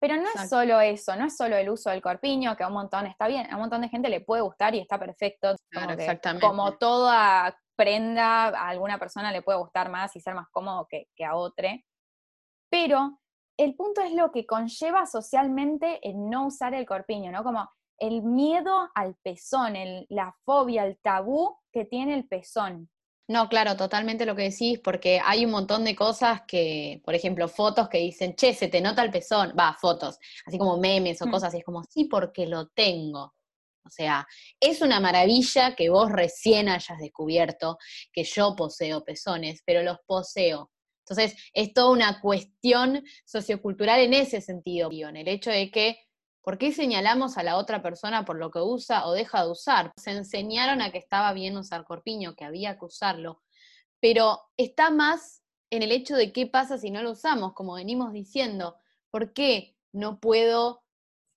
Pero 0.00 0.16
no 0.16 0.22
es 0.34 0.48
solo 0.48 0.80
eso, 0.80 1.14
no 1.14 1.26
es 1.26 1.36
solo 1.36 1.56
el 1.56 1.68
uso 1.68 1.90
del 1.90 2.00
corpiño, 2.00 2.56
que 2.56 2.62
a 2.64 2.68
un 2.68 2.72
montón 2.72 3.06
está 3.06 3.28
bien, 3.28 3.46
a 3.50 3.56
un 3.56 3.60
montón 3.60 3.82
de 3.82 3.88
gente 3.90 4.08
le 4.08 4.22
puede 4.22 4.40
gustar 4.42 4.74
y 4.74 4.80
está 4.80 4.98
perfecto. 4.98 5.54
Como, 5.72 5.90
exactamente. 5.90 6.46
como 6.46 6.72
toda 6.78 7.54
prenda, 7.76 8.48
a 8.48 8.68
alguna 8.68 8.98
persona 8.98 9.30
le 9.30 9.42
puede 9.42 9.58
gustar 9.58 9.90
más 9.90 10.16
y 10.16 10.20
ser 10.20 10.34
más 10.34 10.48
cómodo 10.50 10.86
que, 10.88 11.08
que 11.14 11.24
a 11.24 11.34
otra. 11.36 11.78
Pero 12.70 13.20
el 13.58 13.74
punto 13.74 14.00
es 14.00 14.12
lo 14.12 14.30
que 14.32 14.46
conlleva 14.46 15.04
socialmente 15.06 16.00
el 16.08 16.28
no 16.30 16.46
usar 16.46 16.72
el 16.74 16.86
corpiño, 16.86 17.30
¿no? 17.30 17.42
Como 17.44 17.70
el 17.98 18.22
miedo 18.22 18.88
al 18.94 19.16
pezón, 19.16 19.76
el- 19.76 20.06
la 20.08 20.34
fobia, 20.44 20.86
el 20.86 20.98
tabú 21.00 21.58
que 21.72 21.84
tiene 21.84 22.14
el 22.14 22.26
pezón. 22.26 22.88
No, 23.30 23.48
claro, 23.48 23.76
totalmente 23.76 24.26
lo 24.26 24.34
que 24.34 24.50
decís, 24.50 24.80
porque 24.80 25.20
hay 25.24 25.44
un 25.44 25.52
montón 25.52 25.84
de 25.84 25.94
cosas 25.94 26.42
que, 26.48 27.00
por 27.04 27.14
ejemplo, 27.14 27.46
fotos 27.46 27.88
que 27.88 27.98
dicen, 27.98 28.34
che, 28.34 28.54
se 28.54 28.66
te 28.66 28.80
nota 28.80 29.04
el 29.04 29.12
pezón, 29.12 29.54
va, 29.56 29.72
fotos, 29.80 30.18
así 30.44 30.58
como 30.58 30.78
memes 30.78 31.22
o 31.22 31.26
Mm. 31.26 31.30
cosas, 31.30 31.54
y 31.54 31.58
es 31.58 31.64
como, 31.64 31.84
sí, 31.84 32.06
porque 32.06 32.46
lo 32.46 32.66
tengo. 32.70 33.32
O 33.86 33.88
sea, 33.88 34.26
es 34.58 34.82
una 34.82 34.98
maravilla 34.98 35.76
que 35.76 35.90
vos 35.90 36.10
recién 36.10 36.68
hayas 36.68 36.98
descubierto 36.98 37.78
que 38.12 38.24
yo 38.24 38.56
poseo 38.56 39.04
pezones, 39.04 39.62
pero 39.64 39.84
los 39.84 39.98
poseo. 40.08 40.72
Entonces, 41.06 41.36
es 41.52 41.72
toda 41.72 41.90
una 41.92 42.20
cuestión 42.20 43.04
sociocultural 43.24 44.00
en 44.00 44.14
ese 44.14 44.40
sentido, 44.40 44.90
en 44.90 45.16
el 45.16 45.28
hecho 45.28 45.50
de 45.52 45.70
que, 45.70 45.98
¿por 46.42 46.58
qué 46.58 46.72
señalamos 46.72 47.38
a 47.38 47.42
la 47.42 47.56
otra 47.56 47.82
persona 47.82 48.24
por 48.24 48.36
lo 48.36 48.50
que 48.50 48.60
usa 48.60 49.06
o 49.06 49.12
deja 49.12 49.44
de 49.44 49.50
usar? 49.50 49.92
Se 49.96 50.10
enseñaron 50.10 50.82
a 50.82 50.90
que 50.90 50.98
estaba 50.98 51.32
bien 51.32 51.56
usar 51.56 51.84
corpiño, 51.84 52.34
que 52.34 52.44
había 52.44 52.78
que 52.78 52.84
usarlo, 52.84 53.42
pero 54.00 54.40
está 54.56 54.90
más 54.90 55.42
en 55.70 55.82
el 55.82 55.92
hecho 55.92 56.16
de 56.16 56.32
qué 56.32 56.46
pasa 56.46 56.78
si 56.78 56.90
no 56.90 57.02
lo 57.02 57.12
usamos, 57.12 57.52
como 57.54 57.74
venimos 57.74 58.12
diciendo, 58.12 58.76
¿por 59.10 59.32
qué 59.32 59.76
no 59.92 60.18
puedo 60.18 60.82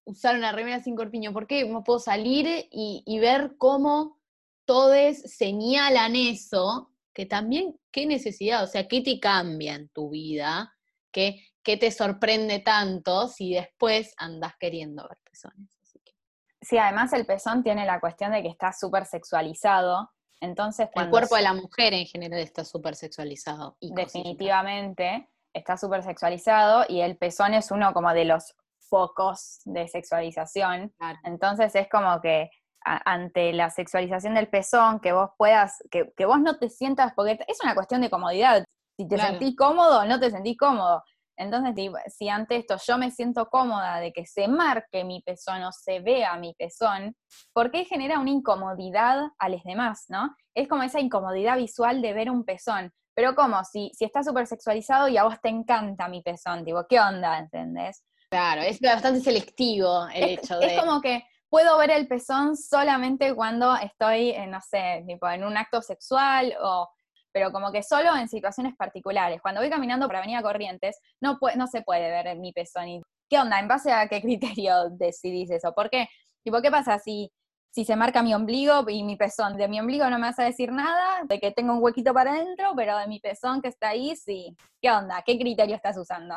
usar 0.06 0.36
una 0.36 0.52
remera 0.52 0.82
sin 0.82 0.96
corpiño? 0.96 1.34
¿Por 1.34 1.48
qué 1.48 1.66
no 1.66 1.84
puedo 1.84 2.00
salir 2.00 2.68
y, 2.72 3.20
ver 3.20 3.56
cómo 3.58 4.20
todos 4.66 5.18
señalan 5.18 6.16
eso? 6.16 6.92
Que 7.14 7.26
también, 7.26 7.80
¿qué 7.92 8.06
necesidad? 8.06 8.64
O 8.64 8.68
sea, 8.68 8.88
¿qué 8.88 9.02
te 9.02 9.20
cambia 9.20 9.76
en 9.76 9.90
tu 9.90 10.10
vida? 10.10 10.74
¿Qué, 11.12 11.46
qué 11.64 11.78
te 11.78 11.92
sorprende 11.92 12.60
tanto 12.60 13.28
si 13.28 13.54
después 13.54 14.14
andas 14.18 14.54
queriendo 14.60 15.08
ver 15.08 15.18
pezones? 15.24 15.70
Así 15.82 16.00
que, 16.04 16.14
Sí, 16.62 16.78
además 16.78 17.14
el 17.14 17.26
pezón 17.26 17.64
tiene 17.64 17.86
la 17.86 18.00
cuestión 18.00 18.32
de 18.32 18.42
que 18.42 18.50
está 18.50 18.72
súper 18.74 19.06
sexualizado, 19.06 20.10
entonces 20.42 20.90
el 20.96 21.10
cuerpo 21.10 21.36
de 21.38 21.42
la 21.44 21.54
mujer 21.54 21.94
en 21.94 22.06
general 22.06 22.40
está 22.40 22.66
súper 22.66 22.96
sexualizado. 22.96 23.78
Y 23.80 23.94
definitivamente 23.94 25.30
está 25.54 25.78
súper 25.78 26.04
sexualizado 26.04 26.86
y 26.90 27.02
el 27.02 27.18
pezón 27.18 27.54
es 27.54 27.72
uno 27.72 27.94
como 27.94 28.14
de 28.14 28.26
los 28.26 28.54
focos 28.90 29.62
de 29.66 29.88
sexualización. 29.88 30.90
Claro. 30.98 31.20
Entonces 31.24 31.74
es 31.76 31.88
como 31.90 32.20
que 32.22 32.50
ante 32.86 33.54
la 33.54 33.70
sexualización 33.70 34.34
del 34.34 34.50
pezón, 34.50 35.00
que 35.00 35.14
vos 35.14 35.30
puedas, 35.38 35.82
que, 35.90 36.12
que 36.18 36.26
vos 36.26 36.42
no 36.42 36.58
te 36.58 36.70
sientas, 36.70 37.14
porque 37.16 37.40
es 37.48 37.58
una 37.64 37.76
cuestión 37.76 38.02
de 38.02 38.10
comodidad. 38.10 38.66
Si 38.98 39.08
te 39.08 39.16
Claro. 39.16 39.30
sentís 39.32 39.56
cómodo 39.56 40.06
no 40.06 40.20
te 40.20 40.30
sentís 40.30 40.58
cómodo. 40.58 41.02
Entonces, 41.38 41.74
si, 42.16 42.30
ante 42.30 42.58
esto 42.58 42.78
yo 42.86 42.98
me 42.98 43.12
siento 43.12 43.50
cómoda 43.50 44.00
de 44.00 44.14
que 44.14 44.26
se 44.26 44.48
marque 44.48 45.04
mi 45.04 45.22
pezón 45.22 45.64
o 45.64 45.72
se 45.72 46.00
vea 46.00 46.36
mi 46.38 46.54
pezón, 46.54 47.16
¿por 47.54 47.72
qué 47.72 47.86
genera 47.86 48.20
una 48.20 48.30
incomodidad 48.30 49.24
a 49.40 49.50
los 49.50 49.64
demás, 49.64 50.06
no? 50.10 50.36
Es 50.54 50.68
como 50.68 50.84
esa 50.84 51.00
incomodidad 51.00 51.58
visual 51.58 52.02
de 52.02 52.14
ver 52.14 52.30
un 52.30 52.46
pezón. 52.46 52.92
Pero 53.16 53.36
como, 53.36 53.64
si, 53.64 53.92
si 53.94 54.06
está 54.06 54.24
súper 54.24 54.48
sexualizado 54.48 55.08
y 55.08 55.18
a 55.18 55.24
vos 55.24 55.40
te 55.42 55.50
encanta 55.50 56.08
mi 56.08 56.22
pezón, 56.22 56.66
tipo, 56.66 56.86
¿qué 56.88 57.00
onda? 57.00 57.38
¿Entendés? 57.38 58.04
Claro, 58.30 58.62
es 58.62 58.80
bastante 58.80 59.20
selectivo 59.20 60.08
el 60.14 60.24
es, 60.24 60.40
hecho 60.40 60.60
es 60.60 60.72
de... 60.72 60.80
como 60.80 61.02
que 61.02 61.24
puedo 61.50 61.78
ver 61.78 61.92
el 61.92 62.08
pezón 62.08 62.58
solamente 62.58 63.36
cuando 63.36 63.76
estoy, 63.76 64.32
eh, 64.32 64.48
no 64.48 64.60
sé, 64.60 65.04
tipo 65.08 65.30
en 65.30 65.44
un 65.44 65.56
acto 65.56 65.84
sexual 65.84 66.56
o 66.60 66.90
pero 67.34 67.52
como 67.52 67.72
que 67.72 67.84
solo 67.84 68.16
en 68.16 68.30
situaciones 68.30 68.76
particulares. 68.78 69.42
Cuando 69.42 69.60
voy 69.60 69.70
caminando 69.70 70.08
por 70.08 70.16
Avenida 70.16 70.42
Corrientes, 70.42 71.00
no, 71.20 71.40
no 71.58 71.68
se 71.68 71.82
puede 71.82 72.10
ver 72.10 72.38
mi 72.38 72.54
pezón. 72.54 72.88
¿Y 72.88 73.02
¿Qué 73.30 73.40
onda? 73.40 73.60
¿En 73.60 73.68
base 73.68 73.92
a 73.92 74.08
qué 74.08 74.22
criterio 74.62 74.90
decidís 74.92 75.50
eso? 75.50 75.74
¿Por 75.74 75.90
qué? 75.90 76.08
Tipo, 76.44 76.62
¿qué 76.62 76.70
pasa 76.70 77.00
si, 77.00 77.32
si 77.72 77.84
se 77.84 77.96
marca 77.96 78.22
mi 78.22 78.34
ombligo 78.34 78.88
y 78.88 79.04
mi 79.04 79.16
pezón? 79.16 79.58
De 79.58 79.68
mi 79.68 79.80
ombligo 79.80 80.10
no 80.10 80.20
me 80.20 80.28
vas 80.28 80.40
a 80.40 80.44
decir 80.44 80.72
nada, 80.72 81.24
de 81.28 81.40
que 81.40 81.52
tengo 81.52 81.74
un 81.74 81.84
huequito 81.84 82.14
para 82.14 82.32
adentro, 82.32 82.74
pero 82.76 82.98
de 82.98 83.08
mi 83.08 83.20
pezón 83.20 83.62
que 83.62 83.70
está 83.70 83.90
ahí, 83.90 84.16
sí. 84.16 84.56
¿Qué 84.80 84.92
onda? 84.92 85.24
¿Qué 85.26 85.40
criterio 85.40 85.76
estás 85.76 85.98
usando? 85.98 86.36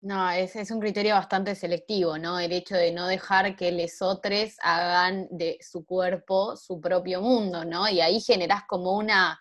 No, 0.00 0.30
es, 0.30 0.54
es 0.54 0.70
un 0.70 0.78
criterio 0.78 1.16
bastante 1.16 1.56
selectivo, 1.56 2.18
¿no? 2.18 2.38
El 2.38 2.52
hecho 2.52 2.76
de 2.76 2.92
no 2.92 3.08
dejar 3.08 3.56
que 3.56 3.72
lesotres 3.72 4.56
hagan 4.62 5.26
de 5.32 5.58
su 5.60 5.84
cuerpo 5.84 6.56
su 6.56 6.80
propio 6.80 7.20
mundo, 7.20 7.64
¿no? 7.64 7.88
Y 7.88 8.00
ahí 8.00 8.20
generás 8.20 8.62
como 8.68 8.96
una, 8.96 9.40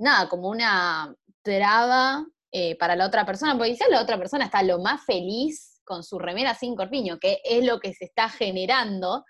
nada, 0.00 0.28
como 0.28 0.48
una 0.48 1.14
traba 1.42 2.26
eh, 2.52 2.76
para 2.76 2.96
la 2.96 3.06
otra 3.06 3.24
persona, 3.24 3.56
porque 3.56 3.72
quizás 3.72 3.88
la 3.90 4.02
otra 4.02 4.18
persona 4.18 4.46
está 4.46 4.62
lo 4.62 4.80
más 4.80 5.04
feliz 5.04 5.80
con 5.84 6.02
su 6.02 6.18
remera 6.18 6.54
sin 6.54 6.74
corpiño, 6.74 7.18
que 7.18 7.40
es 7.44 7.64
lo 7.64 7.80
que 7.80 7.94
se 7.94 8.06
está 8.06 8.28
generando 8.28 9.24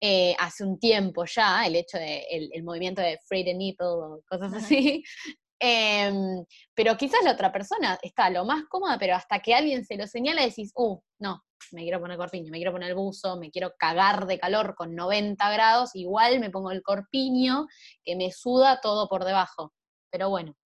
eh, 0.00 0.34
hace 0.38 0.64
un 0.64 0.78
tiempo 0.78 1.24
ya, 1.24 1.66
el 1.66 1.76
hecho 1.76 1.98
de 1.98 2.24
el, 2.30 2.50
el 2.52 2.62
movimiento 2.62 3.02
de 3.02 3.18
free 3.26 3.44
the 3.44 3.54
nipple 3.54 3.86
o 3.86 4.22
cosas 4.28 4.52
así. 4.54 5.02
Em, 5.60 6.44
pero 6.72 6.96
quizás 6.96 7.18
la 7.24 7.32
otra 7.32 7.50
persona 7.50 7.98
está 8.00 8.30
lo 8.30 8.44
más 8.44 8.62
cómoda, 8.68 8.96
pero 8.96 9.16
hasta 9.16 9.40
que 9.40 9.54
alguien 9.54 9.84
se 9.84 9.96
lo 9.96 10.06
señala 10.06 10.42
decís, 10.42 10.70
uh, 10.76 11.00
no, 11.18 11.42
me 11.72 11.82
quiero 11.82 12.00
poner 12.00 12.16
corpiño, 12.16 12.52
me 12.52 12.58
quiero 12.58 12.70
poner 12.70 12.90
el 12.90 12.94
buzo, 12.94 13.36
me 13.38 13.50
quiero 13.50 13.72
cagar 13.76 14.26
de 14.26 14.38
calor 14.38 14.76
con 14.76 14.94
90 14.94 15.50
grados, 15.50 15.96
igual 15.96 16.38
me 16.38 16.50
pongo 16.50 16.70
el 16.70 16.82
corpiño 16.82 17.66
que 18.04 18.14
me 18.14 18.30
suda 18.30 18.80
todo 18.80 19.08
por 19.08 19.24
debajo. 19.24 19.72
Pero 20.10 20.30
bueno, 20.30 20.56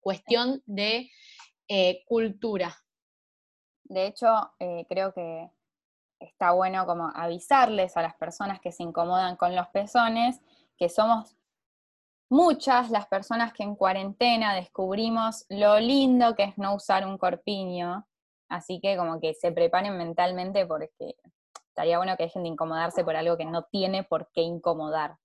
cuestión 0.00 0.62
de 0.66 1.10
eh, 1.68 2.04
cultura. 2.06 2.76
De 3.84 4.06
hecho, 4.06 4.52
eh, 4.58 4.86
creo 4.88 5.12
que 5.12 5.50
está 6.18 6.52
bueno 6.52 6.86
como 6.86 7.10
avisarles 7.14 7.96
a 7.96 8.02
las 8.02 8.14
personas 8.14 8.60
que 8.60 8.72
se 8.72 8.82
incomodan 8.82 9.36
con 9.36 9.56
los 9.56 9.68
pezones 9.68 10.40
que 10.76 10.88
somos 10.88 11.36
muchas 12.32 12.90
las 12.90 13.06
personas 13.06 13.52
que 13.52 13.62
en 13.62 13.76
cuarentena 13.76 14.54
descubrimos 14.54 15.44
lo 15.50 15.78
lindo 15.78 16.34
que 16.34 16.44
es 16.44 16.58
no 16.58 16.74
usar 16.74 17.06
un 17.06 17.18
corpiño. 17.18 18.06
Así 18.48 18.80
que 18.80 18.96
como 18.96 19.20
que 19.20 19.34
se 19.34 19.52
preparen 19.52 19.96
mentalmente 19.98 20.66
porque 20.66 21.16
estaría 21.68 21.98
bueno 21.98 22.16
que 22.16 22.24
dejen 22.24 22.42
de 22.42 22.48
incomodarse 22.48 23.04
por 23.04 23.16
algo 23.16 23.36
que 23.36 23.44
no 23.44 23.64
tiene 23.64 24.02
por 24.02 24.30
qué 24.32 24.40
incomodar. 24.40 25.18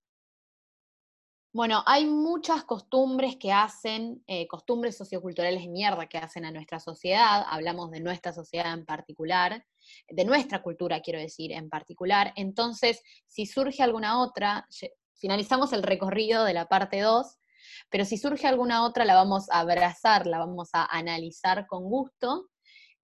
Bueno, 1.50 1.82
hay 1.86 2.04
muchas 2.04 2.64
costumbres 2.64 3.36
que 3.36 3.52
hacen, 3.52 4.22
eh, 4.26 4.46
costumbres 4.46 4.98
socioculturales 4.98 5.66
mierda 5.68 6.06
que 6.06 6.18
hacen 6.18 6.44
a 6.44 6.50
nuestra 6.50 6.78
sociedad, 6.78 7.42
hablamos 7.48 7.90
de 7.90 8.00
nuestra 8.00 8.34
sociedad 8.34 8.74
en 8.74 8.84
particular, 8.84 9.64
de 10.10 10.24
nuestra 10.26 10.62
cultura 10.62 11.00
quiero 11.00 11.18
decir 11.18 11.52
en 11.52 11.70
particular, 11.70 12.34
entonces 12.36 13.02
si 13.26 13.46
surge 13.46 13.82
alguna 13.82 14.20
otra, 14.20 14.68
finalizamos 15.14 15.72
el 15.72 15.82
recorrido 15.82 16.44
de 16.44 16.52
la 16.52 16.68
parte 16.68 17.00
2, 17.00 17.38
pero 17.88 18.04
si 18.04 18.18
surge 18.18 18.46
alguna 18.46 18.84
otra 18.84 19.06
la 19.06 19.14
vamos 19.14 19.48
a 19.50 19.60
abrazar, 19.60 20.26
la 20.26 20.38
vamos 20.38 20.68
a 20.74 20.84
analizar 20.84 21.66
con 21.66 21.84
gusto 21.84 22.50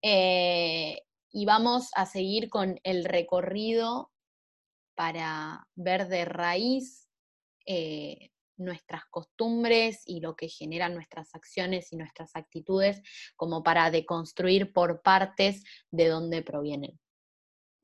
eh, 0.03 1.01
y 1.31 1.45
vamos 1.47 1.91
a 1.95 2.07
seguir 2.07 2.51
con 2.51 2.81
el 2.83 3.05
recorrido 3.05 4.11
para 4.97 5.69
ver 5.77 6.09
de 6.09 6.25
raíz 6.25 7.02
eh, 7.67 8.31
nuestras 8.57 9.05
costumbres 9.07 10.03
y 10.07 10.21
lo 10.21 10.37
que 10.37 10.49
generan 10.49 10.95
nuestras 10.95 11.35
acciones 11.35 11.93
y 11.93 11.97
nuestras 11.97 12.37
actitudes 12.37 13.03
como 13.37 13.63
para 13.63 13.91
deconstruir 13.91 14.73
por 14.73 15.03
partes 15.03 15.65
de 15.91 16.09
dónde 16.09 16.43
provienen. 16.43 16.99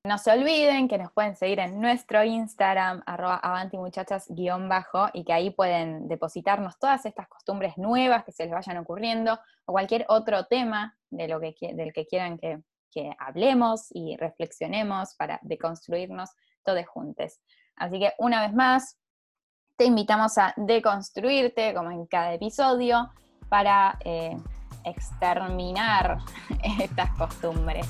No 0.04 0.16
se 0.16 0.30
olviden 0.30 0.88
que 0.88 0.96
nos 0.96 1.12
pueden 1.12 1.36
seguir 1.36 1.58
en 1.58 1.80
nuestro 1.80 2.22
Instagram, 2.22 3.02
arroba 3.04 3.36
avantimuchachas 3.36 4.26
guion 4.28 4.68
bajo, 4.68 5.08
y 5.12 5.24
que 5.24 5.32
ahí 5.32 5.50
pueden 5.50 6.06
depositarnos 6.08 6.78
todas 6.78 7.04
estas 7.04 7.28
costumbres 7.28 7.76
nuevas 7.76 8.24
que 8.24 8.32
se 8.32 8.44
les 8.44 8.52
vayan 8.52 8.78
ocurriendo, 8.78 9.38
o 9.66 9.72
cualquier 9.72 10.06
otro 10.08 10.46
tema 10.46 10.96
de 11.10 11.28
lo 11.28 11.40
que, 11.40 11.74
del 11.74 11.92
que 11.92 12.06
quieran 12.06 12.38
que, 12.38 12.62
que 12.90 13.10
hablemos 13.18 13.88
y 13.90 14.16
reflexionemos 14.16 15.14
para 15.16 15.40
deconstruirnos 15.42 16.30
todos 16.62 16.86
juntos. 16.86 17.40
Así 17.74 17.98
que 17.98 18.12
una 18.18 18.40
vez 18.40 18.54
más, 18.54 18.98
te 19.78 19.84
invitamos 19.84 20.36
a 20.38 20.52
deconstruirte, 20.56 21.72
como 21.72 21.92
en 21.92 22.04
cada 22.06 22.34
episodio, 22.34 23.10
para 23.48 23.96
eh, 24.04 24.36
exterminar 24.84 26.18
estas 26.82 27.10
costumbres. 27.16 27.86